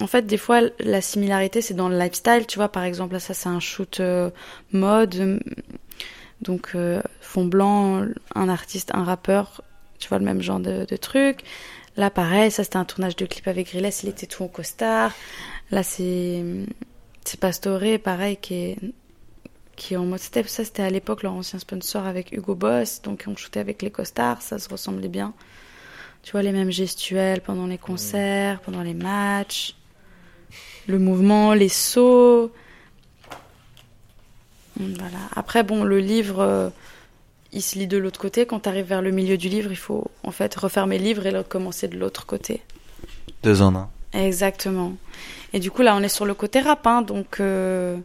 En 0.00 0.06
fait, 0.06 0.26
des 0.26 0.36
fois, 0.36 0.60
la 0.78 1.00
similarité, 1.00 1.60
c'est 1.60 1.74
dans 1.74 1.88
le 1.88 1.98
lifestyle. 1.98 2.46
Tu 2.46 2.58
vois, 2.58 2.68
par 2.68 2.84
exemple, 2.84 3.14
là, 3.14 3.20
ça, 3.20 3.34
c'est 3.34 3.48
un 3.48 3.60
shoot 3.60 4.00
euh, 4.00 4.30
mode 4.72 5.40
donc 6.42 6.72
euh, 6.74 7.02
fond 7.20 7.44
blanc, 7.44 8.04
un 8.34 8.48
artiste, 8.48 8.90
un 8.94 9.04
rappeur, 9.04 9.62
tu 9.98 10.08
vois 10.08 10.18
le 10.18 10.24
même 10.24 10.42
genre 10.42 10.60
de, 10.60 10.84
truc. 10.96 11.40
Là 11.96 12.10
pareil, 12.10 12.50
ça 12.50 12.62
c'était 12.64 12.76
un 12.76 12.84
tournage 12.84 13.16
de 13.16 13.26
clip 13.26 13.48
avec 13.48 13.68
Grilles, 13.68 13.90
il 14.02 14.08
était 14.08 14.26
tout 14.26 14.44
en 14.44 14.48
costard. 14.48 15.12
Là 15.70 15.82
c'est 15.82 16.44
c'est 17.24 17.40
Pastoré, 17.40 17.98
pareil, 17.98 18.36
qui 18.36 18.54
est 18.54 18.78
qui 19.76 19.96
en 19.96 20.04
mode 20.04 20.20
step. 20.20 20.48
Ça 20.48 20.64
c'était 20.64 20.82
à 20.82 20.90
l'époque 20.90 21.22
leur 21.22 21.32
ancien 21.32 21.58
sponsor 21.58 22.06
avec 22.06 22.32
Hugo 22.32 22.54
Boss, 22.54 23.02
donc 23.02 23.24
on 23.26 23.36
shootait 23.36 23.60
avec 23.60 23.82
les 23.82 23.90
costards, 23.90 24.42
ça 24.42 24.58
se 24.58 24.68
ressemblait 24.68 25.08
bien. 25.08 25.34
Tu 26.22 26.32
vois 26.32 26.42
les 26.42 26.52
mêmes 26.52 26.70
gestuels 26.70 27.40
pendant 27.40 27.66
les 27.66 27.78
concerts, 27.78 28.60
pendant 28.60 28.82
les 28.82 28.94
matchs, 28.94 29.76
le 30.86 30.98
mouvement, 30.98 31.54
les 31.54 31.68
sauts. 31.68 32.52
Voilà. 34.78 35.18
Après, 35.34 35.62
bon, 35.62 35.84
le 35.84 35.98
livre, 35.98 36.40
euh, 36.40 36.70
il 37.52 37.62
se 37.62 37.78
lit 37.78 37.86
de 37.86 37.98
l'autre 37.98 38.20
côté. 38.20 38.46
Quand 38.46 38.60
tu 38.60 38.68
arrives 38.68 38.86
vers 38.86 39.02
le 39.02 39.10
milieu 39.10 39.36
du 39.36 39.48
livre, 39.48 39.70
il 39.70 39.76
faut 39.76 40.06
en 40.22 40.30
fait 40.30 40.54
refermer 40.54 40.98
le 40.98 41.04
livre 41.04 41.26
et 41.26 41.30
le 41.30 41.42
commencer 41.42 41.88
de 41.88 41.98
l'autre 41.98 42.26
côté. 42.26 42.62
Deux 43.42 43.62
en 43.62 43.74
un. 43.74 43.90
Exactement. 44.12 44.94
Et 45.52 45.60
du 45.60 45.70
coup, 45.70 45.82
là, 45.82 45.96
on 45.96 46.00
est 46.02 46.08
sur 46.08 46.26
le 46.26 46.34
côté 46.34 46.60
rap. 46.60 46.86
Hein, 46.86 47.02
donc, 47.02 47.40
euh, 47.40 47.96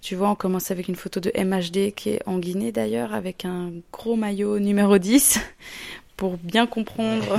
tu 0.00 0.16
vois, 0.16 0.30
on 0.30 0.34
commence 0.34 0.70
avec 0.70 0.88
une 0.88 0.96
photo 0.96 1.20
de 1.20 1.32
MHD 1.36 1.94
qui 1.94 2.10
est 2.10 2.22
en 2.26 2.38
Guinée 2.38 2.72
d'ailleurs, 2.72 3.14
avec 3.14 3.44
un 3.44 3.70
gros 3.92 4.16
maillot 4.16 4.58
numéro 4.58 4.98
10 4.98 5.40
pour 6.16 6.36
bien 6.38 6.66
comprendre 6.66 7.38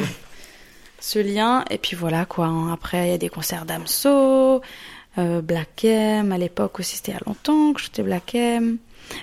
ce 1.00 1.20
lien. 1.20 1.66
Et 1.70 1.78
puis 1.78 1.96
voilà, 1.96 2.26
quoi. 2.26 2.46
Hein. 2.46 2.72
Après, 2.72 3.08
il 3.08 3.12
y 3.12 3.16
a 3.16 3.18
des 3.18 3.30
concerts 3.30 3.66
d'Amso. 3.66 4.62
Euh, 5.18 5.42
Black 5.42 5.86
M, 5.86 6.32
à 6.32 6.38
l'époque 6.38 6.80
aussi, 6.80 6.98
c'était 6.98 7.14
il 7.14 7.16
y 7.16 7.18
a 7.18 7.22
longtemps 7.26 7.74
que 7.74 7.82
j'étais 7.82 8.04
Black 8.04 8.36
M. 8.36 8.78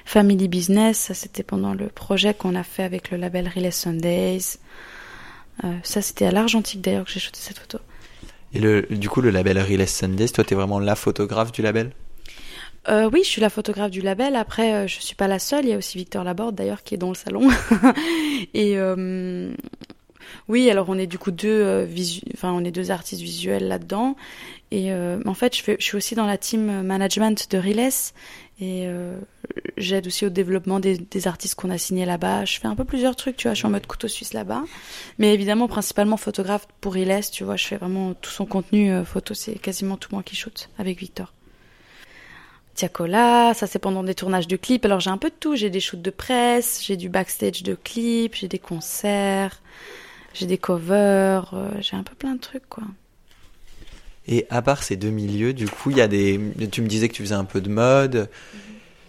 Family 0.04 0.48
Business, 0.48 0.98
ça 0.98 1.14
c'était 1.14 1.42
pendant 1.42 1.74
le 1.74 1.88
projet 1.88 2.34
qu'on 2.34 2.54
a 2.54 2.62
fait 2.62 2.84
avec 2.84 3.10
le 3.10 3.16
label 3.16 3.50
Relay 3.52 3.72
Sundays. 3.72 4.58
Euh, 5.64 5.74
ça 5.82 6.00
c'était 6.00 6.26
à 6.26 6.30
l'Argentique 6.30 6.80
d'ailleurs 6.80 7.04
que 7.04 7.10
j'ai 7.10 7.20
shooté 7.20 7.40
cette 7.40 7.58
photo. 7.58 7.78
Et 8.54 8.60
le, 8.60 8.82
du 8.82 9.08
coup, 9.08 9.20
le 9.20 9.30
label 9.30 9.58
Relay 9.58 9.86
Sundays, 9.86 10.28
toi 10.28 10.44
t'es 10.44 10.54
vraiment 10.54 10.78
la 10.78 10.94
photographe 10.94 11.52
du 11.52 11.62
label? 11.62 11.90
Euh, 12.88 13.08
oui, 13.12 13.20
je 13.22 13.28
suis 13.28 13.40
la 13.40 13.50
photographe 13.50 13.90
du 13.90 14.00
label. 14.00 14.34
Après, 14.34 14.74
euh, 14.74 14.86
je 14.88 15.00
suis 15.00 15.14
pas 15.14 15.28
la 15.28 15.38
seule. 15.38 15.64
Il 15.64 15.70
y 15.70 15.72
a 15.72 15.76
aussi 15.76 15.98
Victor 15.98 16.24
Laborde, 16.24 16.56
d'ailleurs, 16.56 16.82
qui 16.82 16.94
est 16.94 16.98
dans 16.98 17.10
le 17.10 17.14
salon. 17.14 17.48
et 18.54 18.76
euh, 18.76 19.54
oui, 20.48 20.68
alors 20.70 20.88
on 20.88 20.98
est 20.98 21.06
du 21.06 21.18
coup 21.18 21.30
deux, 21.30 21.48
euh, 21.48 21.86
enfin 22.34 22.52
on 22.52 22.64
est 22.64 22.70
deux 22.70 22.90
artistes 22.90 23.22
visuels 23.22 23.68
là-dedans. 23.68 24.16
Et 24.72 24.90
euh, 24.90 25.20
en 25.26 25.34
fait, 25.34 25.54
je, 25.54 25.62
fais, 25.62 25.76
je 25.78 25.84
suis 25.84 25.98
aussi 25.98 26.14
dans 26.14 26.24
la 26.24 26.38
team 26.38 26.80
management 26.80 27.50
de 27.50 27.58
Riles 27.58 27.90
et 28.58 28.86
euh, 28.86 29.18
j'aide 29.76 30.06
aussi 30.06 30.24
au 30.24 30.30
développement 30.30 30.80
des, 30.80 30.96
des 30.96 31.28
artistes 31.28 31.56
qu'on 31.56 31.68
a 31.68 31.76
signés 31.76 32.06
là-bas. 32.06 32.46
Je 32.46 32.58
fais 32.58 32.68
un 32.68 32.74
peu 32.74 32.84
plusieurs 32.84 33.14
trucs, 33.14 33.36
tu 33.36 33.48
vois. 33.48 33.52
Je 33.52 33.58
suis 33.58 33.66
en 33.66 33.70
mode 33.70 33.86
couteau 33.86 34.08
suisse 34.08 34.32
là-bas, 34.32 34.62
mais 35.18 35.34
évidemment 35.34 35.68
principalement 35.68 36.16
photographe 36.16 36.66
pour 36.80 36.94
Riles, 36.94 37.20
tu 37.30 37.44
vois. 37.44 37.56
Je 37.56 37.66
fais 37.66 37.76
vraiment 37.76 38.14
tout 38.14 38.30
son 38.30 38.46
contenu 38.46 38.90
euh, 38.90 39.04
photo, 39.04 39.34
c'est 39.34 39.58
quasiment 39.58 39.98
tout 39.98 40.08
moi 40.10 40.22
qui 40.22 40.36
shoot 40.36 40.70
avec 40.78 40.98
Victor. 40.98 41.34
Tiakola, 42.74 43.52
ça 43.52 43.66
c'est 43.66 43.78
pendant 43.78 44.02
des 44.02 44.14
tournages 44.14 44.48
de 44.48 44.56
clips. 44.56 44.86
Alors 44.86 45.00
j'ai 45.00 45.10
un 45.10 45.18
peu 45.18 45.28
de 45.28 45.34
tout, 45.38 45.54
j'ai 45.54 45.68
des 45.68 45.80
shoots 45.80 46.00
de 46.00 46.10
presse, 46.10 46.82
j'ai 46.82 46.96
du 46.96 47.10
backstage 47.10 47.62
de 47.62 47.74
clips, 47.74 48.36
j'ai 48.36 48.48
des 48.48 48.58
concerts, 48.58 49.60
j'ai 50.32 50.46
des 50.46 50.56
covers, 50.56 51.52
euh, 51.52 51.70
j'ai 51.80 51.94
un 51.94 52.04
peu 52.04 52.14
plein 52.14 52.36
de 52.36 52.40
trucs 52.40 52.66
quoi. 52.70 52.84
Et 54.28 54.46
à 54.50 54.62
part 54.62 54.82
ces 54.82 54.96
deux 54.96 55.10
milieux, 55.10 55.52
du 55.52 55.68
coup, 55.68 55.90
il 55.90 55.96
y 55.96 56.00
a 56.00 56.08
des. 56.08 56.40
Tu 56.70 56.82
me 56.82 56.86
disais 56.86 57.08
que 57.08 57.14
tu 57.14 57.22
faisais 57.22 57.34
un 57.34 57.44
peu 57.44 57.60
de 57.60 57.68
mode. 57.68 58.28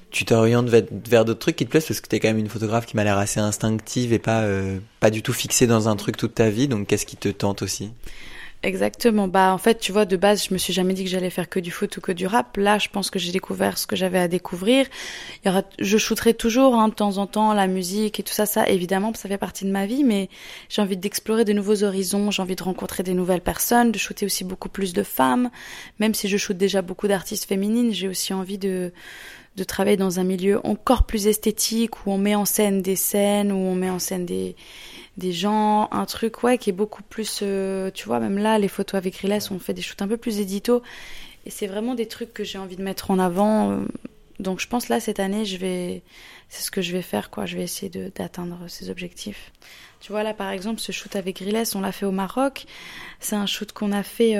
Tu 0.09 0.25
t'orientes 0.25 0.69
vers, 0.69 1.25
d'autres 1.25 1.39
trucs 1.39 1.55
qui 1.55 1.65
te 1.65 1.71
plaisent 1.71 1.87
parce 1.87 1.99
que 1.99 2.07
tu 2.07 2.15
es 2.15 2.19
quand 2.19 2.27
même 2.27 2.37
une 2.37 2.49
photographe 2.49 2.85
qui 2.85 2.95
m'a 2.95 3.03
l'air 3.03 3.17
assez 3.17 3.39
instinctive 3.39 4.13
et 4.13 4.19
pas, 4.19 4.41
euh, 4.41 4.77
pas 4.99 5.09
du 5.09 5.23
tout 5.23 5.33
fixée 5.33 5.65
dans 5.65 5.89
un 5.89 5.95
truc 5.95 6.17
toute 6.17 6.35
ta 6.35 6.51
vie. 6.51 6.67
Donc, 6.67 6.87
qu'est-ce 6.87 7.07
qui 7.07 7.17
te 7.17 7.29
tente 7.29 7.63
aussi? 7.63 7.91
Exactement. 8.65 9.27
Bah 9.27 9.53
en 9.53 9.57
fait, 9.57 9.77
tu 9.77 9.91
vois, 9.91 10.05
de 10.05 10.15
base, 10.15 10.45
je 10.47 10.53
me 10.53 10.57
suis 10.57 10.71
jamais 10.71 10.93
dit 10.93 11.03
que 11.03 11.09
j'allais 11.09 11.29
faire 11.29 11.49
que 11.49 11.59
du 11.59 11.69
foot 11.69 11.97
ou 11.97 12.01
que 12.01 12.13
du 12.13 12.25
rap. 12.27 12.55
Là, 12.55 12.79
je 12.79 12.87
pense 12.87 13.09
que 13.09 13.19
j'ai 13.19 13.33
découvert 13.33 13.77
ce 13.77 13.85
que 13.85 13.97
j'avais 13.97 14.19
à 14.19 14.29
découvrir. 14.29 14.87
Il 15.43 15.49
y 15.49 15.51
aura, 15.51 15.63
je 15.79 15.97
shooterai 15.97 16.33
toujours 16.33 16.75
hein, 16.75 16.87
de 16.87 16.93
temps 16.93 17.17
en 17.17 17.27
temps 17.27 17.53
la 17.53 17.67
musique 17.67 18.21
et 18.21 18.23
tout 18.23 18.31
ça, 18.31 18.45
ça 18.45 18.69
évidemment, 18.69 19.13
ça 19.15 19.27
fait 19.27 19.37
partie 19.37 19.65
de 19.65 19.69
ma 19.69 19.85
vie. 19.85 20.05
Mais 20.05 20.29
j'ai 20.69 20.81
envie 20.81 20.95
d'explorer 20.95 21.43
de 21.43 21.51
nouveaux 21.51 21.83
horizons. 21.83 22.31
J'ai 22.31 22.41
envie 22.41 22.55
de 22.55 22.63
rencontrer 22.63 23.03
des 23.03 23.13
nouvelles 23.13 23.41
personnes, 23.41 23.91
de 23.91 23.97
shooter 23.97 24.25
aussi 24.25 24.45
beaucoup 24.45 24.69
plus 24.69 24.93
de 24.93 25.03
femmes. 25.03 25.49
Même 25.99 26.13
si 26.13 26.29
je 26.29 26.37
shoote 26.37 26.57
déjà 26.57 26.81
beaucoup 26.81 27.09
d'artistes 27.09 27.43
féminines, 27.45 27.91
j'ai 27.93 28.07
aussi 28.07 28.33
envie 28.33 28.57
de 28.57 28.93
de 29.55 29.63
travailler 29.63 29.97
dans 29.97 30.19
un 30.19 30.23
milieu 30.23 30.59
encore 30.65 31.03
plus 31.03 31.27
esthétique 31.27 32.07
où 32.07 32.11
on 32.11 32.17
met 32.17 32.33
en 32.33 32.45
scène 32.45 32.81
des 32.81 32.95
scènes, 32.95 33.51
où 33.51 33.55
on 33.55 33.75
met 33.75 33.89
en 33.89 33.99
scène 33.99 34.25
des 34.25 34.55
des 35.17 35.31
gens, 35.31 35.89
un 35.91 36.05
truc 36.05 36.43
ouais 36.43 36.57
qui 36.57 36.69
est 36.69 36.73
beaucoup 36.73 37.03
plus, 37.03 37.39
euh, 37.43 37.91
tu 37.91 38.05
vois, 38.05 38.19
même 38.19 38.37
là 38.37 38.57
les 38.57 38.67
photos 38.67 38.97
avec 38.97 39.15
Riles, 39.17 39.37
on 39.51 39.59
fait 39.59 39.73
des 39.73 39.81
shoots 39.81 40.01
un 40.01 40.07
peu 40.07 40.17
plus 40.17 40.39
édito 40.39 40.81
et 41.45 41.49
c'est 41.49 41.67
vraiment 41.67 41.93
des 41.93 42.07
trucs 42.07 42.33
que 42.33 42.43
j'ai 42.43 42.57
envie 42.57 42.75
de 42.75 42.83
mettre 42.83 43.11
en 43.11 43.19
avant. 43.19 43.71
Euh. 43.71 43.85
Donc 44.39 44.59
je 44.59 44.67
pense 44.67 44.89
là 44.89 44.99
cette 44.99 45.19
année 45.19 45.45
je 45.45 45.57
vais, 45.57 46.01
c'est 46.49 46.63
ce 46.63 46.71
que 46.71 46.81
je 46.81 46.91
vais 46.91 47.03
faire 47.03 47.29
quoi, 47.29 47.45
je 47.45 47.57
vais 47.57 47.63
essayer 47.63 47.91
d'atteindre 48.15 48.57
ces 48.67 48.89
objectifs. 48.89 49.51
Tu 49.99 50.11
vois 50.11 50.23
là 50.23 50.33
par 50.33 50.49
exemple 50.49 50.79
ce 50.79 50.91
shoot 50.91 51.15
avec 51.15 51.39
Riles, 51.39 51.63
on 51.75 51.81
l'a 51.81 51.91
fait 51.91 52.07
au 52.07 52.11
Maroc, 52.11 52.65
c'est 53.19 53.35
un 53.35 53.45
shoot 53.45 53.71
qu'on 53.71 53.91
a 53.91 54.03
fait. 54.03 54.35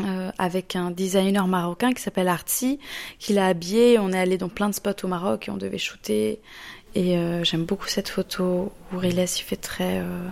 Euh, 0.00 0.32
avec 0.38 0.74
un 0.74 0.90
designer 0.90 1.46
marocain 1.46 1.92
qui 1.92 2.02
s'appelle 2.02 2.26
Artsy, 2.26 2.80
qui 3.18 3.34
l'a 3.34 3.46
habillé. 3.46 3.98
On 3.98 4.10
est 4.10 4.18
allé 4.18 4.38
dans 4.38 4.48
plein 4.48 4.68
de 4.68 4.74
spots 4.74 5.04
au 5.04 5.06
Maroc 5.06 5.46
et 5.46 5.50
on 5.50 5.58
devait 5.58 5.78
shooter. 5.78 6.40
Et 6.94 7.16
euh, 7.16 7.42
j'aime 7.44 7.64
beaucoup 7.64 7.88
cette 7.88 8.08
photo 8.08 8.72
où 8.92 8.98
Riles, 8.98 9.18
il 9.18 9.42
fait 9.42 9.56
très... 9.56 10.00
Euh, 10.00 10.28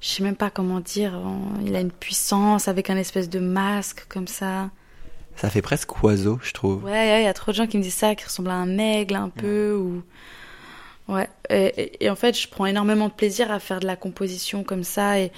je 0.00 0.08
sais 0.08 0.22
même 0.22 0.36
pas 0.36 0.50
comment 0.50 0.80
dire. 0.80 1.18
Il 1.64 1.74
a 1.76 1.80
une 1.80 1.92
puissance 1.92 2.68
avec 2.68 2.90
un 2.90 2.96
espèce 2.96 3.28
de 3.28 3.38
masque 3.38 4.04
comme 4.08 4.28
ça. 4.28 4.70
Ça 5.36 5.50
fait 5.50 5.62
presque 5.62 6.02
oiseau, 6.02 6.38
je 6.42 6.52
trouve. 6.52 6.84
Ouais, 6.84 7.22
il 7.22 7.24
y 7.24 7.28
a 7.28 7.34
trop 7.34 7.52
de 7.52 7.56
gens 7.56 7.66
qui 7.66 7.78
me 7.78 7.82
disent 7.82 7.94
ça, 7.94 8.14
qui 8.14 8.24
ressemble 8.24 8.50
à 8.50 8.54
un 8.54 8.78
aigle 8.78 9.16
un 9.16 9.30
peu. 9.30 9.74
Ou... 9.74 10.02
Ouais. 11.08 11.28
Et, 11.50 12.08
en 12.08 12.16
fait, 12.16 12.38
je 12.38 12.48
prends 12.48 12.66
énormément 12.66 13.08
de 13.08 13.14
plaisir 13.14 13.50
à 13.50 13.58
faire 13.58 13.80
de 13.80 13.86
la 13.86 13.96
composition 13.96 14.62
comme 14.62 14.84
ça 14.84 15.18
et 15.20 15.32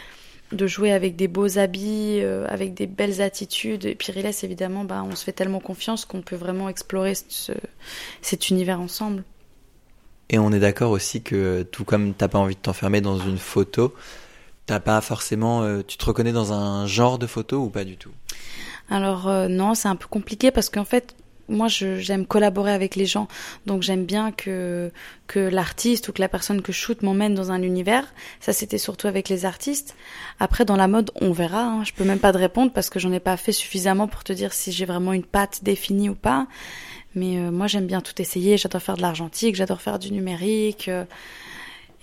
de 0.52 0.66
jouer 0.66 0.92
avec 0.92 1.16
des 1.16 1.28
beaux 1.28 1.58
habits, 1.58 2.20
euh, 2.20 2.46
avec 2.48 2.74
des 2.74 2.86
belles 2.86 3.22
attitudes. 3.22 3.84
Et 3.84 3.94
puis 3.94 4.12
Riles, 4.12 4.30
évidemment, 4.42 4.84
bah, 4.84 5.04
on 5.04 5.14
se 5.16 5.24
fait 5.24 5.32
tellement 5.32 5.60
confiance 5.60 6.04
qu'on 6.04 6.22
peut 6.22 6.36
vraiment 6.36 6.68
explorer 6.68 7.14
ce, 7.28 7.52
cet 8.20 8.50
univers 8.50 8.80
ensemble. 8.80 9.24
Et 10.30 10.38
on 10.38 10.52
est 10.52 10.58
d'accord 10.58 10.90
aussi 10.90 11.22
que 11.22 11.62
tout 11.62 11.84
comme 11.84 12.14
t'as 12.14 12.28
pas 12.28 12.38
envie 12.38 12.56
de 12.56 12.60
t'enfermer 12.60 13.00
dans 13.00 13.18
une 13.18 13.38
photo, 13.38 13.94
t'as 14.66 14.80
pas 14.80 15.00
forcément, 15.00 15.62
euh, 15.62 15.82
tu 15.86 15.96
te 15.96 16.04
reconnais 16.04 16.32
dans 16.32 16.52
un 16.52 16.86
genre 16.86 17.18
de 17.18 17.26
photo 17.26 17.58
ou 17.58 17.70
pas 17.70 17.84
du 17.84 17.96
tout? 17.96 18.10
Alors 18.90 19.28
euh, 19.28 19.48
non, 19.48 19.74
c'est 19.74 19.88
un 19.88 19.96
peu 19.96 20.08
compliqué 20.08 20.50
parce 20.50 20.68
qu'en 20.68 20.84
fait, 20.84 21.14
moi 21.48 21.68
j'aime 21.68 22.26
collaborer 22.26 22.72
avec 22.72 22.96
les 22.96 23.06
gens, 23.06 23.28
donc 23.66 23.82
j'aime 23.82 24.04
bien 24.04 24.32
que 24.32 24.90
que 25.28 25.38
l'artiste 25.38 26.08
ou 26.08 26.12
que 26.12 26.20
la 26.20 26.28
personne 26.28 26.60
que 26.60 26.72
je 26.72 26.78
shoot 26.78 27.02
m'emmène 27.02 27.34
dans 27.34 27.52
un 27.52 27.62
univers. 27.62 28.12
Ça 28.40 28.52
c'était 28.52 28.78
surtout 28.78 29.06
avec 29.06 29.28
les 29.28 29.44
artistes. 29.44 29.94
Après 30.40 30.64
dans 30.64 30.76
la 30.76 30.88
mode, 30.88 31.12
on 31.20 31.30
verra. 31.30 31.62
Hein. 31.62 31.84
Je 31.84 31.92
peux 31.92 32.04
même 32.04 32.18
pas 32.18 32.32
te 32.32 32.38
répondre 32.38 32.72
parce 32.72 32.90
que 32.90 32.98
j'en 32.98 33.12
ai 33.12 33.20
pas 33.20 33.36
fait 33.36 33.52
suffisamment 33.52 34.08
pour 34.08 34.24
te 34.24 34.32
dire 34.32 34.52
si 34.52 34.72
j'ai 34.72 34.86
vraiment 34.86 35.12
une 35.12 35.24
patte 35.24 35.62
définie 35.62 36.08
ou 36.08 36.16
pas. 36.16 36.48
Mais 37.16 37.38
euh, 37.38 37.50
moi, 37.50 37.66
j'aime 37.66 37.86
bien 37.86 38.00
tout 38.00 38.20
essayer. 38.22 38.56
J'adore 38.58 38.82
faire 38.82 38.96
de 38.96 39.02
l'argentique, 39.02 39.56
j'adore 39.56 39.80
faire 39.80 39.98
du 39.98 40.12
numérique. 40.12 40.88
Euh. 40.88 41.04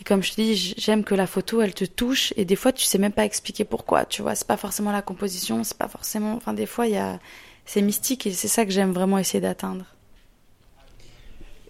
et 0.01 0.03
comme 0.03 0.23
je 0.23 0.31
te 0.31 0.41
dis, 0.41 0.73
j'aime 0.77 1.03
que 1.03 1.15
la 1.15 1.27
photo, 1.27 1.61
elle 1.61 1.73
te 1.73 1.85
touche. 1.85 2.33
Et 2.35 2.43
des 2.43 2.57
fois, 2.57 2.73
tu 2.73 2.83
sais 2.83 2.97
même 2.97 3.13
pas 3.13 3.23
expliquer 3.23 3.63
pourquoi. 3.63 4.05
Tu 4.05 4.21
vois, 4.21 4.35
c'est 4.35 4.47
pas 4.47 4.57
forcément 4.57 4.91
la 4.91 5.03
composition, 5.03 5.63
c'est 5.63 5.77
pas 5.77 5.87
forcément. 5.87 6.33
Enfin, 6.35 6.53
des 6.53 6.65
fois, 6.65 6.87
il 6.87 6.93
y 6.93 6.97
a, 6.97 7.19
c'est 7.65 7.81
mystique 7.81 8.27
et 8.27 8.31
c'est 8.31 8.47
ça 8.47 8.65
que 8.65 8.71
j'aime 8.71 8.91
vraiment 8.91 9.19
essayer 9.19 9.39
d'atteindre. 9.39 9.85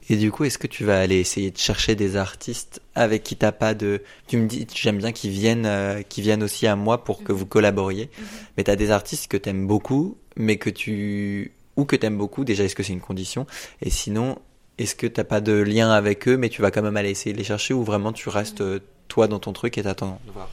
Et 0.09 0.17
du 0.17 0.31
coup, 0.31 0.43
est-ce 0.43 0.57
que 0.57 0.67
tu 0.67 0.83
vas 0.83 0.99
aller 0.99 1.17
essayer 1.17 1.49
de 1.51 1.57
chercher 1.57 1.95
des 1.95 2.17
artistes 2.17 2.81
avec 2.93 3.23
qui 3.23 3.37
t'as 3.37 3.53
pas 3.53 3.73
de, 3.73 4.01
tu 4.27 4.37
me 4.37 4.47
dis, 4.47 4.67
j'aime 4.73 4.97
bien 4.97 5.13
qu'ils 5.13 5.31
viennent, 5.31 5.65
euh, 5.65 6.01
viennent 6.17 6.43
aussi 6.43 6.67
à 6.67 6.75
moi 6.75 7.03
pour 7.03 7.23
que 7.23 7.31
mhm. 7.31 7.37
vous 7.37 7.45
collaboriez. 7.45 8.09
Mais 8.17 8.21
mhm. 8.21 8.29
tu 8.29 8.45
Mais 8.57 8.63
t'as 8.63 8.75
des 8.75 8.91
artistes 8.91 9.27
que 9.29 9.37
t'aimes 9.37 9.65
beaucoup, 9.65 10.17
mais 10.35 10.57
que 10.57 10.69
tu 10.69 11.53
ou 11.75 11.85
que 11.85 11.95
t'aimes 11.95 12.17
beaucoup, 12.17 12.43
déjà 12.45 12.63
est-ce 12.63 12.75
que 12.75 12.83
c'est 12.83 12.93
une 12.93 13.01
condition? 13.01 13.45
Et 13.81 13.89
sinon, 13.89 14.37
est-ce 14.77 14.95
que 14.95 15.07
t'as 15.07 15.23
pas 15.23 15.41
de 15.41 15.53
lien 15.53 15.91
avec 15.91 16.27
eux, 16.27 16.37
mais 16.37 16.49
tu 16.49 16.61
vas 16.61 16.71
quand 16.71 16.81
même 16.81 16.97
aller 16.97 17.11
essayer 17.11 17.33
de 17.33 17.37
les 17.37 17.43
chercher, 17.43 17.73
ou 17.73 17.83
vraiment 17.83 18.13
tu 18.13 18.29
restes 18.29 18.61
euh, 18.61 18.79
toi 19.07 19.27
dans 19.27 19.39
ton 19.39 19.53
truc 19.53 19.77
et 19.77 19.83
t'attends? 19.83 20.19
De 20.25 20.31
voir 20.31 20.49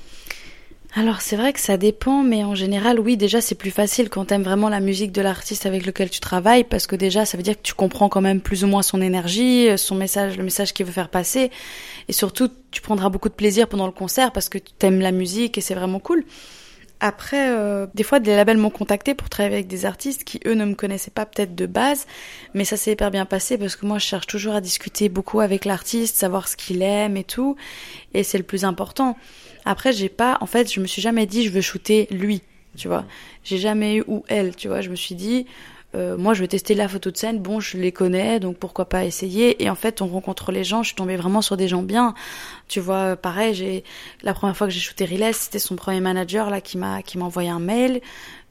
alors 0.96 1.20
c'est 1.20 1.37
vrai 1.37 1.52
que 1.52 1.61
ça 1.61 1.76
dépend, 1.76 2.24
mais 2.24 2.42
en 2.42 2.56
général, 2.56 2.98
oui, 2.98 3.16
déjà 3.16 3.40
c'est 3.40 3.54
plus 3.54 3.70
facile 3.70 4.09
quand 4.09 4.24
t'aimes 4.24 4.42
vraiment 4.42 4.68
la 4.68 4.80
musique 4.80 5.12
de 5.12 5.22
l'artiste 5.22 5.64
avec 5.64 5.87
lequel 5.87 6.11
tu 6.11 6.18
travailles, 6.18 6.64
parce 6.64 6.88
que 6.88 6.96
déjà 6.96 7.24
ça 7.24 7.37
veut 7.37 7.44
dire 7.44 7.54
que 7.54 7.62
tu 7.62 7.74
comprends 7.74 8.09
quand 8.09 8.20
même 8.20 8.40
plus 8.40 8.64
ou 8.64 8.66
moins 8.66 8.83
son 8.83 9.00
énergie, 9.00 9.68
euh, 9.68 9.76
son 9.76 9.94
message, 9.94 10.37
le 10.37 10.42
message 10.42 10.72
qu'il 10.72 10.85
veut 10.87 10.92
faire 10.92 11.09
passer, 11.09 11.52
et 12.09 12.12
surtout 12.12 12.48
tu 12.72 12.80
prendras 12.80 13.09
beaucoup 13.09 13.28
de 13.28 13.35
plaisir 13.35 13.68
pendant 13.68 13.87
le 13.87 13.92
concert 13.92 14.33
parce 14.33 14.48
que 14.48 14.59
tu 14.59 14.72
aimes 14.85 15.00
la 15.00 15.12
musique 15.12 15.56
et 15.59 15.61
c'est 15.61 15.74
vraiment 15.74 16.00
cool. 16.00 16.24
Après, 17.01 17.51
euh, 17.51 17.87
des 17.95 18.03
fois, 18.03 18.21
des 18.21 18.37
labels 18.37 18.59
m'ont 18.59 18.71
contacté 18.71 19.15
pour 19.15 19.31
travailler 19.31 19.55
avec 19.55 19.67
des 19.69 19.87
artistes 19.87 20.25
qui, 20.25 20.39
eux, 20.47 20.53
ne 20.53 20.67
me 20.67 20.75
connaissaient 20.75 21.11
pas 21.11 21.25
peut-être 21.25 21.55
de 21.55 21.65
base, 21.65 22.07
mais 22.53 22.65
ça 22.65 22.77
s'est 22.77 22.93
hyper 22.93 23.11
bien 23.11 23.25
passé 23.25 23.57
parce 23.57 23.75
que 23.75 23.87
moi, 23.87 23.99
je 23.99 24.05
cherche 24.05 24.27
toujours 24.27 24.55
à 24.55 24.61
discuter 24.61 25.09
beaucoup 25.09 25.41
avec 25.41 25.65
l'artiste, 25.65 26.17
savoir 26.17 26.47
ce 26.47 26.57
qu'il 26.57 26.83
aime 26.83 27.17
et 27.17 27.25
tout, 27.25 27.57
et 28.13 28.23
c'est 28.23 28.37
le 28.37 28.45
plus 28.45 28.65
important. 28.65 29.17
Après, 29.65 29.93
j'ai 29.95 30.11
pas, 30.11 30.37
en 30.43 30.47
fait, 30.47 30.71
je 30.73 30.81
me 30.81 30.87
suis 30.87 31.01
jamais 31.01 31.25
dit 31.25 31.43
je 31.45 31.51
veux 31.51 31.63
shooter 31.63 32.07
lui, 32.11 32.43
tu 32.77 32.89
vois. 32.89 33.07
J'ai 33.45 33.59
jamais 33.59 33.97
eu 33.97 34.05
ou 34.07 34.23
elle, 34.29 34.55
tu 34.55 34.69
vois. 34.69 34.83
Je 34.83 34.91
me 34.91 34.97
suis 34.97 35.15
dit, 35.15 35.47
euh, 35.94 36.16
moi 36.16 36.35
je 36.35 36.42
veux 36.42 36.48
tester 36.48 36.74
la 36.74 36.88
photo 36.88 37.11
de 37.11 37.16
scène, 37.16 37.38
bon 37.38 37.59
je 37.61 37.76
les 37.76 37.92
connais, 37.92 38.38
donc 38.38 38.57
pourquoi 38.57 38.88
pas 38.88 39.05
essayer. 39.05 39.62
Et 39.62 39.70
en 39.70 39.74
fait 39.74 40.00
on 40.03 40.07
rencontre 40.07 40.53
les 40.53 40.64
gens, 40.64 40.83
je 40.83 40.88
suis 40.88 40.96
tombée 40.96 41.16
vraiment 41.16 41.42
sur 41.42 41.57
des 41.57 41.68
gens 41.68 41.83
bien. 41.83 42.14
Tu 42.68 42.81
vois, 42.81 43.16
pareil, 43.16 43.55
j'ai 43.55 43.85
la 44.22 44.35
première 44.35 44.57
fois 44.57 44.66
que 44.66 44.72
j'ai 44.72 44.81
shooté 44.81 45.05
Riles, 45.05 45.35
c'était 45.35 45.59
son 45.59 45.76
premier 45.76 46.00
manager 46.00 46.50
là 46.50 46.61
qui 46.61 46.79
m'a 46.79 47.03
qui 47.03 47.18
m'a 47.18 47.24
envoyé 47.24 47.48
un 47.48 47.61
mail. 47.61 48.00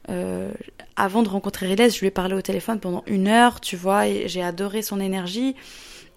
Euh, 0.08 0.50
avant 0.96 1.22
de 1.22 1.28
rencontrer 1.28 1.66
Riles, 1.66 1.90
je 1.90 2.00
lui 2.00 2.08
ai 2.08 2.10
parlé 2.10 2.34
au 2.34 2.42
téléphone 2.42 2.80
pendant 2.80 3.04
une 3.06 3.28
heure, 3.28 3.60
tu 3.60 3.76
vois, 3.76 4.06
et 4.08 4.28
j'ai 4.28 4.42
adoré 4.42 4.82
son 4.82 5.00
énergie. 5.00 5.54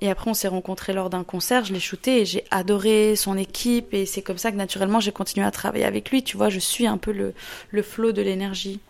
Et 0.02 0.10
après, 0.10 0.30
on 0.30 0.34
s'est 0.34 0.50
rencontrés 0.50 0.92
lors 0.92 1.10
d'un 1.10 1.24
concert, 1.24 1.64
je 1.64 1.72
l'ai 1.72 1.80
shooté 1.80 2.22
et 2.22 2.26
j'ai 2.26 2.44
adoré 2.52 3.16
son 3.16 3.38
équipe. 3.38 3.94
Et 3.94 4.06
c'est 4.06 4.22
comme 4.22 4.38
ça 4.38 4.52
que 4.52 4.58
naturellement, 4.58 5.00
j'ai 5.00 5.14
continué 5.14 5.46
à 5.46 5.52
travailler 5.52 5.86
avec 5.86 6.12
lui. 6.12 6.24
Tu 6.24 6.36
vois, 6.36 6.50
je 6.50 6.60
suis 6.60 6.88
un 6.88 6.98
peu 6.98 7.14
le, 7.14 7.34
le 7.72 7.82
flot 7.82 8.12
de 8.12 8.22
l'énergie. 8.22 8.82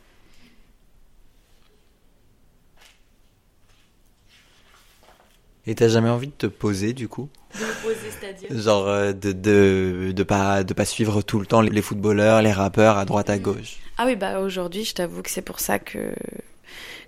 Et 5.66 5.76
t'as 5.76 5.88
jamais 5.88 6.10
envie 6.10 6.28
de 6.28 6.34
te 6.34 6.48
poser 6.48 6.94
du 6.94 7.08
coup? 7.08 7.30
De 7.56 7.60
me 7.60 7.84
poser, 7.84 8.10
c'est-à-dire? 8.20 8.62
Genre 8.62 8.88
euh, 8.88 9.14
de, 9.14 9.32
de, 9.32 10.12
de, 10.14 10.24
pas, 10.24 10.64
de 10.64 10.74
pas 10.74 10.86
suivre 10.86 11.22
tout 11.22 11.40
le 11.40 11.46
temps 11.46 11.62
les 11.62 11.82
footballeurs, 11.82 12.42
les 12.42 12.52
rappeurs 12.52 12.98
à 12.98 13.06
droite 13.06 13.30
à 13.30 13.38
gauche? 13.38 13.78
Ah 13.98 14.06
oui, 14.06 14.16
bah 14.16 14.40
aujourd'hui, 14.40 14.84
je 14.84 14.94
t'avoue 14.94 15.22
que 15.22 15.30
c'est 15.30 15.42
pour 15.42 15.60
ça 15.60 15.80
que 15.80 16.14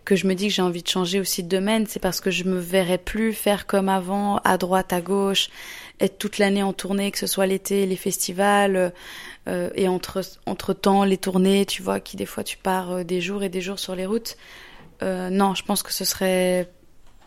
que 0.05 0.15
je 0.15 0.27
me 0.27 0.35
dis 0.35 0.47
que 0.47 0.53
j'ai 0.53 0.61
envie 0.61 0.83
de 0.83 0.87
changer 0.87 1.19
aussi 1.19 1.41
de 1.43 1.49
domaine, 1.49 1.87
c'est 1.87 1.99
parce 1.99 2.21
que 2.21 2.29
je 2.29 2.43
me 2.43 2.59
verrais 2.59 2.99
plus 2.99 3.33
faire 3.33 3.65
comme 3.65 3.89
avant, 3.89 4.37
à 4.43 4.57
droite, 4.57 4.93
à 4.93 5.01
gauche, 5.01 5.49
être 5.99 6.19
toute 6.19 6.37
l'année 6.37 6.61
en 6.61 6.73
tournée, 6.73 7.09
que 7.11 7.17
ce 7.17 7.27
soit 7.27 7.47
l'été, 7.47 7.87
les 7.87 7.95
festivals, 7.95 8.93
euh, 9.47 9.69
et 9.73 9.87
entre, 9.87 10.21
entre 10.45 10.73
temps, 10.73 11.03
les 11.03 11.17
tournées, 11.17 11.65
tu 11.65 11.81
vois, 11.81 11.99
qui 11.99 12.17
des 12.17 12.27
fois 12.27 12.43
tu 12.43 12.57
pars 12.57 12.91
euh, 12.91 13.03
des 13.03 13.19
jours 13.19 13.43
et 13.43 13.49
des 13.49 13.61
jours 13.61 13.79
sur 13.79 13.95
les 13.95 14.05
routes. 14.05 14.37
Euh, 15.01 15.29
non, 15.29 15.55
je 15.55 15.63
pense 15.63 15.83
que 15.83 15.91
ce 15.91 16.05
serait 16.05 16.69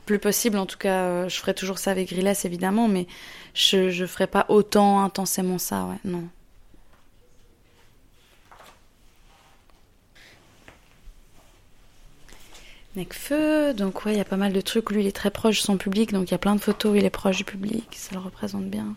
plus 0.09 0.18
possible. 0.18 0.59
En 0.59 0.66
tout 0.66 0.79
cas, 0.79 1.03
euh, 1.05 1.29
je 1.29 1.37
ferai 1.37 1.55
toujours 1.55 1.79
ça 1.79 1.90
avec 1.90 2.09
Grilles, 2.09 2.33
évidemment, 2.44 2.88
mais 2.88 3.07
je 3.55 3.90
je 3.90 4.07
ferai 4.07 4.27
pas 4.27 4.47
autant 4.49 5.03
intensément 5.05 5.59
ça, 5.59 5.85
ouais, 5.85 6.01
non. 6.05 6.25
Donc 13.77 14.05
ouais, 14.05 14.14
il 14.14 14.18
y 14.18 14.21
a 14.21 14.25
pas 14.25 14.37
mal 14.37 14.53
de 14.53 14.61
trucs. 14.61 14.90
Lui, 14.90 15.03
il 15.03 15.07
est 15.07 15.12
très 15.12 15.31
proche 15.31 15.59
de 15.61 15.62
son 15.62 15.77
public, 15.77 16.12
donc 16.12 16.31
il 16.31 16.33
y 16.33 16.35
a 16.35 16.38
plein 16.38 16.57
de 16.57 16.61
photos 16.61 16.92
où 16.92 16.94
il 16.97 17.05
est 17.05 17.11
proche 17.11 17.37
du 17.37 17.44
public, 17.44 17.87
ça 17.94 18.11
le 18.14 18.21
représente 18.21 18.64
bien. 18.64 18.97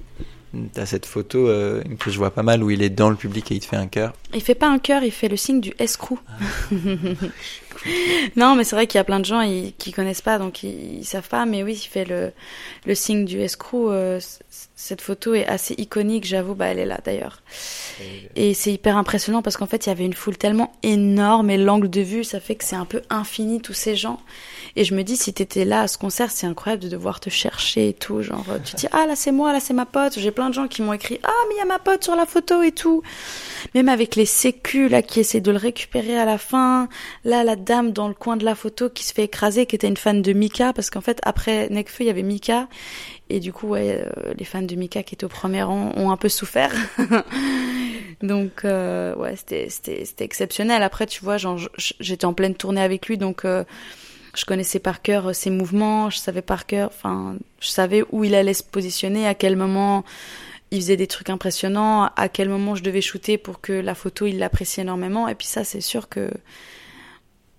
T'as 0.73 0.85
cette 0.85 1.05
photo 1.05 1.47
euh, 1.47 1.81
que 1.99 2.11
je 2.11 2.17
vois 2.17 2.31
pas 2.31 2.43
mal 2.43 2.61
où 2.61 2.69
il 2.69 2.81
est 2.81 2.89
dans 2.89 3.09
le 3.09 3.15
public 3.15 3.51
et 3.51 3.55
il 3.55 3.59
te 3.61 3.65
fait 3.65 3.77
un 3.77 3.87
cœur. 3.87 4.13
Il 4.33 4.41
fait 4.41 4.55
pas 4.55 4.67
un 4.67 4.79
cœur, 4.79 5.03
il 5.03 5.11
fait 5.11 5.29
le 5.29 5.37
signe 5.37 5.61
du 5.61 5.73
escroc. 5.79 6.19
Ah. 6.27 6.75
non, 8.35 8.55
mais 8.55 8.65
c'est 8.65 8.75
vrai 8.75 8.85
qu'il 8.85 8.97
y 8.97 9.01
a 9.01 9.05
plein 9.05 9.19
de 9.19 9.25
gens 9.25 9.47
qui 9.77 9.91
connaissent 9.93 10.21
pas, 10.21 10.39
donc 10.39 10.63
ils, 10.63 11.05
savent 11.05 11.29
pas. 11.29 11.45
Mais 11.45 11.63
oui, 11.63 11.79
il 11.81 11.87
fait 11.87 12.03
le, 12.03 12.33
le 12.85 12.95
signe 12.95 13.23
du 13.23 13.39
escroc. 13.39 13.91
Euh, 13.91 14.19
cette 14.75 15.01
photo 15.01 15.33
est 15.33 15.45
assez 15.45 15.75
iconique, 15.77 16.25
j'avoue. 16.25 16.55
Bah, 16.55 16.67
elle 16.67 16.79
est 16.79 16.85
là 16.85 16.99
d'ailleurs. 17.03 17.41
Et 18.35 18.53
c'est 18.53 18.73
hyper 18.73 18.97
impressionnant 18.97 19.41
parce 19.41 19.57
qu'en 19.57 19.67
fait, 19.67 19.85
il 19.85 19.89
y 19.89 19.91
avait 19.91 20.05
une 20.05 20.13
foule 20.13 20.37
tellement 20.37 20.73
énorme 20.83 21.49
et 21.49 21.57
l'angle 21.57 21.89
de 21.89 22.01
vue, 22.01 22.23
ça 22.23 22.39
fait 22.39 22.55
que 22.55 22.63
c'est 22.63 22.75
un 22.75 22.85
peu 22.85 23.01
infini 23.09 23.61
tous 23.61 23.73
ces 23.73 23.95
gens. 23.95 24.19
Et 24.75 24.83
je 24.83 24.95
me 24.95 25.03
dis, 25.03 25.17
si 25.17 25.33
t'étais 25.33 25.65
là 25.65 25.81
à 25.81 25.87
ce 25.87 25.97
concert, 25.97 26.31
c'est 26.31 26.47
incroyable 26.47 26.81
de 26.83 26.89
devoir 26.89 27.19
te 27.19 27.29
chercher 27.29 27.89
et 27.89 27.93
tout. 27.93 28.21
Genre, 28.21 28.45
tu 28.63 28.73
te 28.73 28.77
dis, 28.77 28.87
ah 28.91 29.05
là 29.05 29.15
c'est 29.15 29.31
moi, 29.31 29.53
là 29.53 29.59
c'est 29.59 29.73
ma 29.73 29.85
pote. 29.85 30.17
J'ai 30.17 30.31
plein 30.31 30.49
de 30.49 30.53
gens 30.53 30.67
qui 30.67 30.81
m'ont 30.81 30.93
écrit, 30.93 31.19
ah 31.23 31.29
mais 31.47 31.55
il 31.55 31.57
y 31.59 31.61
a 31.61 31.65
ma 31.65 31.79
pote 31.79 32.03
sur 32.03 32.15
la 32.15 32.25
photo 32.25 32.61
et 32.61 32.71
tout. 32.71 33.03
Même 33.75 33.89
avec 33.89 34.15
les 34.15 34.25
sécus 34.25 34.89
là 34.89 35.01
qui 35.01 35.19
essaient 35.19 35.41
de 35.41 35.51
le 35.51 35.57
récupérer 35.57 36.17
à 36.17 36.25
la 36.25 36.37
fin. 36.37 36.89
Là, 37.23 37.43
la 37.43 37.55
dame 37.55 37.91
dans 37.91 38.07
le 38.07 38.13
coin 38.13 38.37
de 38.37 38.45
la 38.45 38.55
photo 38.55 38.89
qui 38.89 39.03
se 39.03 39.13
fait 39.13 39.25
écraser, 39.25 39.65
qui 39.65 39.75
était 39.75 39.87
une 39.87 39.97
fan 39.97 40.21
de 40.21 40.33
Mika, 40.33 40.73
parce 40.73 40.89
qu'en 40.89 41.01
fait 41.01 41.19
après 41.23 41.69
Nekfeu, 41.69 42.03
il 42.03 42.07
y 42.07 42.09
avait 42.09 42.23
Mika. 42.23 42.67
Et 43.33 43.39
du 43.39 43.53
coup, 43.53 43.69
ouais, 43.69 44.03
euh, 44.05 44.33
les 44.37 44.43
fans 44.43 44.61
de 44.61 44.75
Mika 44.75 45.03
qui 45.03 45.15
étaient 45.15 45.23
au 45.23 45.29
premier 45.29 45.63
rang 45.63 45.93
ont 45.95 46.11
un 46.11 46.17
peu 46.17 46.27
souffert. 46.27 46.73
donc, 48.21 48.65
euh, 48.65 49.15
ouais, 49.15 49.35
c'était, 49.37 50.03
exceptionnel. 50.19 50.83
Après, 50.83 51.05
tu 51.05 51.23
vois, 51.23 51.37
j'étais 51.77 52.25
en 52.25 52.33
pleine 52.33 52.55
tournée 52.55 52.81
avec 52.81 53.07
lui, 53.07 53.17
donc 53.17 53.45
euh, 53.45 53.63
je 54.35 54.43
connaissais 54.43 54.79
par 54.79 55.01
cœur 55.01 55.33
ses 55.33 55.49
mouvements, 55.49 56.09
je 56.09 56.17
savais 56.17 56.41
par 56.41 56.65
cœur, 56.65 56.89
enfin, 56.93 57.37
je 57.61 57.69
savais 57.69 58.03
où 58.11 58.25
il 58.25 58.35
allait 58.35 58.53
se 58.53 58.63
positionner, 58.63 59.25
à 59.25 59.33
quel 59.33 59.55
moment 59.55 60.03
il 60.71 60.81
faisait 60.81 60.97
des 60.97 61.07
trucs 61.07 61.29
impressionnants, 61.29 62.09
à 62.17 62.27
quel 62.27 62.49
moment 62.49 62.75
je 62.75 62.83
devais 62.83 63.01
shooter 63.01 63.37
pour 63.37 63.61
que 63.61 63.71
la 63.71 63.95
photo 63.95 64.25
il 64.25 64.39
l'apprécie 64.39 64.81
énormément. 64.81 65.29
Et 65.29 65.35
puis 65.35 65.47
ça, 65.47 65.63
c'est 65.63 65.79
sûr 65.79 66.09
que 66.09 66.29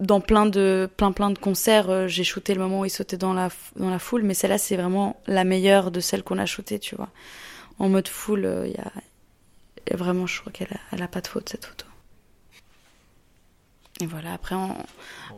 dans 0.03 0.21
plein 0.21 0.47
de 0.47 0.89
plein 0.97 1.13
plein 1.13 1.31
de 1.31 1.39
concerts, 1.39 1.89
euh, 1.91 2.07
j'ai 2.09 2.25
shooté 2.25 2.55
le 2.55 2.61
moment 2.61 2.81
où 2.81 2.85
il 2.85 2.91
sautait 2.91 3.17
dans 3.17 3.33
la 3.33 3.49
dans 3.77 3.91
la 3.91 3.99
foule, 3.99 4.23
mais 4.23 4.35
celle-là 4.35 4.59
c'est 4.59 4.77
vraiment 4.77 5.21
la 5.27 5.45
meilleure 5.45 5.91
de 5.91 6.01
celles 6.01 6.23
qu'on 6.23 6.39
a 6.39 6.47
shootées, 6.47 6.79
tu 6.79 6.97
vois. 6.97 7.09
En 7.79 7.89
mode 7.89 8.09
foule, 8.09 8.45
euh, 8.45 8.67
il 8.67 8.73
y, 8.73 9.93
a, 9.93 9.97
vraiment, 9.97 10.27
je 10.27 10.41
crois 10.41 10.53
qu'elle 10.53 10.69
a, 11.01 11.09
pas 11.09 11.21
de 11.21 11.27
faute 11.27 11.49
cette 11.49 11.65
photo. 11.65 11.87
Et 14.01 14.07
voilà, 14.07 14.33
après, 14.33 14.57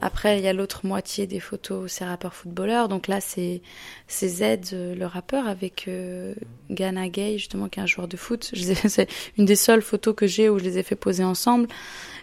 après 0.01 0.39
il 0.39 0.45
y 0.45 0.49
a 0.49 0.53
l'autre 0.53 0.87
moitié 0.87 1.27
des 1.27 1.41
photos, 1.41 1.91
c'est 1.93 2.05
rappeurs 2.05 2.35
footballeurs. 2.35 2.89
Donc 2.89 3.09
là, 3.09 3.21
c'est 3.21 3.63
Z, 4.11 4.43
euh, 4.73 4.95
le 4.95 5.07
rappeur, 5.07 5.49
avec 5.49 5.87
euh, 5.89 6.35
Ghana 6.71 7.09
Gay, 7.09 7.39
justement, 7.39 7.69
qui 7.69 7.81
est 7.81 7.83
un 7.83 7.87
joueur 7.87 8.09
de 8.09 8.17
foot. 8.17 8.51
C'est 8.55 9.09
une 9.37 9.45
des 9.45 9.57
seules 9.57 9.83
photos 9.83 10.15
que 10.15 10.27
j'ai 10.27 10.49
où 10.49 10.59
je 10.59 10.65
les 10.65 10.79
ai 10.79 10.83
fait 10.83 10.97
poser 10.97 11.25
ensemble. 11.25 11.69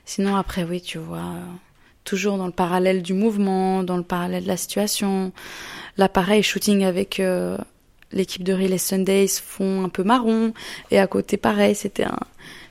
Sinon, 0.05 0.35
après, 0.35 0.63
oui, 0.63 0.81
tu 0.81 0.97
vois, 0.97 1.35
toujours 2.03 2.37
dans 2.37 2.45
le 2.45 2.51
parallèle 2.51 3.01
du 3.01 3.13
mouvement, 3.13 3.83
dans 3.83 3.97
le 3.97 4.03
parallèle 4.03 4.43
de 4.43 4.47
la 4.47 4.57
situation. 4.57 5.31
Là, 5.97 6.09
pareil, 6.09 6.43
shooting 6.43 6.83
avec 6.83 7.19
euh, 7.19 7.57
l'équipe 8.11 8.43
de 8.43 8.53
Relay 8.53 8.77
Sundays, 8.77 9.27
font 9.27 9.83
un 9.83 9.89
peu 9.89 10.03
marron. 10.03 10.53
Et 10.89 10.99
à 10.99 11.07
côté, 11.07 11.37
pareil, 11.37 11.75
c'était 11.75 12.05
un 12.05 12.19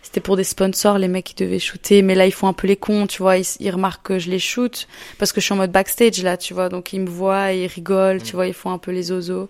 c'était 0.03 0.21
pour 0.21 0.37
des 0.37 0.45
sponsors, 0.45 0.99
les 0.99 1.07
mecs 1.07 1.27
qui 1.27 1.35
devaient 1.37 1.61
shooter, 1.61 2.03
mais 2.03 2.17
là 2.17 2.27
ils 2.27 2.33
font 2.33 2.49
un 2.49 2.53
peu 2.53 2.67
les 2.67 2.77
cons, 2.77 3.07
tu 3.07 3.23
vois, 3.23 3.37
ils, 3.37 3.71
remarquent 3.71 4.03
que 4.03 4.19
je 4.19 4.29
les 4.29 4.41
shoot 4.41 4.89
parce 5.19 5.31
que 5.31 5.41
je 5.41 5.45
suis 5.45 5.53
en 5.53 5.57
mode 5.57 5.71
backstage 5.71 6.21
là, 6.23 6.37
tu 6.37 6.53
vois, 6.53 6.69
donc 6.69 6.93
ils 6.93 7.01
me 7.01 7.09
voient, 7.09 7.53
ils 7.53 7.69
rigolent, 7.69 8.21
tu 8.21 8.33
mm. 8.33 8.37
vois, 8.37 8.47
ils 8.49 8.55
font 8.55 8.73
un 8.73 8.79
peu 8.79 8.91
les 8.91 9.13
osos. 9.13 9.49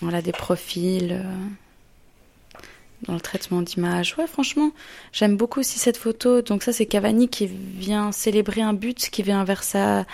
Voilà 0.00 0.22
des 0.22 0.30
profils 0.30 1.12
euh, 1.12 1.22
dans 3.02 3.14
le 3.14 3.20
traitement 3.20 3.62
d'image. 3.62 4.16
Ouais, 4.18 4.26
franchement, 4.26 4.72
j'aime 5.12 5.36
beaucoup 5.36 5.60
aussi 5.60 5.78
cette 5.78 5.96
photo. 5.96 6.42
Donc 6.42 6.62
ça 6.62 6.72
c'est 6.72 6.86
Cavani 6.86 7.28
qui 7.28 7.46
vient 7.46 8.12
célébrer 8.12 8.62
un 8.62 8.72
but 8.72 9.10
qui 9.10 9.22
vient 9.22 9.44
vers 9.44 9.62
sa 9.62 10.06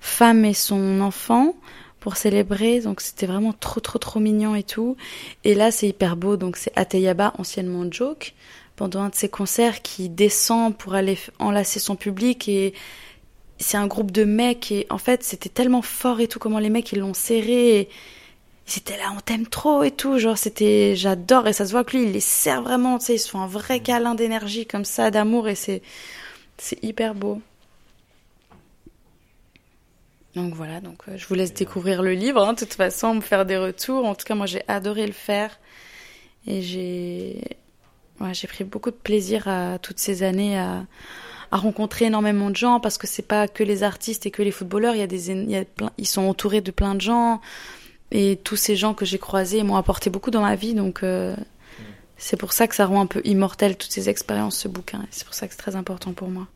femme 0.00 0.44
et 0.44 0.54
son 0.54 1.00
enfant 1.00 1.54
pour 2.00 2.16
célébrer. 2.16 2.80
Donc 2.80 3.00
c'était 3.00 3.26
vraiment 3.26 3.52
trop 3.52 3.80
trop 3.80 3.98
trop 3.98 4.20
mignon 4.20 4.54
et 4.54 4.62
tout. 4.62 4.96
Et 5.44 5.54
là 5.54 5.70
c'est 5.70 5.88
hyper 5.88 6.16
beau. 6.16 6.36
Donc 6.36 6.56
c'est 6.56 6.72
Ateyaba, 6.76 7.32
anciennement 7.38 7.84
Joke 7.90 8.34
pendant 8.76 9.00
un 9.00 9.08
de 9.08 9.14
ses 9.14 9.28
concerts 9.28 9.82
qui 9.82 10.08
descend 10.08 10.76
pour 10.76 10.94
aller 10.94 11.18
enlacer 11.38 11.80
son 11.80 11.96
public 11.96 12.48
et 12.48 12.74
c'est 13.58 13.78
un 13.78 13.86
groupe 13.86 14.10
de 14.10 14.24
mecs 14.24 14.70
et 14.70 14.86
en 14.90 14.98
fait 14.98 15.22
c'était 15.22 15.48
tellement 15.48 15.82
fort 15.82 16.20
et 16.20 16.28
tout 16.28 16.38
comment 16.38 16.58
les 16.58 16.68
mecs 16.68 16.92
ils 16.92 16.98
l'ont 16.98 17.14
serré 17.14 17.88
c'était 18.66 18.96
là 18.96 19.12
on 19.16 19.20
t'aime 19.20 19.46
trop 19.46 19.84
et 19.84 19.92
tout 19.92 20.18
genre 20.18 20.36
c'était 20.36 20.96
j'adore 20.96 21.46
et 21.46 21.52
ça 21.52 21.64
se 21.64 21.70
voit 21.70 21.84
que 21.84 21.96
lui 21.96 22.04
il 22.04 22.12
les 22.12 22.20
sert 22.20 22.62
vraiment 22.62 22.98
tu 22.98 23.06
sais 23.06 23.14
ils 23.14 23.18
se 23.20 23.30
font 23.30 23.40
un 23.40 23.46
vrai 23.46 23.80
câlin 23.80 24.14
d'énergie 24.14 24.66
comme 24.66 24.84
ça 24.84 25.10
d'amour 25.10 25.48
et 25.48 25.54
c'est 25.54 25.82
c'est 26.58 26.82
hyper 26.82 27.14
beau. 27.14 27.40
Donc 30.34 30.54
voilà 30.54 30.80
donc 30.80 31.02
euh, 31.08 31.16
je 31.16 31.26
vous 31.26 31.34
laisse 31.34 31.54
découvrir 31.54 32.02
le 32.02 32.12
livre 32.12 32.42
hein, 32.42 32.52
de 32.52 32.58
toute 32.58 32.74
façon 32.74 33.14
me 33.14 33.20
faire 33.20 33.46
des 33.46 33.56
retours. 33.56 34.04
En 34.04 34.14
tout 34.14 34.24
cas 34.26 34.34
moi 34.34 34.46
j'ai 34.46 34.62
adoré 34.68 35.06
le 35.06 35.12
faire. 35.12 35.58
Et 36.46 36.62
j'ai 36.62 37.40
Ouais, 38.20 38.32
j'ai 38.32 38.46
pris 38.46 38.64
beaucoup 38.64 38.90
de 38.90 38.96
plaisir 38.96 39.46
à 39.46 39.78
toutes 39.78 39.98
ces 39.98 40.22
années 40.22 40.58
à, 40.58 40.86
à 41.50 41.56
rencontrer 41.58 42.06
énormément 42.06 42.48
de 42.48 42.56
gens 42.56 42.80
parce 42.80 42.96
que 42.96 43.06
c'est 43.06 43.26
pas 43.26 43.46
que 43.46 43.62
les 43.62 43.82
artistes 43.82 44.24
et 44.24 44.30
que 44.30 44.42
les 44.42 44.50
footballeurs. 44.50 44.94
Il 44.94 45.00
y 45.00 45.02
a 45.02 45.06
des, 45.06 45.30
il 45.30 45.50
y 45.50 45.56
a 45.56 45.64
plein, 45.64 45.90
ils 45.98 46.06
sont 46.06 46.22
entourés 46.22 46.62
de 46.62 46.70
plein 46.70 46.94
de 46.94 47.00
gens 47.00 47.40
et 48.10 48.38
tous 48.42 48.56
ces 48.56 48.76
gens 48.76 48.94
que 48.94 49.04
j'ai 49.04 49.18
croisés 49.18 49.62
m'ont 49.62 49.76
apporté 49.76 50.10
beaucoup 50.10 50.30
dans 50.30 50.42
ma 50.42 50.56
vie. 50.56 50.74
Donc 50.74 51.02
euh, 51.02 51.36
c'est 52.16 52.36
pour 52.36 52.52
ça 52.52 52.68
que 52.68 52.74
ça 52.74 52.86
rend 52.86 53.00
un 53.00 53.06
peu 53.06 53.20
immortel 53.24 53.76
toutes 53.76 53.92
ces 53.92 54.08
expériences, 54.08 54.56
ce 54.56 54.68
bouquin. 54.68 55.04
C'est 55.10 55.24
pour 55.24 55.34
ça 55.34 55.46
que 55.46 55.54
c'est 55.54 55.60
très 55.60 55.76
important 55.76 56.12
pour 56.12 56.28
moi. 56.28 56.46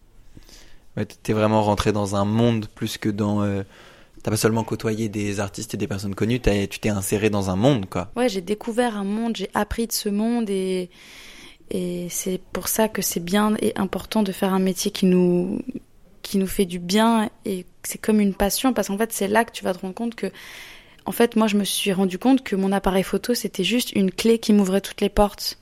Ouais, 0.96 1.04
t'es 1.04 1.32
vraiment 1.32 1.62
rentré 1.62 1.92
dans 1.92 2.16
un 2.16 2.24
monde 2.24 2.66
plus 2.74 2.98
que 2.98 3.08
dans. 3.08 3.42
Euh, 3.42 3.62
t'as 4.22 4.30
pas 4.30 4.36
seulement 4.36 4.64
côtoyé 4.64 5.08
des 5.08 5.40
artistes 5.40 5.74
et 5.74 5.76
des 5.76 5.86
personnes 5.86 6.14
connues, 6.14 6.40
tu 6.40 6.80
t'es 6.80 6.88
inséré 6.90 7.30
dans 7.30 7.48
un 7.48 7.56
monde, 7.56 7.88
quoi. 7.88 8.10
Ouais, 8.16 8.28
j'ai 8.28 8.40
découvert 8.40 8.96
un 8.96 9.04
monde, 9.04 9.36
j'ai 9.36 9.50
appris 9.54 9.86
de 9.86 9.92
ce 9.92 10.08
monde 10.08 10.50
et 10.50 10.90
et 11.70 12.08
c'est 12.10 12.40
pour 12.52 12.66
ça 12.66 12.88
que 12.88 13.00
c'est 13.00 13.20
bien 13.20 13.54
et 13.60 13.72
important 13.76 14.22
de 14.24 14.32
faire 14.32 14.52
un 14.52 14.58
métier 14.58 14.90
qui 14.90 15.06
nous, 15.06 15.62
qui 16.22 16.36
nous 16.36 16.48
fait 16.48 16.64
du 16.64 16.80
bien 16.80 17.30
et 17.44 17.64
c'est 17.84 17.98
comme 17.98 18.20
une 18.20 18.34
passion 18.34 18.72
parce 18.72 18.88
qu'en 18.88 18.98
fait 18.98 19.12
c'est 19.12 19.28
là 19.28 19.44
que 19.44 19.52
tu 19.52 19.62
vas 19.62 19.72
te 19.72 19.78
rendre 19.78 19.94
compte 19.94 20.16
que 20.16 20.32
en 21.10 21.12
fait 21.12 21.34
moi 21.34 21.48
je 21.48 21.56
me 21.56 21.64
suis 21.64 21.92
rendu 21.92 22.18
compte 22.18 22.44
que 22.44 22.54
mon 22.54 22.70
appareil 22.70 23.02
photo 23.02 23.34
c'était 23.34 23.64
juste 23.64 23.90
une 23.96 24.12
clé 24.12 24.38
qui 24.38 24.52
m'ouvrait 24.52 24.80
toutes 24.80 25.00
les 25.00 25.08
portes 25.08 25.58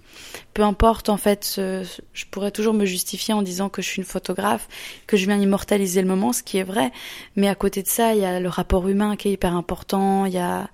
peu 0.55 0.63
importe 0.63 1.09
en 1.09 1.17
fait, 1.17 1.55
je 1.57 2.25
pourrais 2.31 2.51
toujours 2.51 2.75
me 2.75 2.85
justifier 2.85 3.35
en 3.35 3.43
disant 3.43 3.69
que 3.69 3.83
je 3.83 3.89
suis 3.89 3.99
une 3.99 4.07
photographe, 4.07 4.69
que 5.07 5.17
je 5.17 5.27
viens 5.27 5.37
immortaliser 5.37 6.03
le 6.03 6.09
moment, 6.09 6.33
ce 6.33 6.43
qui 6.43 6.59
est 6.59 6.65
vrai. 6.65 6.91
Mais 7.37 7.49
à 7.49 7.55
côté 7.55 7.83
de 7.83 7.89
ça, 7.89 8.15
il 8.15 8.21
y 8.21 8.25
a 8.25 8.41
le 8.41 8.49
rapport 8.49 8.89
humain 8.89 9.15
qui 9.17 9.29
est 9.29 9.33
hyper 9.33 9.55
important, 9.55 10.27
il 10.27 10.33
y 10.33 10.39
a 10.39 10.69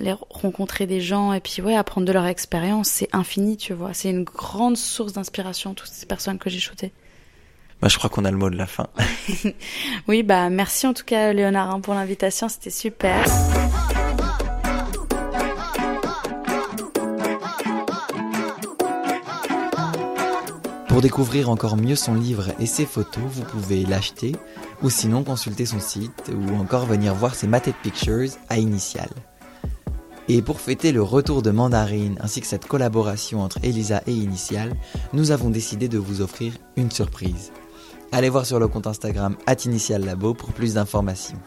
les 0.00 0.14
rencontrer 0.30 0.86
des 0.86 1.00
gens 1.00 1.32
et 1.32 1.40
puis 1.40 1.62
ouais, 1.62 1.74
apprendre 1.74 2.06
de 2.06 2.12
leur 2.12 2.26
expérience, 2.26 2.88
c'est 2.88 3.08
infini, 3.12 3.56
tu 3.56 3.72
vois. 3.72 3.94
C'est 3.94 4.10
une 4.10 4.24
grande 4.24 4.76
source 4.76 5.14
d'inspiration 5.14 5.72
toutes 5.72 5.88
ces 5.88 6.06
personnes 6.06 6.38
que 6.38 6.50
j'ai 6.50 6.60
shootées. 6.60 6.92
Bah, 7.80 7.88
je 7.88 7.98
crois 7.98 8.10
qu'on 8.10 8.24
a 8.24 8.30
le 8.30 8.36
mot 8.36 8.50
de 8.50 8.56
la 8.56 8.66
fin. 8.66 8.88
oui, 10.08 10.22
bah 10.22 10.48
merci 10.48 10.86
en 10.86 10.94
tout 10.94 11.04
cas 11.04 11.32
Léonard 11.32 11.70
hein, 11.70 11.80
pour 11.80 11.94
l'invitation, 11.94 12.48
c'était 12.48 12.70
super. 12.70 13.24
Pour 20.94 21.02
découvrir 21.02 21.50
encore 21.50 21.76
mieux 21.76 21.96
son 21.96 22.14
livre 22.14 22.52
et 22.60 22.66
ses 22.66 22.86
photos, 22.86 23.24
vous 23.26 23.42
pouvez 23.42 23.84
l'acheter 23.84 24.36
ou 24.80 24.90
sinon 24.90 25.24
consulter 25.24 25.66
son 25.66 25.80
site 25.80 26.30
ou 26.32 26.54
encore 26.54 26.86
venir 26.86 27.16
voir 27.16 27.34
ses 27.34 27.48
Mated 27.48 27.74
Pictures 27.82 28.30
à 28.48 28.58
Initial. 28.58 29.08
Et 30.28 30.40
pour 30.40 30.60
fêter 30.60 30.92
le 30.92 31.02
retour 31.02 31.42
de 31.42 31.50
Mandarine 31.50 32.16
ainsi 32.20 32.40
que 32.40 32.46
cette 32.46 32.66
collaboration 32.66 33.42
entre 33.42 33.58
Elisa 33.64 34.02
et 34.06 34.12
Initial, 34.12 34.72
nous 35.12 35.32
avons 35.32 35.50
décidé 35.50 35.88
de 35.88 35.98
vous 35.98 36.20
offrir 36.20 36.52
une 36.76 36.92
surprise. 36.92 37.50
Allez 38.12 38.28
voir 38.28 38.46
sur 38.46 38.60
le 38.60 38.68
compte 38.68 38.86
Instagram 38.86 39.36
@initiallabo 39.48 40.32
pour 40.34 40.52
plus 40.52 40.74
d'informations. 40.74 41.40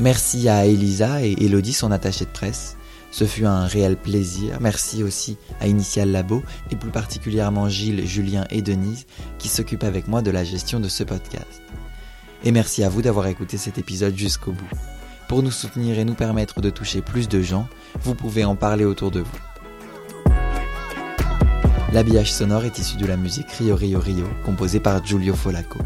Merci 0.00 0.48
à 0.48 0.66
Elisa 0.66 1.24
et 1.24 1.36
Elodie, 1.44 1.74
son 1.74 1.92
attachée 1.92 2.24
de 2.24 2.30
presse. 2.30 2.76
Ce 3.10 3.24
fut 3.24 3.44
un 3.44 3.66
réel 3.66 3.96
plaisir. 3.96 4.58
Merci 4.60 5.02
aussi 5.02 5.36
à 5.60 5.66
Initial 5.66 6.10
Labo 6.10 6.42
et 6.70 6.76
plus 6.76 6.90
particulièrement 6.90 7.68
Gilles, 7.68 8.06
Julien 8.06 8.46
et 8.50 8.62
Denise 8.62 9.06
qui 9.38 9.48
s'occupent 9.48 9.84
avec 9.84 10.08
moi 10.08 10.22
de 10.22 10.30
la 10.30 10.44
gestion 10.44 10.80
de 10.80 10.88
ce 10.88 11.02
podcast. 11.02 11.62
Et 12.44 12.52
merci 12.52 12.84
à 12.84 12.88
vous 12.88 13.02
d'avoir 13.02 13.26
écouté 13.26 13.58
cet 13.58 13.78
épisode 13.78 14.16
jusqu'au 14.16 14.52
bout. 14.52 14.70
Pour 15.28 15.42
nous 15.42 15.50
soutenir 15.50 15.98
et 15.98 16.04
nous 16.04 16.14
permettre 16.14 16.60
de 16.60 16.70
toucher 16.70 17.02
plus 17.02 17.28
de 17.28 17.42
gens, 17.42 17.68
vous 18.02 18.14
pouvez 18.14 18.44
en 18.44 18.56
parler 18.56 18.84
autour 18.84 19.10
de 19.10 19.20
vous. 19.20 19.38
L'habillage 21.92 22.32
sonore 22.32 22.64
est 22.64 22.78
issu 22.78 22.96
de 22.96 23.06
la 23.06 23.16
musique 23.16 23.50
Rio 23.50 23.74
Rio 23.74 23.98
Rio, 23.98 24.26
composée 24.44 24.80
par 24.80 25.04
Giulio 25.04 25.34
Folaco. 25.34 25.80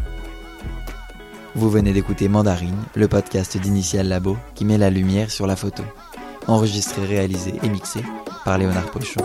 Vous 1.55 1.69
venez 1.69 1.93
d'écouter 1.93 2.27
Mandarine, 2.27 2.83
le 2.95 3.07
podcast 3.07 3.57
d'Initial 3.57 4.07
Labo 4.07 4.37
qui 4.53 4.65
met 4.65 4.77
la 4.77 4.89
lumière 4.89 5.31
sur 5.31 5.47
la 5.47 5.55
photo 5.55 5.83
enregistré, 6.47 7.05
réalisé 7.05 7.53
et 7.63 7.69
mixé 7.69 8.01
par 8.43 8.57
Léonard 8.57 8.91
Pochon. 8.91 9.21